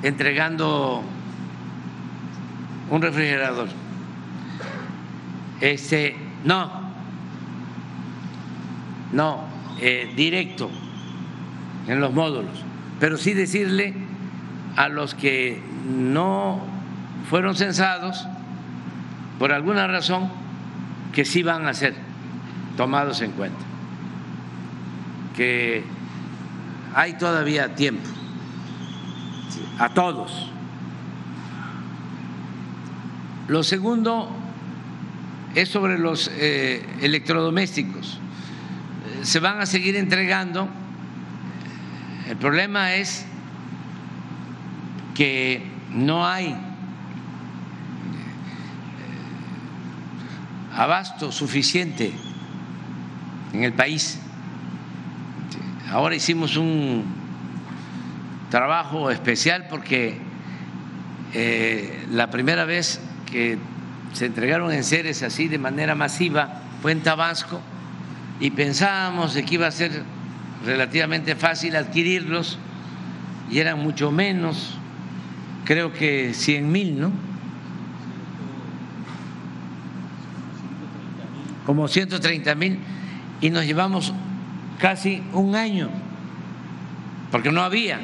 [0.01, 1.03] entregando
[2.89, 3.69] un refrigerador.
[5.61, 6.84] Este, no,
[9.15, 9.45] no
[9.79, 10.69] eh, directo
[11.87, 12.63] en los módulos,
[12.99, 13.93] pero sí decirle
[14.75, 16.59] a los que no
[17.29, 18.27] fueron censados
[19.39, 20.29] por alguna razón
[21.13, 21.95] que sí van a ser
[22.75, 23.63] tomados en cuenta,
[25.35, 25.83] que
[26.93, 28.09] hay todavía tiempo.
[29.77, 30.49] A todos.
[33.47, 34.29] Lo segundo
[35.53, 38.19] es sobre los eh, electrodomésticos
[39.25, 40.69] se van a seguir entregando.
[42.29, 43.25] El problema es
[45.15, 46.55] que no hay eh,
[50.75, 52.13] abasto suficiente
[53.53, 54.19] en el país.
[55.91, 57.05] Ahora hicimos un
[58.51, 60.19] trabajo especial porque
[61.33, 63.57] eh, la primera vez que
[64.13, 67.59] se entregaron en seres así de manera masiva fue en Tabasco
[68.39, 70.03] y pensábamos de que iba a ser
[70.65, 72.57] relativamente fácil adquirirlos
[73.49, 74.77] y eran mucho menos,
[75.63, 77.11] creo que 100 mil, ¿no?
[81.65, 82.79] Como 130 mil
[83.41, 84.13] y nos llevamos
[84.79, 85.89] casi un año
[87.31, 87.99] porque no había.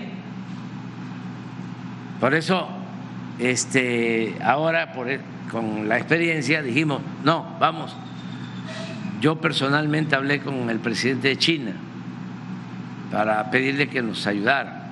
[2.19, 2.67] Por eso,
[3.39, 7.95] este, ahora por, e, con la experiencia dijimos, no, vamos.
[9.21, 11.73] Yo personalmente hablé con el presidente de China
[13.11, 14.89] para pedirle que nos ayudara.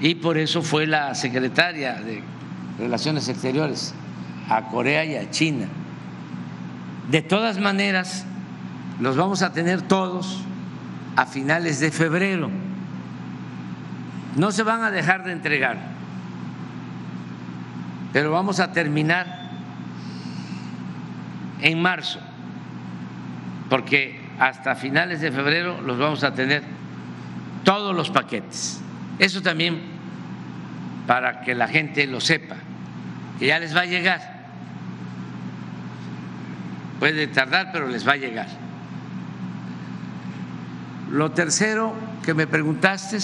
[0.00, 2.22] Y por eso fue la secretaria de
[2.78, 3.94] Relaciones Exteriores
[4.48, 5.66] a Corea y a China.
[7.10, 8.24] De todas maneras,
[9.00, 10.44] los vamos a tener todos
[11.16, 12.50] a finales de febrero.
[14.36, 15.78] No se van a dejar de entregar,
[18.12, 19.50] pero vamos a terminar
[21.60, 22.20] en marzo,
[23.68, 26.62] porque hasta finales de febrero los vamos a tener
[27.64, 28.80] todos los paquetes.
[29.18, 29.80] Eso también
[31.06, 32.56] para que la gente lo sepa,
[33.38, 34.38] que ya les va a llegar.
[36.98, 38.48] Puede tardar, pero les va a llegar.
[41.10, 43.18] Lo tercero que me preguntaste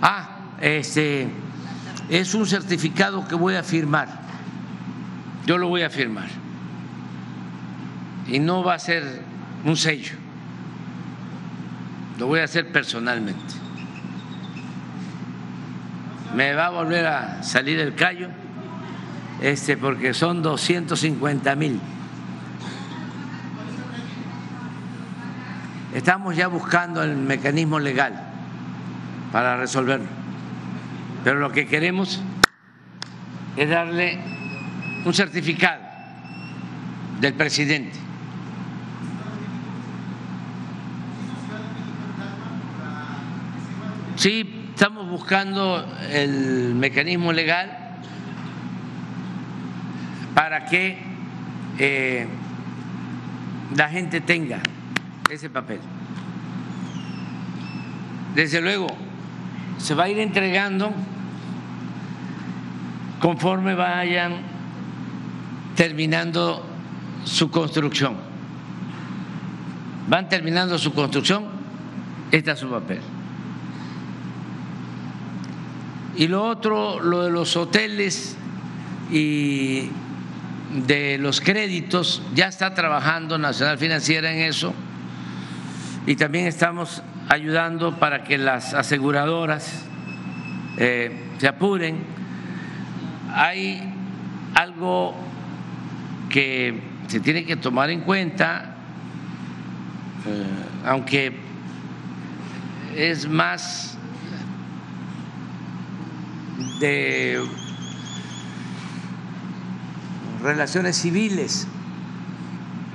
[0.00, 1.28] ah, este
[2.08, 4.19] es un certificado que voy a firmar.
[5.50, 6.28] Yo lo voy a firmar.
[8.28, 9.02] Y no va a ser
[9.64, 10.12] un sello.
[12.20, 13.52] Lo voy a hacer personalmente.
[16.36, 18.28] Me va a volver a salir el callo,
[19.42, 21.80] este, porque son 250 mil.
[25.92, 28.22] Estamos ya buscando el mecanismo legal
[29.32, 30.06] para resolverlo,
[31.24, 32.22] pero lo que queremos
[33.56, 34.38] es darle
[35.04, 35.82] un certificado
[37.20, 38.00] del presidente
[44.20, 47.96] Sí, estamos buscando el mecanismo legal
[50.34, 50.98] para que
[51.78, 52.26] eh,
[53.74, 54.60] la gente tenga
[55.30, 55.80] ese papel.
[58.34, 58.88] Desde luego,
[59.78, 60.92] se va a ir entregando
[63.20, 64.49] conforme vayan
[65.80, 66.62] terminando
[67.24, 68.14] su construcción.
[70.08, 71.44] Van terminando su construcción,
[72.30, 73.00] está su papel.
[76.16, 78.36] Y lo otro, lo de los hoteles
[79.10, 79.88] y
[80.86, 84.74] de los créditos, ya está trabajando Nacional Financiera en eso
[86.06, 89.86] y también estamos ayudando para que las aseguradoras
[90.76, 92.04] eh, se apuren.
[93.32, 93.94] Hay
[94.54, 95.29] algo
[96.30, 98.76] que se tiene que tomar en cuenta,
[100.26, 100.46] eh,
[100.86, 101.36] aunque
[102.96, 103.98] es más
[106.80, 107.42] de
[110.42, 111.66] relaciones civiles.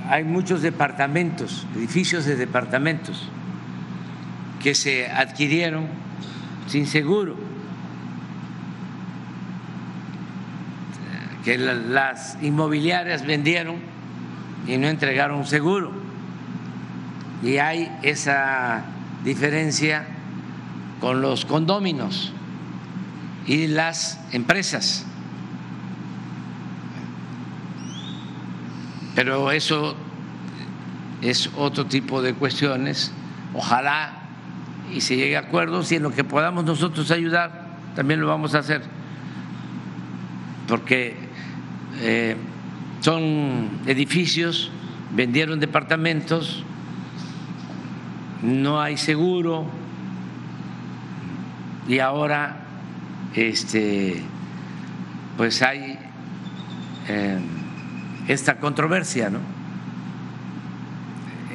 [0.09, 3.27] Hay muchos departamentos, edificios de departamentos
[4.61, 5.87] que se adquirieron
[6.67, 7.35] sin seguro,
[11.45, 13.75] que las inmobiliarias vendieron
[14.67, 15.91] y no entregaron seguro.
[17.43, 18.83] Y hay esa
[19.23, 20.07] diferencia
[20.99, 22.33] con los condóminos
[23.45, 25.05] y las empresas.
[29.13, 29.95] Pero eso
[31.21, 33.11] es otro tipo de cuestiones.
[33.53, 34.13] Ojalá
[34.91, 38.55] y se llegue a acuerdos y en lo que podamos nosotros ayudar, también lo vamos
[38.55, 38.81] a hacer.
[40.67, 41.24] Porque
[42.01, 42.35] eh,
[43.01, 44.71] son edificios,
[45.15, 46.63] vendieron departamentos,
[48.41, 49.65] no hay seguro
[51.87, 52.61] y ahora
[53.35, 54.21] este,
[55.37, 55.99] pues hay
[57.07, 57.39] eh,
[58.27, 59.39] esta controversia ¿no?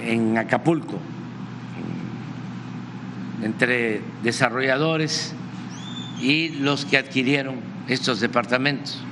[0.04, 1.00] en Acapulco
[3.42, 5.34] entre desarrolladores
[6.20, 7.56] y los que adquirieron
[7.88, 9.02] estos departamentos.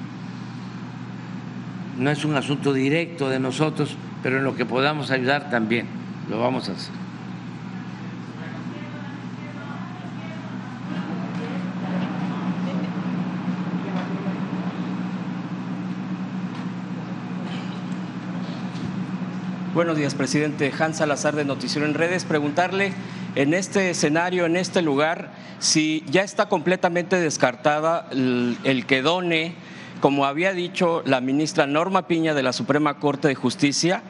[1.98, 5.86] No es un asunto directo de nosotros, pero en lo que podamos ayudar también
[6.30, 6.92] lo vamos a hacer.
[19.74, 20.72] Buenos días, presidente.
[20.78, 22.24] Hans Salazar de Noticiero en Redes.
[22.24, 22.92] Preguntarle
[23.34, 29.54] en este escenario, en este lugar, si ya está completamente descartada el, el que done,
[30.00, 34.02] como había dicho la ministra Norma Piña de la Suprema Corte de Justicia,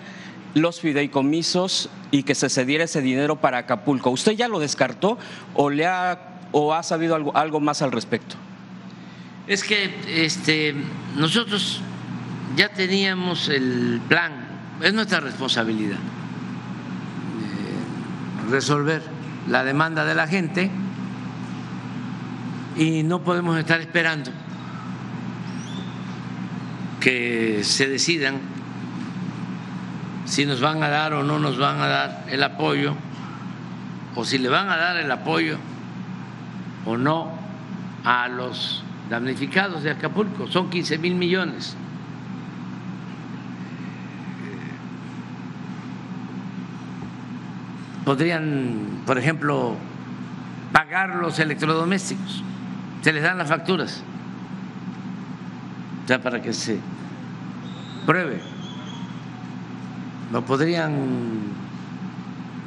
[0.55, 4.11] los fideicomisos y que se cediera ese dinero para Acapulco.
[4.11, 5.19] ¿Usted ya lo descartó
[5.55, 8.37] o le ha o ha sabido algo, algo más al respecto?
[9.47, 10.75] Es que este,
[11.17, 11.81] nosotros
[12.57, 14.33] ya teníamos el plan,
[14.83, 16.01] es nuestra responsabilidad eh,
[18.51, 19.03] resolver
[19.49, 20.71] la demanda de la gente
[22.77, 24.31] y no podemos estar esperando
[27.01, 28.41] que se decidan
[30.25, 32.95] si nos van a dar o no nos van a dar el apoyo,
[34.15, 35.57] o si le van a dar el apoyo
[36.85, 37.33] o no
[38.05, 40.47] a los damnificados de Acapulco.
[40.49, 41.77] Son 15 mil millones.
[48.05, 49.77] Podrían, por ejemplo,
[50.73, 52.43] pagar los electrodomésticos.
[53.03, 54.03] Se les dan las facturas.
[56.09, 56.79] Ya para que se
[58.05, 58.59] pruebe
[60.33, 60.93] no podrían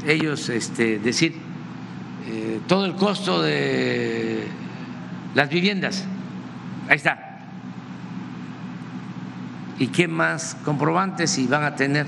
[0.05, 1.35] ellos este, decir
[2.25, 4.47] eh, todo el costo de
[5.35, 6.05] las viviendas.
[6.89, 7.27] Ahí está.
[9.77, 12.07] ¿Y qué más comprobantes si van a tener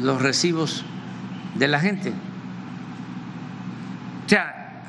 [0.00, 0.84] los recibos
[1.54, 2.12] de la gente?
[4.24, 4.82] O sea,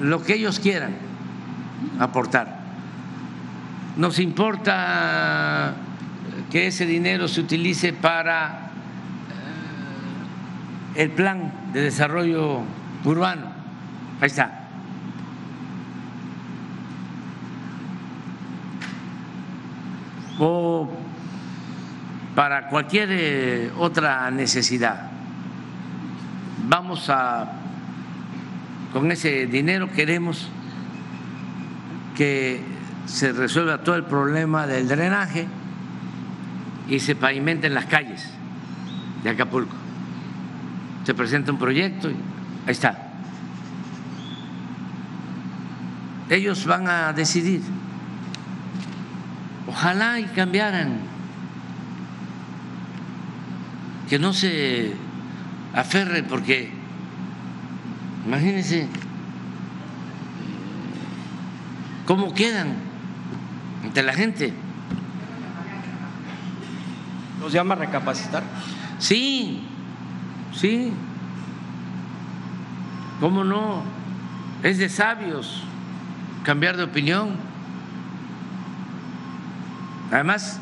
[0.00, 0.94] lo que ellos quieran
[1.98, 2.61] aportar.
[3.96, 5.74] Nos importa
[6.50, 8.70] que ese dinero se utilice para
[10.96, 12.62] eh, el plan de desarrollo
[13.04, 13.52] urbano.
[14.20, 14.60] Ahí está.
[20.38, 20.90] O
[22.34, 25.10] para cualquier eh, otra necesidad.
[26.66, 27.52] Vamos a,
[28.92, 30.48] con ese dinero queremos
[32.16, 32.71] que
[33.06, 35.46] se resuelva todo el problema del drenaje
[36.88, 38.28] y se pavimenten las calles
[39.22, 39.74] de Acapulco.
[41.04, 42.14] Se presenta un proyecto y
[42.66, 43.12] ahí está.
[46.30, 47.60] Ellos van a decidir.
[49.66, 50.98] Ojalá y cambiaran.
[54.08, 54.92] Que no se
[55.74, 56.70] aferre porque,
[58.26, 58.86] imagínense,
[62.06, 62.74] cómo quedan
[63.82, 64.52] ante la gente.
[67.40, 68.42] ¿Los llama a recapacitar?
[68.98, 69.66] Sí,
[70.54, 70.92] sí.
[73.20, 73.82] ¿Cómo no?
[74.62, 75.64] Es de sabios
[76.44, 77.30] cambiar de opinión.
[80.10, 80.60] Además,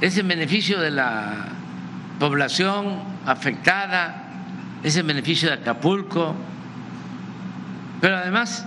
[0.00, 1.32] es en beneficio de la
[2.18, 4.24] población afectada,
[4.82, 6.34] es en beneficio de Acapulco,
[8.00, 8.66] pero además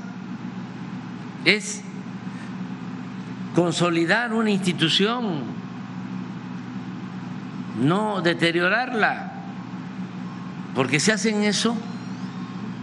[1.45, 1.84] es
[3.56, 5.44] consolidar una institución
[7.82, 9.32] no deteriorarla,
[10.76, 11.76] porque si hacen eso,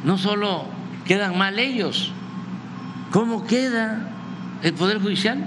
[0.04, 0.66] no solo
[1.04, 2.12] quedan mal ellos,
[3.12, 4.08] ¿cómo queda
[4.62, 5.46] el Poder Judicial?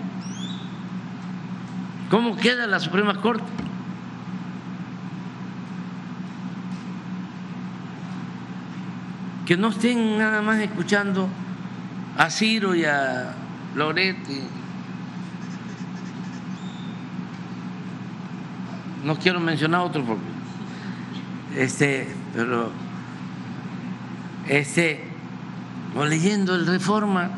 [2.09, 3.45] ¿Cómo queda la Suprema Corte?
[9.45, 11.27] Que no estén nada más escuchando
[12.17, 13.33] a Ciro y a
[13.75, 14.60] Loretti
[19.03, 20.41] no quiero mencionar otro porque
[21.55, 22.71] este, pero
[24.47, 25.03] este,
[25.95, 27.29] o leyendo el Reforma,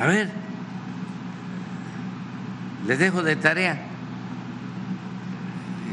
[0.00, 0.30] a ver,
[2.86, 3.78] les dejo de tarea,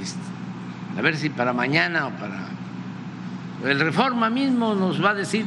[0.01, 0.19] este,
[0.97, 2.43] a ver si para mañana o para
[3.65, 5.45] el Reforma mismo nos va a decir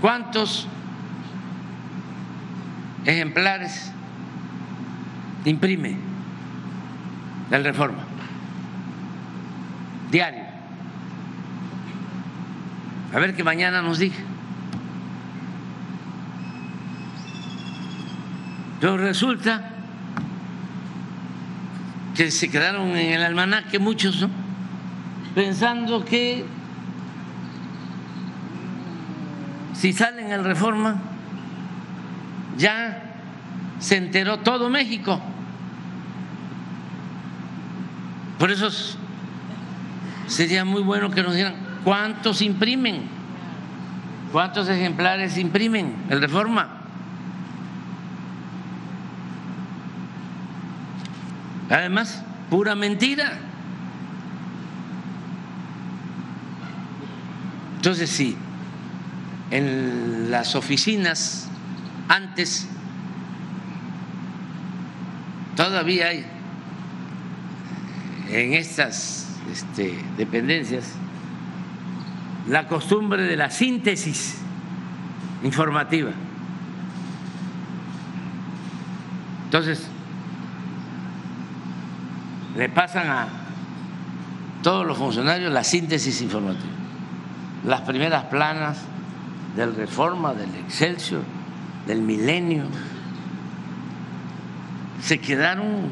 [0.00, 0.66] cuántos
[3.04, 3.92] ejemplares
[5.44, 5.96] imprime
[7.50, 8.12] la reforma
[10.12, 10.44] diario.
[13.14, 14.16] A ver que mañana nos diga.
[18.80, 19.70] Pero resulta
[22.14, 24.28] que se quedaron en el almanaque muchos, ¿no?
[25.34, 26.44] Pensando que
[29.72, 31.00] si sale en el reforma
[32.58, 33.02] ya
[33.78, 35.20] se enteró todo México.
[38.42, 38.68] Por eso
[40.26, 41.54] sería muy bueno que nos dieran
[41.84, 43.04] cuántos imprimen,
[44.32, 46.80] cuántos ejemplares imprimen el Reforma.
[51.70, 53.38] Además, pura mentira.
[57.76, 58.36] Entonces sí,
[59.52, 61.48] en las oficinas
[62.08, 62.68] antes
[65.54, 66.26] todavía hay
[68.32, 69.28] en estas
[70.16, 70.94] dependencias
[72.48, 74.38] la costumbre de la síntesis
[75.44, 76.10] informativa.
[79.44, 79.86] Entonces,
[82.56, 83.28] le pasan a
[84.62, 86.70] todos los funcionarios la síntesis informativa,
[87.66, 88.78] las primeras planas
[89.56, 91.22] del Reforma, del Excelsior,
[91.86, 92.64] del Milenio,
[95.02, 95.90] se quedaron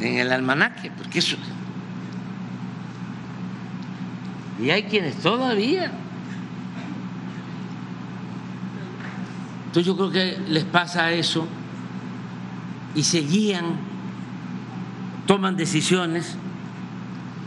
[0.00, 1.36] en el almanaque, porque eso...
[4.60, 5.92] Y hay quienes todavía...
[9.66, 11.46] Entonces yo creo que les pasa eso
[12.94, 13.76] y se guían,
[15.26, 16.36] toman decisiones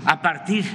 [0.06, 0.66] a partir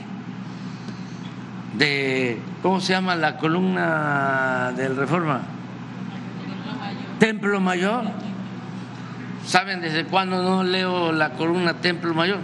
[1.78, 5.42] de, ¿cómo se llama la columna del Reforma?
[7.18, 8.04] Templo Mayor.
[9.46, 12.40] ¿Saben desde cuándo no leo la columna Templo Mayor?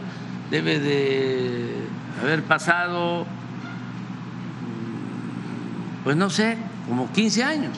[0.50, 1.88] Debe de
[2.22, 3.26] haber pasado,
[6.04, 6.56] pues no sé,
[6.88, 7.76] como 15 años.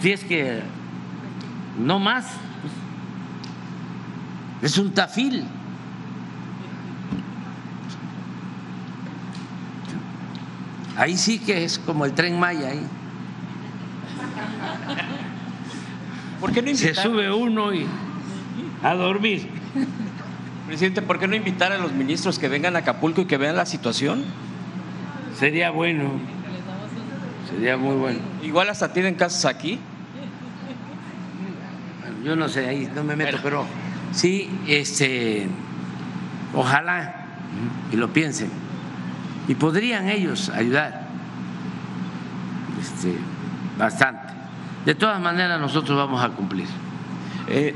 [0.00, 0.62] Si es que
[1.78, 2.24] no más,
[4.60, 5.44] pues, es un tafil.
[10.96, 12.86] Ahí sí que es como el tren Maya ahí.
[16.40, 17.86] ¿Por qué no Se sube uno y
[18.82, 19.48] a dormir.
[20.66, 23.56] Presidente, ¿por qué no invitar a los ministros que vengan a Acapulco y que vean
[23.56, 24.24] la situación?
[25.38, 26.10] Sería bueno.
[27.48, 28.18] Sería muy bueno.
[28.42, 29.78] Igual hasta tienen casas aquí.
[32.24, 33.64] Yo no sé, ahí no me meto, pero
[34.12, 35.46] sí, este,
[36.52, 37.26] ojalá
[37.92, 38.50] y lo piensen.
[39.46, 41.06] Y podrían ellos ayudar
[42.80, 43.16] este,
[43.78, 44.32] bastante.
[44.86, 46.68] De todas maneras, nosotros vamos a cumplir.
[47.48, 47.74] Eh,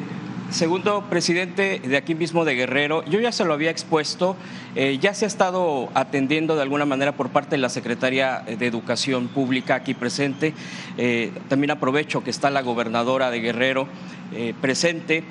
[0.51, 4.37] segundo presidente de aquí mismo de Guerrero, yo ya se lo había expuesto,
[4.77, 8.65] eh, ya se ha estado atendiendo de alguna manera por parte de la Secretaría de
[8.65, 10.55] Educación Pública aquí presente.
[10.99, 13.89] Eh, también aprovecho que está la gobernadora de Guerrero
[14.61, 15.24] presente.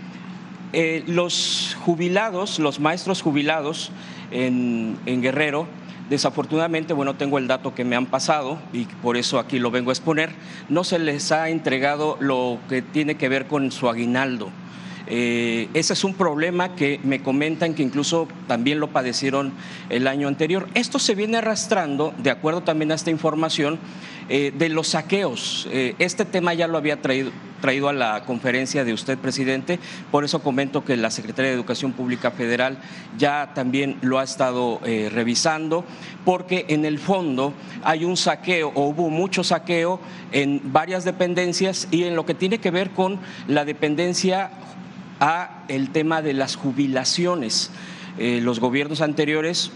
[1.08, 3.94] los jubilados, los maestros jubilados
[4.32, 5.66] en, en Guerrero,
[6.10, 9.92] Desafortunadamente, bueno, tengo el dato que me han pasado y por eso aquí lo vengo
[9.92, 10.32] a exponer,
[10.68, 14.50] no se les ha entregado lo que tiene que ver con su aguinaldo.
[15.12, 19.54] Eh, ese es un problema que me comentan que incluso también lo padecieron
[19.90, 20.68] el año anterior.
[20.76, 23.80] Esto se viene arrastrando, de acuerdo también a esta información,
[24.32, 25.68] eh, de los saqueos.
[25.72, 27.32] Eh, este tema ya lo había traído,
[27.62, 29.80] traído a la conferencia de usted, presidente.
[30.12, 32.78] Por eso comento que la Secretaría de Educación Pública Federal
[33.18, 35.84] ya también lo ha estado eh, revisando,
[36.26, 40.00] porque en el fondo hay un saqueo o hubo mucho saqueo
[40.32, 44.52] en varias dependencias y en lo que tiene que ver con la dependencia
[45.20, 47.72] a el tema de las jubilaciones.
[48.20, 49.72] los gobiernos anteriores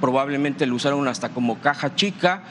[0.00, 2.42] probablemente lo usaron hasta como caja chica,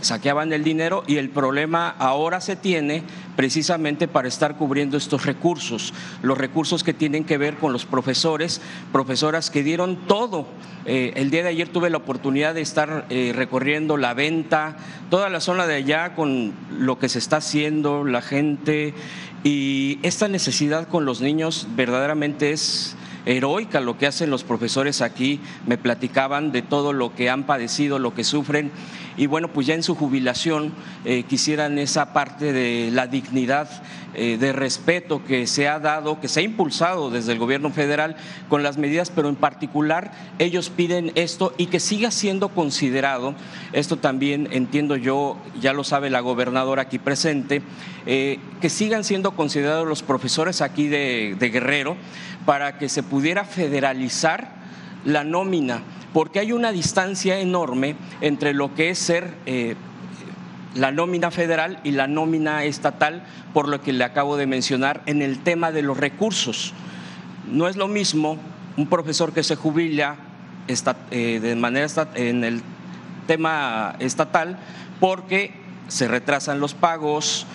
[0.00, 3.02] saqueaban el dinero y el problema ahora se tiene
[3.34, 5.92] precisamente para estar cubriendo estos recursos,
[6.22, 8.60] los recursos que tienen que ver con los profesores,
[8.92, 10.46] profesoras que dieron todo.
[10.86, 14.76] Eh, el día de ayer tuve la oportunidad de estar eh, recorriendo la venta,
[15.10, 18.94] toda la zona de allá con lo que se está haciendo, la gente
[19.42, 22.95] y esta necesidad con los niños verdaderamente es
[23.26, 27.98] heroica lo que hacen los profesores aquí, me platicaban de todo lo que han padecido,
[27.98, 28.70] lo que sufren
[29.16, 30.72] y bueno, pues ya en su jubilación
[31.04, 33.68] eh, quisieran esa parte de la dignidad,
[34.14, 38.16] eh, de respeto que se ha dado, que se ha impulsado desde el gobierno federal
[38.48, 43.34] con las medidas, pero en particular ellos piden esto y que siga siendo considerado,
[43.72, 47.62] esto también entiendo yo, ya lo sabe la gobernadora aquí presente,
[48.04, 51.96] eh, que sigan siendo considerados los profesores aquí de, de Guerrero
[52.46, 54.56] para que se pudiera federalizar
[55.04, 55.82] la nómina
[56.16, 59.76] porque hay una distancia enorme entre lo que es ser eh,
[60.74, 65.20] la nómina federal y la nómina estatal, por lo que le acabo de mencionar en
[65.20, 66.72] el tema de los recursos.
[67.50, 68.38] No es lo mismo
[68.78, 70.16] un profesor que se jubila
[71.10, 72.62] eh, de manera en el
[73.26, 74.58] tema estatal
[75.00, 75.52] porque
[75.88, 77.46] se retrasan los pagos,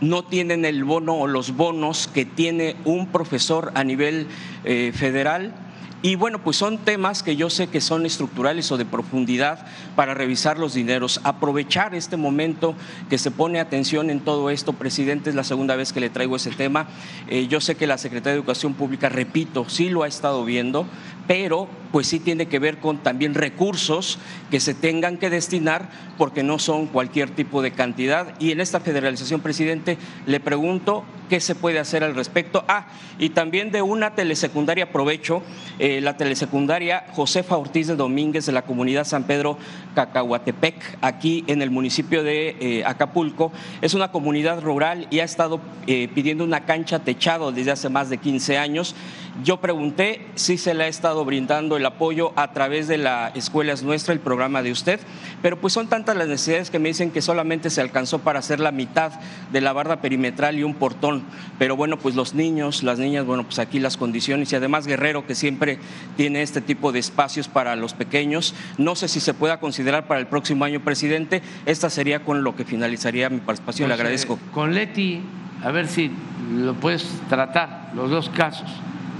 [0.00, 4.26] no tienen el bono o los bonos que tiene un profesor a nivel
[4.64, 5.54] eh, federal
[6.02, 9.66] y bueno, pues son temas que yo sé que son estructurales o de profundidad
[9.96, 11.20] para revisar los dineros.
[11.24, 12.74] Aprovechar este momento
[13.10, 16.36] que se pone atención en todo esto, presidente, es la segunda vez que le traigo
[16.36, 16.88] ese tema.
[17.28, 20.86] Eh, yo sé que la Secretaría de Educación Pública, repito, sí lo ha estado viendo,
[21.26, 24.18] pero pues sí tiene que ver con también recursos
[24.50, 25.88] que se tengan que destinar
[26.18, 28.34] porque no son cualquier tipo de cantidad.
[28.38, 32.64] Y en esta federalización, presidente, le pregunto qué se puede hacer al respecto.
[32.68, 32.88] Ah,
[33.18, 35.42] y también de una telesecundaria aprovecho,
[35.78, 39.56] eh, la telesecundaria Josefa Ortiz de Domínguez de la comunidad San Pedro
[39.94, 43.52] Cacahuatepec, aquí en el municipio de eh, Acapulco.
[43.80, 48.10] Es una comunidad rural y ha estado eh, pidiendo una cancha techado desde hace más
[48.10, 48.94] de 15 años.
[49.42, 53.72] Yo pregunté si se le ha estado brindando el apoyo a través de la Escuela
[53.72, 55.00] es Nuestra, el programa de usted,
[55.42, 58.60] pero pues son tantas las necesidades que me dicen que solamente se alcanzó para hacer
[58.60, 59.12] la mitad
[59.52, 61.22] de la barda perimetral y un portón.
[61.58, 65.26] Pero bueno, pues los niños, las niñas, bueno, pues aquí las condiciones y además Guerrero
[65.26, 65.78] que siempre
[66.16, 68.54] tiene este tipo de espacios para los pequeños.
[68.78, 71.42] No sé si se pueda considerar para el próximo año, presidente.
[71.66, 73.88] Esta sería con lo que finalizaría mi participación.
[73.88, 74.34] Le Pues, agradezco.
[74.34, 75.20] eh, con Leti,
[75.64, 76.10] a ver si
[76.54, 78.68] lo puedes tratar, los dos casos,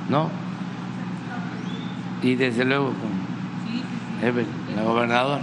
[0.09, 0.31] ¿no?
[2.23, 5.43] Y desde luego con Evelyn, la gobernadora,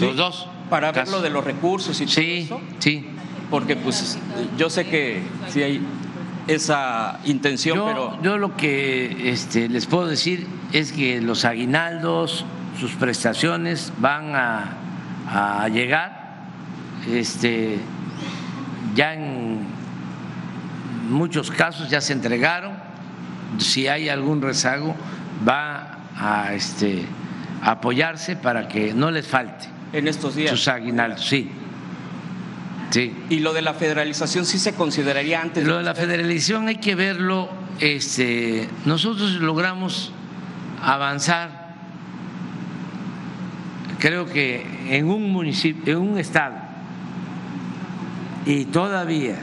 [0.00, 0.48] los dos.
[0.68, 1.14] Para ver casos.
[1.16, 2.60] lo de los recursos y todo Sí, eso.
[2.78, 3.06] sí.
[3.50, 4.18] Porque pues
[4.56, 5.80] yo sé que sí hay
[6.46, 12.44] esa intención, yo, pero yo lo que este, les puedo decir es que los aguinaldos,
[12.78, 14.76] sus prestaciones van a,
[15.64, 16.44] a llegar.
[17.10, 17.78] Este,
[18.94, 19.58] ya en
[21.08, 22.72] muchos casos ya se entregaron.
[23.58, 24.94] Si hay algún rezago,
[25.48, 27.04] va a este,
[27.62, 30.50] a apoyarse para que no les falte en estos días.
[30.50, 31.26] sus aguinaldos.
[31.26, 31.50] Sí,
[32.90, 33.12] sí.
[33.30, 35.66] Y lo de la federalización sí se consideraría antes.
[35.66, 37.48] Lo de la federalización hay que verlo.
[37.80, 40.12] Este, nosotros logramos
[40.82, 41.74] avanzar,
[43.98, 46.56] creo que en un municipio, en un estado,
[48.44, 49.36] y todavía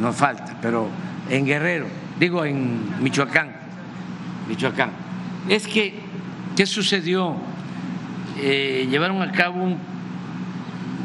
[0.00, 0.88] nos falta, pero
[1.30, 1.86] en Guerrero,
[2.18, 3.52] digo en Michoacán,
[4.48, 4.90] Michoacán,
[5.48, 6.00] es que,
[6.56, 7.36] ¿qué sucedió?
[8.38, 9.78] Eh, llevaron a cabo un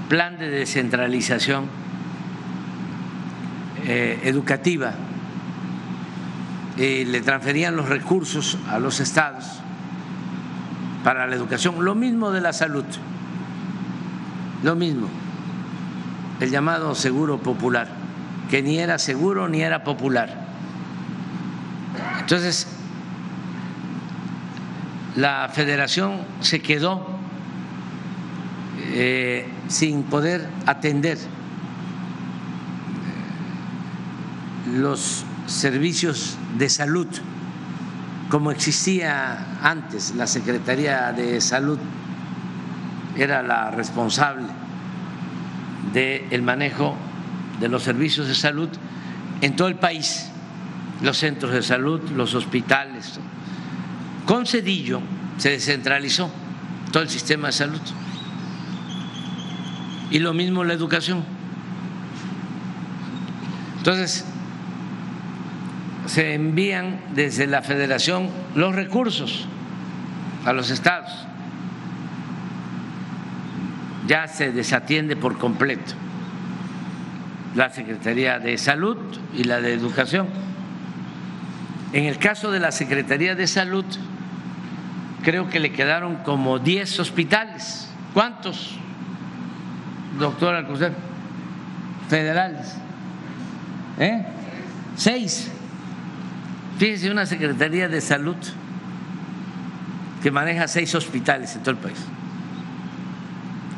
[0.09, 1.65] plan de descentralización
[3.85, 4.93] eh, educativa,
[6.77, 9.45] le transferían los recursos a los estados
[11.03, 12.85] para la educación, lo mismo de la salud,
[14.63, 15.07] lo mismo,
[16.39, 17.87] el llamado seguro popular,
[18.49, 20.47] que ni era seguro ni era popular.
[22.19, 22.76] Entonces,
[25.17, 27.07] la federación se quedó
[28.91, 31.17] eh, sin poder atender
[34.75, 37.07] los servicios de salud
[38.29, 40.13] como existía antes.
[40.15, 41.79] La Secretaría de Salud
[43.17, 44.45] era la responsable
[45.93, 46.95] del manejo
[47.59, 48.69] de los servicios de salud
[49.41, 50.29] en todo el país,
[51.01, 53.19] los centros de salud, los hospitales.
[54.27, 55.01] Con Cedillo
[55.37, 56.29] se descentralizó
[56.91, 57.81] todo el sistema de salud.
[60.11, 61.23] Y lo mismo la educación.
[63.77, 64.25] Entonces,
[66.07, 69.47] se envían desde la federación los recursos
[70.43, 71.25] a los estados.
[74.07, 75.93] Ya se desatiende por completo
[77.55, 78.97] la Secretaría de Salud
[79.33, 80.27] y la de Educación.
[81.93, 83.85] En el caso de la Secretaría de Salud,
[85.27, 87.89] creo que le quedaron como 10 hospitales.
[88.13, 88.77] ¿Cuántos,
[90.17, 90.93] doctor Alcocer?
[92.07, 92.77] Federales.
[93.99, 94.25] ¿Eh?
[94.95, 95.51] Seis.
[96.77, 98.37] Fíjese, una Secretaría de Salud
[100.23, 101.99] que maneja seis hospitales en todo el país.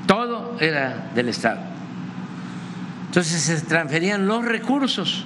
[0.06, 1.62] Todo era del Estado.
[3.08, 5.26] Entonces se transferían los recursos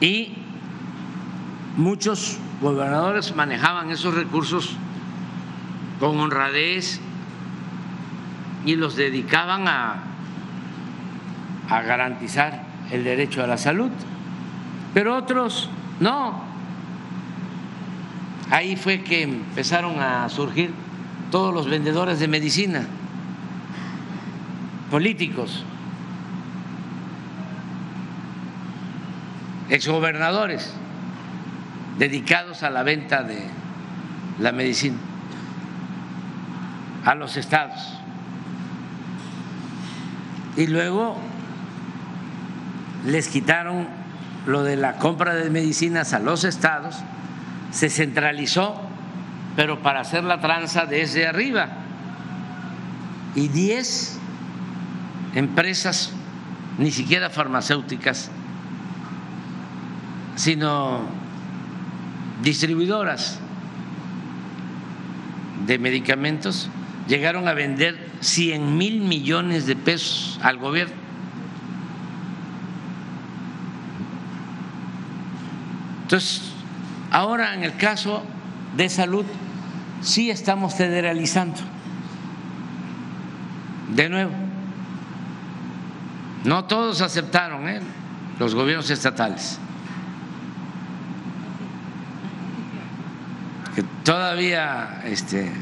[0.00, 0.39] y
[1.80, 4.76] muchos gobernadores manejaban esos recursos
[5.98, 7.00] con honradez
[8.66, 10.02] y los dedicaban a,
[11.68, 13.90] a garantizar el derecho a la salud,
[14.92, 15.70] pero otros
[16.00, 16.44] no.
[18.50, 20.72] Ahí fue que empezaron a surgir
[21.30, 22.86] todos los vendedores de medicina,
[24.90, 25.64] políticos,
[29.70, 30.74] exgobernadores
[31.98, 33.46] dedicados a la venta de
[34.38, 34.96] la medicina
[37.04, 37.80] a los estados.
[40.56, 41.16] Y luego
[43.06, 43.88] les quitaron
[44.46, 46.96] lo de la compra de medicinas a los estados,
[47.70, 48.80] se centralizó,
[49.56, 51.68] pero para hacer la tranza desde arriba.
[53.34, 54.18] Y 10
[55.34, 56.12] empresas,
[56.78, 58.30] ni siquiera farmacéuticas,
[60.34, 61.02] sino
[62.42, 63.38] distribuidoras
[65.66, 66.70] de medicamentos
[67.06, 70.94] llegaron a vender 100 mil millones de pesos al gobierno.
[76.02, 76.42] Entonces,
[77.10, 78.24] ahora en el caso
[78.76, 79.24] de salud,
[80.00, 81.60] sí estamos federalizando.
[83.94, 84.32] De nuevo,
[86.44, 87.80] no todos aceptaron, ¿eh?
[88.38, 89.58] los gobiernos estatales.
[93.74, 95.52] Que todavía este,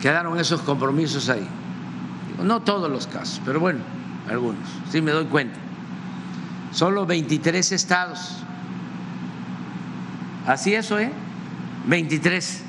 [0.00, 1.44] quedaron esos compromisos ahí.
[2.40, 3.80] No todos los casos, pero bueno,
[4.30, 5.58] algunos, sí me doy cuenta.
[6.70, 8.36] Solo 23 estados.
[10.46, 11.10] Así eso, ¿eh?
[11.88, 12.62] 23.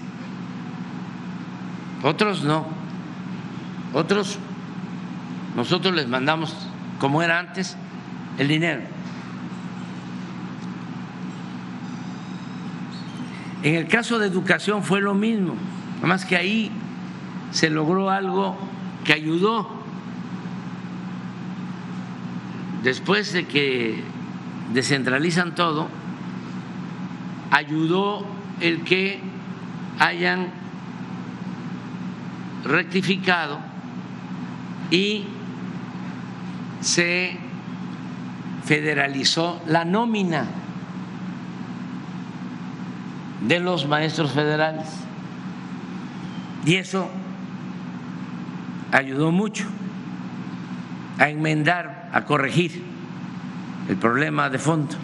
[2.02, 2.66] Otros no.
[3.94, 4.40] Otros,
[5.56, 6.56] nosotros les mandamos,
[7.00, 7.78] como era antes,
[8.40, 8.95] el dinero.
[13.66, 15.56] En el caso de educación fue lo mismo,
[16.04, 16.72] más que ahí
[17.50, 18.56] se logró algo
[19.04, 19.68] que ayudó.
[22.84, 24.04] Después de que
[24.72, 25.88] descentralizan todo,
[27.50, 28.24] ayudó
[28.62, 29.20] el que
[29.98, 30.50] hayan
[32.66, 33.58] rectificado
[34.92, 35.26] y
[36.82, 37.36] se
[38.64, 40.46] federalizó la nómina
[43.48, 44.88] de los maestros federales.
[46.66, 47.10] Y eso
[48.92, 49.66] ayudó mucho
[51.20, 52.84] a enmendar, a corregir
[53.88, 54.96] el problema de fondo,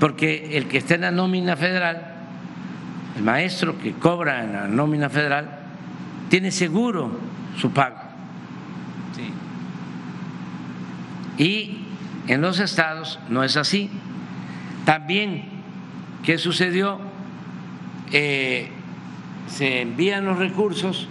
[0.00, 2.14] porque el que está en la nómina federal,
[3.16, 5.58] el maestro que cobra en la nómina federal,
[6.28, 7.18] tiene seguro
[7.58, 7.98] su pago.
[11.38, 11.86] Y
[12.28, 13.90] en los estados no es así.
[14.84, 15.44] También,
[16.22, 17.00] ¿qué sucedió?
[18.12, 18.68] Eh,
[19.48, 21.08] se envían los recursos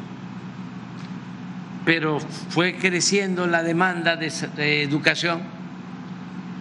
[1.86, 5.42] pero fue creciendo la demanda de, educación.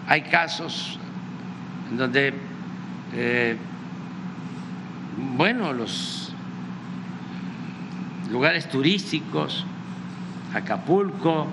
[0.06, 0.98] Hay casos
[1.90, 2.34] en donde,
[3.14, 3.56] eh,
[5.36, 6.32] bueno, los
[8.30, 9.66] lugares turísticos,
[10.54, 11.46] Acapulco,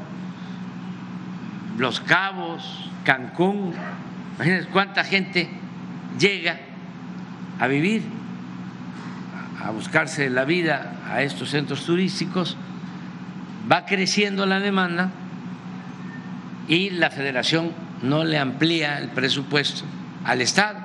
[1.77, 3.73] Los Cabos, Cancún,
[4.35, 5.49] imagínense cuánta gente
[6.17, 6.59] llega
[7.59, 8.03] a vivir,
[9.63, 12.57] a buscarse la vida a estos centros turísticos
[13.69, 15.11] va creciendo la demanda
[16.67, 17.71] y la federación
[18.01, 19.83] no le amplía el presupuesto
[20.23, 20.79] al Estado.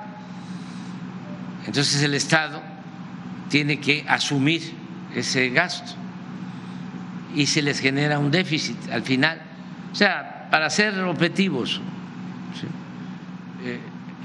[1.65, 2.61] Entonces el Estado
[3.49, 4.61] tiene que asumir
[5.15, 5.93] ese gasto
[7.35, 9.41] y se les genera un déficit al final.
[9.91, 11.81] O sea, para ser objetivos.
[13.63, 13.79] Eh,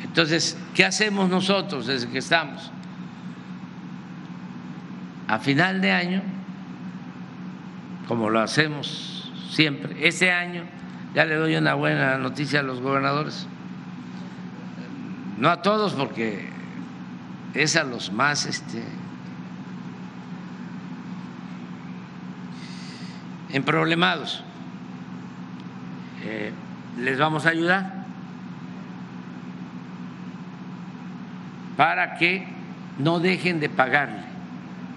[0.05, 2.71] entonces, ¿qué hacemos nosotros desde que estamos?
[5.27, 6.23] A final de año
[8.09, 10.09] como lo hacemos siempre.
[10.09, 10.65] Este año
[11.15, 13.47] ya le doy una buena noticia a los gobernadores,
[15.37, 16.49] no a todos porque
[17.55, 18.83] es a los más este,
[23.51, 24.43] emproblemados.
[26.25, 26.53] Eh,
[26.99, 27.98] les vamos a ayudar
[31.79, 32.45] para que
[32.99, 34.25] no dejen de pagarle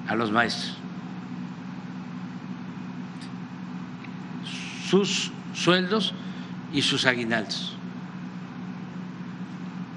[0.07, 0.81] a los maestros.
[4.91, 6.13] sus sueldos
[6.73, 7.77] y sus aguinaldos.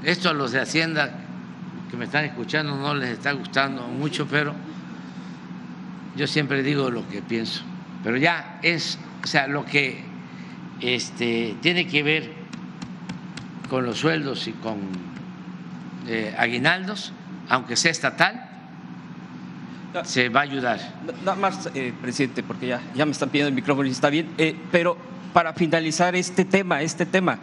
[0.05, 1.19] Esto a los de Hacienda
[1.91, 4.55] que me están escuchando no les está gustando mucho, pero
[6.15, 7.65] yo siempre digo lo que pienso.
[8.05, 10.05] Pero ya es, o sea, lo que
[10.81, 12.33] este, tiene que ver
[13.69, 14.79] con los sueldos y con
[16.07, 17.13] eh, aguinaldos,
[17.49, 18.51] aunque sea estatal,
[20.05, 20.81] se va a ayudar.
[21.25, 24.29] Nada más, eh, presidente, porque ya, ya me están pidiendo el micrófono y está bien,
[24.39, 24.97] eh, pero
[25.33, 27.39] para finalizar este tema, este tema,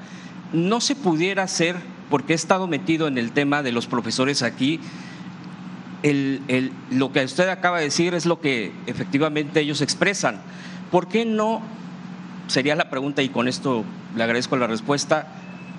[0.53, 1.75] no se pudiera hacer,
[2.09, 4.79] porque he estado metido en el tema de los profesores aquí,
[6.03, 10.41] el, lo que usted acaba de decir es lo que efectivamente ellos expresan.
[10.89, 11.61] ¿Por qué no,
[12.47, 13.85] sería la pregunta y con esto
[14.15, 15.27] le agradezco la respuesta,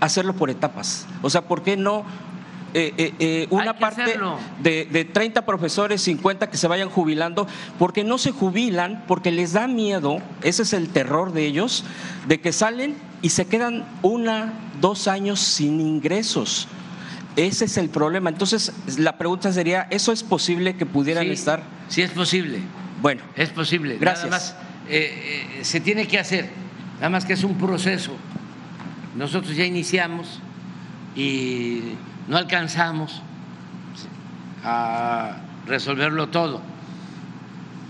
[0.00, 1.06] hacerlo por etapas?
[1.22, 2.04] O sea, ¿por qué no
[2.74, 4.18] eh, eh, eh, una parte
[4.62, 7.46] de, de, 30 profesores, 50 que se vayan jubilando,
[7.78, 11.84] porque no se jubilan, porque les da miedo, ese es el terror de ellos,
[12.28, 16.66] de que salen y se quedan una, dos años sin ingresos.
[17.36, 18.30] Ese es el problema.
[18.30, 21.62] Entonces, la pregunta sería, ¿eso es posible que pudieran estar?
[21.88, 22.60] Sí, es posible.
[23.02, 23.22] Bueno.
[23.36, 23.98] Es posible.
[23.98, 24.30] Gracias.
[24.30, 24.56] Nada más,
[25.66, 26.48] se tiene que hacer,
[26.96, 28.12] nada más que es un proceso.
[29.14, 30.40] Nosotros ya iniciamos
[31.14, 31.96] y
[32.28, 33.22] no alcanzamos
[34.64, 35.36] a
[35.66, 36.60] resolverlo todo,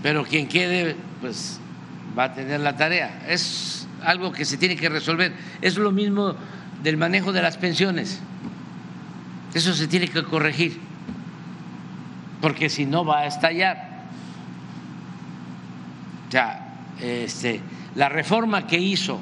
[0.01, 1.59] pero quien quede, pues
[2.17, 3.23] va a tener la tarea.
[3.27, 5.33] Es algo que se tiene que resolver.
[5.61, 6.35] Es lo mismo
[6.81, 8.19] del manejo de las pensiones.
[9.53, 10.79] Eso se tiene que corregir,
[12.41, 13.93] porque si no va a estallar.
[16.27, 17.61] O sea, este,
[17.95, 19.19] la reforma que hizo,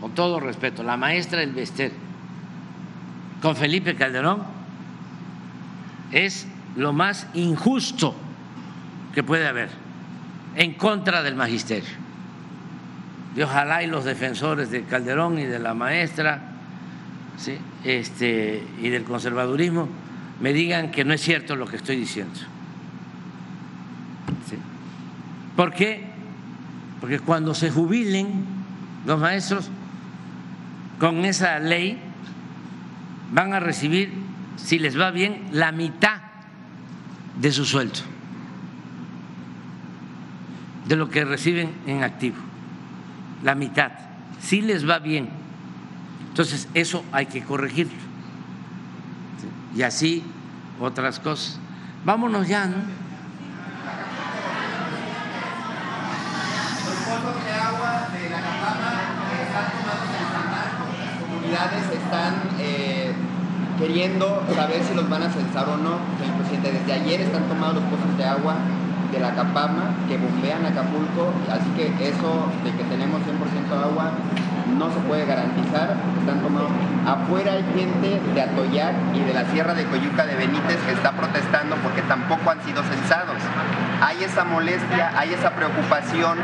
[0.00, 1.92] con todo respeto, la maestra del Bester
[3.42, 4.44] con Felipe Calderón
[6.12, 6.46] es
[6.76, 8.14] lo más injusto
[9.12, 9.68] que puede haber
[10.54, 11.90] en contra del magisterio.
[13.36, 16.52] Y ojalá y los defensores de Calderón y de la maestra
[17.36, 17.58] ¿sí?
[17.82, 19.88] este, y del conservadurismo
[20.40, 22.38] me digan que no es cierto lo que estoy diciendo.
[24.48, 24.56] ¿Sí?
[25.56, 26.04] ¿Por qué?
[27.00, 28.44] Porque cuando se jubilen
[29.04, 29.68] los maestros
[31.00, 32.11] con esa ley
[33.32, 34.12] van a recibir,
[34.56, 36.20] si les va bien, la mitad
[37.40, 38.00] de su sueldo,
[40.86, 42.36] de lo que reciben en activo,
[43.42, 43.92] la mitad,
[44.40, 45.30] si les va bien.
[46.28, 47.98] Entonces, eso hay que corregirlo.
[49.74, 50.22] Y así
[50.80, 51.58] otras cosas.
[52.04, 52.76] Vámonos ya, ¿no?
[52.76, 52.82] De
[57.52, 58.40] agua de la.
[60.98, 63.11] Las comunidades están eh,
[63.82, 66.70] queriendo saber si los van a censar o no, señor presidente.
[66.70, 68.54] Desde ayer están tomados los pozos de agua
[69.10, 74.12] de la Capama que bombean Acapulco, así que eso de que tenemos 100% agua
[74.78, 76.70] no se puede garantizar, están tomados.
[77.04, 81.10] Afuera hay gente de Atoyac y de la Sierra de Coyuca de Benítez que está
[81.10, 83.36] protestando porque tampoco han sido censados.
[84.00, 86.38] Hay esa molestia, hay esa preocupación.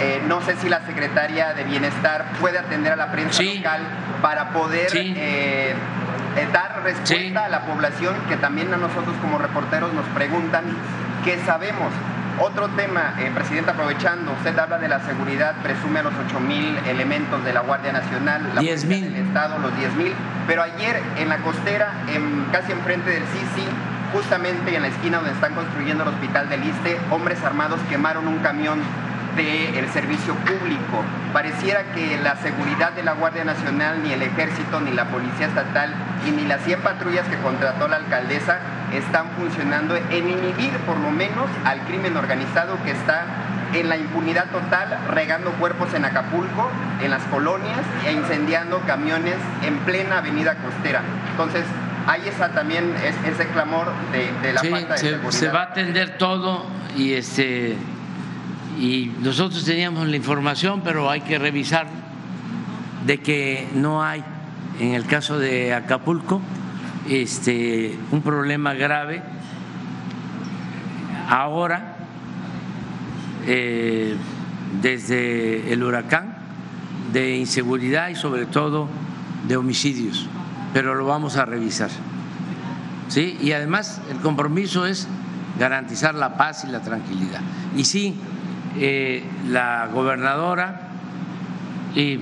[0.00, 3.80] Eh, no sé si la secretaria de Bienestar puede atender a la prensa local
[4.22, 5.74] para poder eh, eh,
[6.52, 10.64] dar respuesta a la población que también a nosotros como reporteros nos preguntan
[11.24, 11.92] qué sabemos.
[12.38, 16.76] Otro tema, eh, presidente, aprovechando, usted habla de la seguridad, presume a los 8 mil
[16.86, 20.12] elementos de la Guardia Nacional, la 10 Policía del Estado, los 10 mil,
[20.46, 23.66] pero ayer en la costera, en, casi enfrente del Sisi,
[24.12, 28.38] justamente en la esquina donde están construyendo el hospital del Iste, hombres armados quemaron un
[28.40, 28.80] camión
[29.36, 31.02] del servicio público.
[31.32, 35.92] Pareciera que la seguridad de la Guardia Nacional, ni el Ejército, ni la Policía Estatal
[36.26, 38.58] y ni las 100 patrullas que contrató la alcaldesa
[38.94, 43.24] están funcionando en inhibir por lo menos al crimen organizado que está
[43.74, 46.70] en la impunidad total, regando cuerpos en Acapulco,
[47.02, 49.34] en las colonias e incendiando camiones
[49.66, 51.02] en plena avenida costera.
[51.32, 51.64] Entonces,
[52.06, 55.30] ahí está también es- ese clamor de, de la Sí, falta de se, seguridad.
[55.32, 56.64] se va a atender todo
[56.96, 57.76] y este
[58.78, 61.86] y nosotros teníamos la información, pero hay que revisar
[63.06, 64.22] de que no hay
[64.80, 66.40] en el caso de Acapulco
[67.08, 69.22] este un problema grave
[71.28, 71.96] ahora
[73.46, 74.16] eh,
[74.82, 76.36] desde el huracán
[77.12, 78.88] de inseguridad y sobre todo
[79.46, 80.26] de homicidios,
[80.74, 81.90] pero lo vamos a revisar.
[83.08, 83.38] ¿sí?
[83.40, 85.06] Y además el compromiso es
[85.58, 87.40] garantizar la paz y la tranquilidad.
[87.76, 88.16] Y sí,
[88.78, 90.80] eh, la gobernadora
[91.94, 92.20] y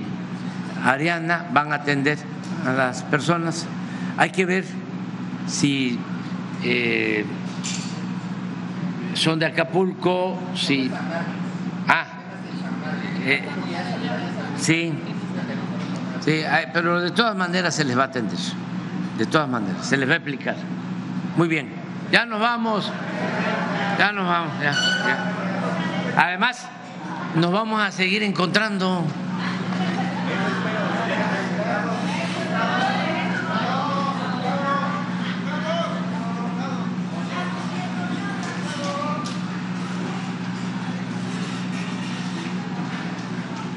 [0.83, 2.17] Ariana van a atender
[2.65, 3.65] a las personas.
[4.17, 4.65] Hay que ver
[5.47, 5.99] si
[6.63, 7.25] eh,
[9.13, 10.89] son de Acapulco, si...
[11.87, 12.05] Ah,
[13.25, 13.43] eh,
[14.57, 14.93] sí,
[16.23, 18.39] sí, pero de todas maneras se les va a atender,
[19.17, 20.55] de todas maneras, se les va a explicar.
[21.35, 21.69] Muy bien,
[22.11, 22.91] ya nos vamos,
[23.99, 25.44] ya nos vamos, ya.
[26.15, 26.65] Además,
[27.35, 29.03] nos vamos a seguir encontrando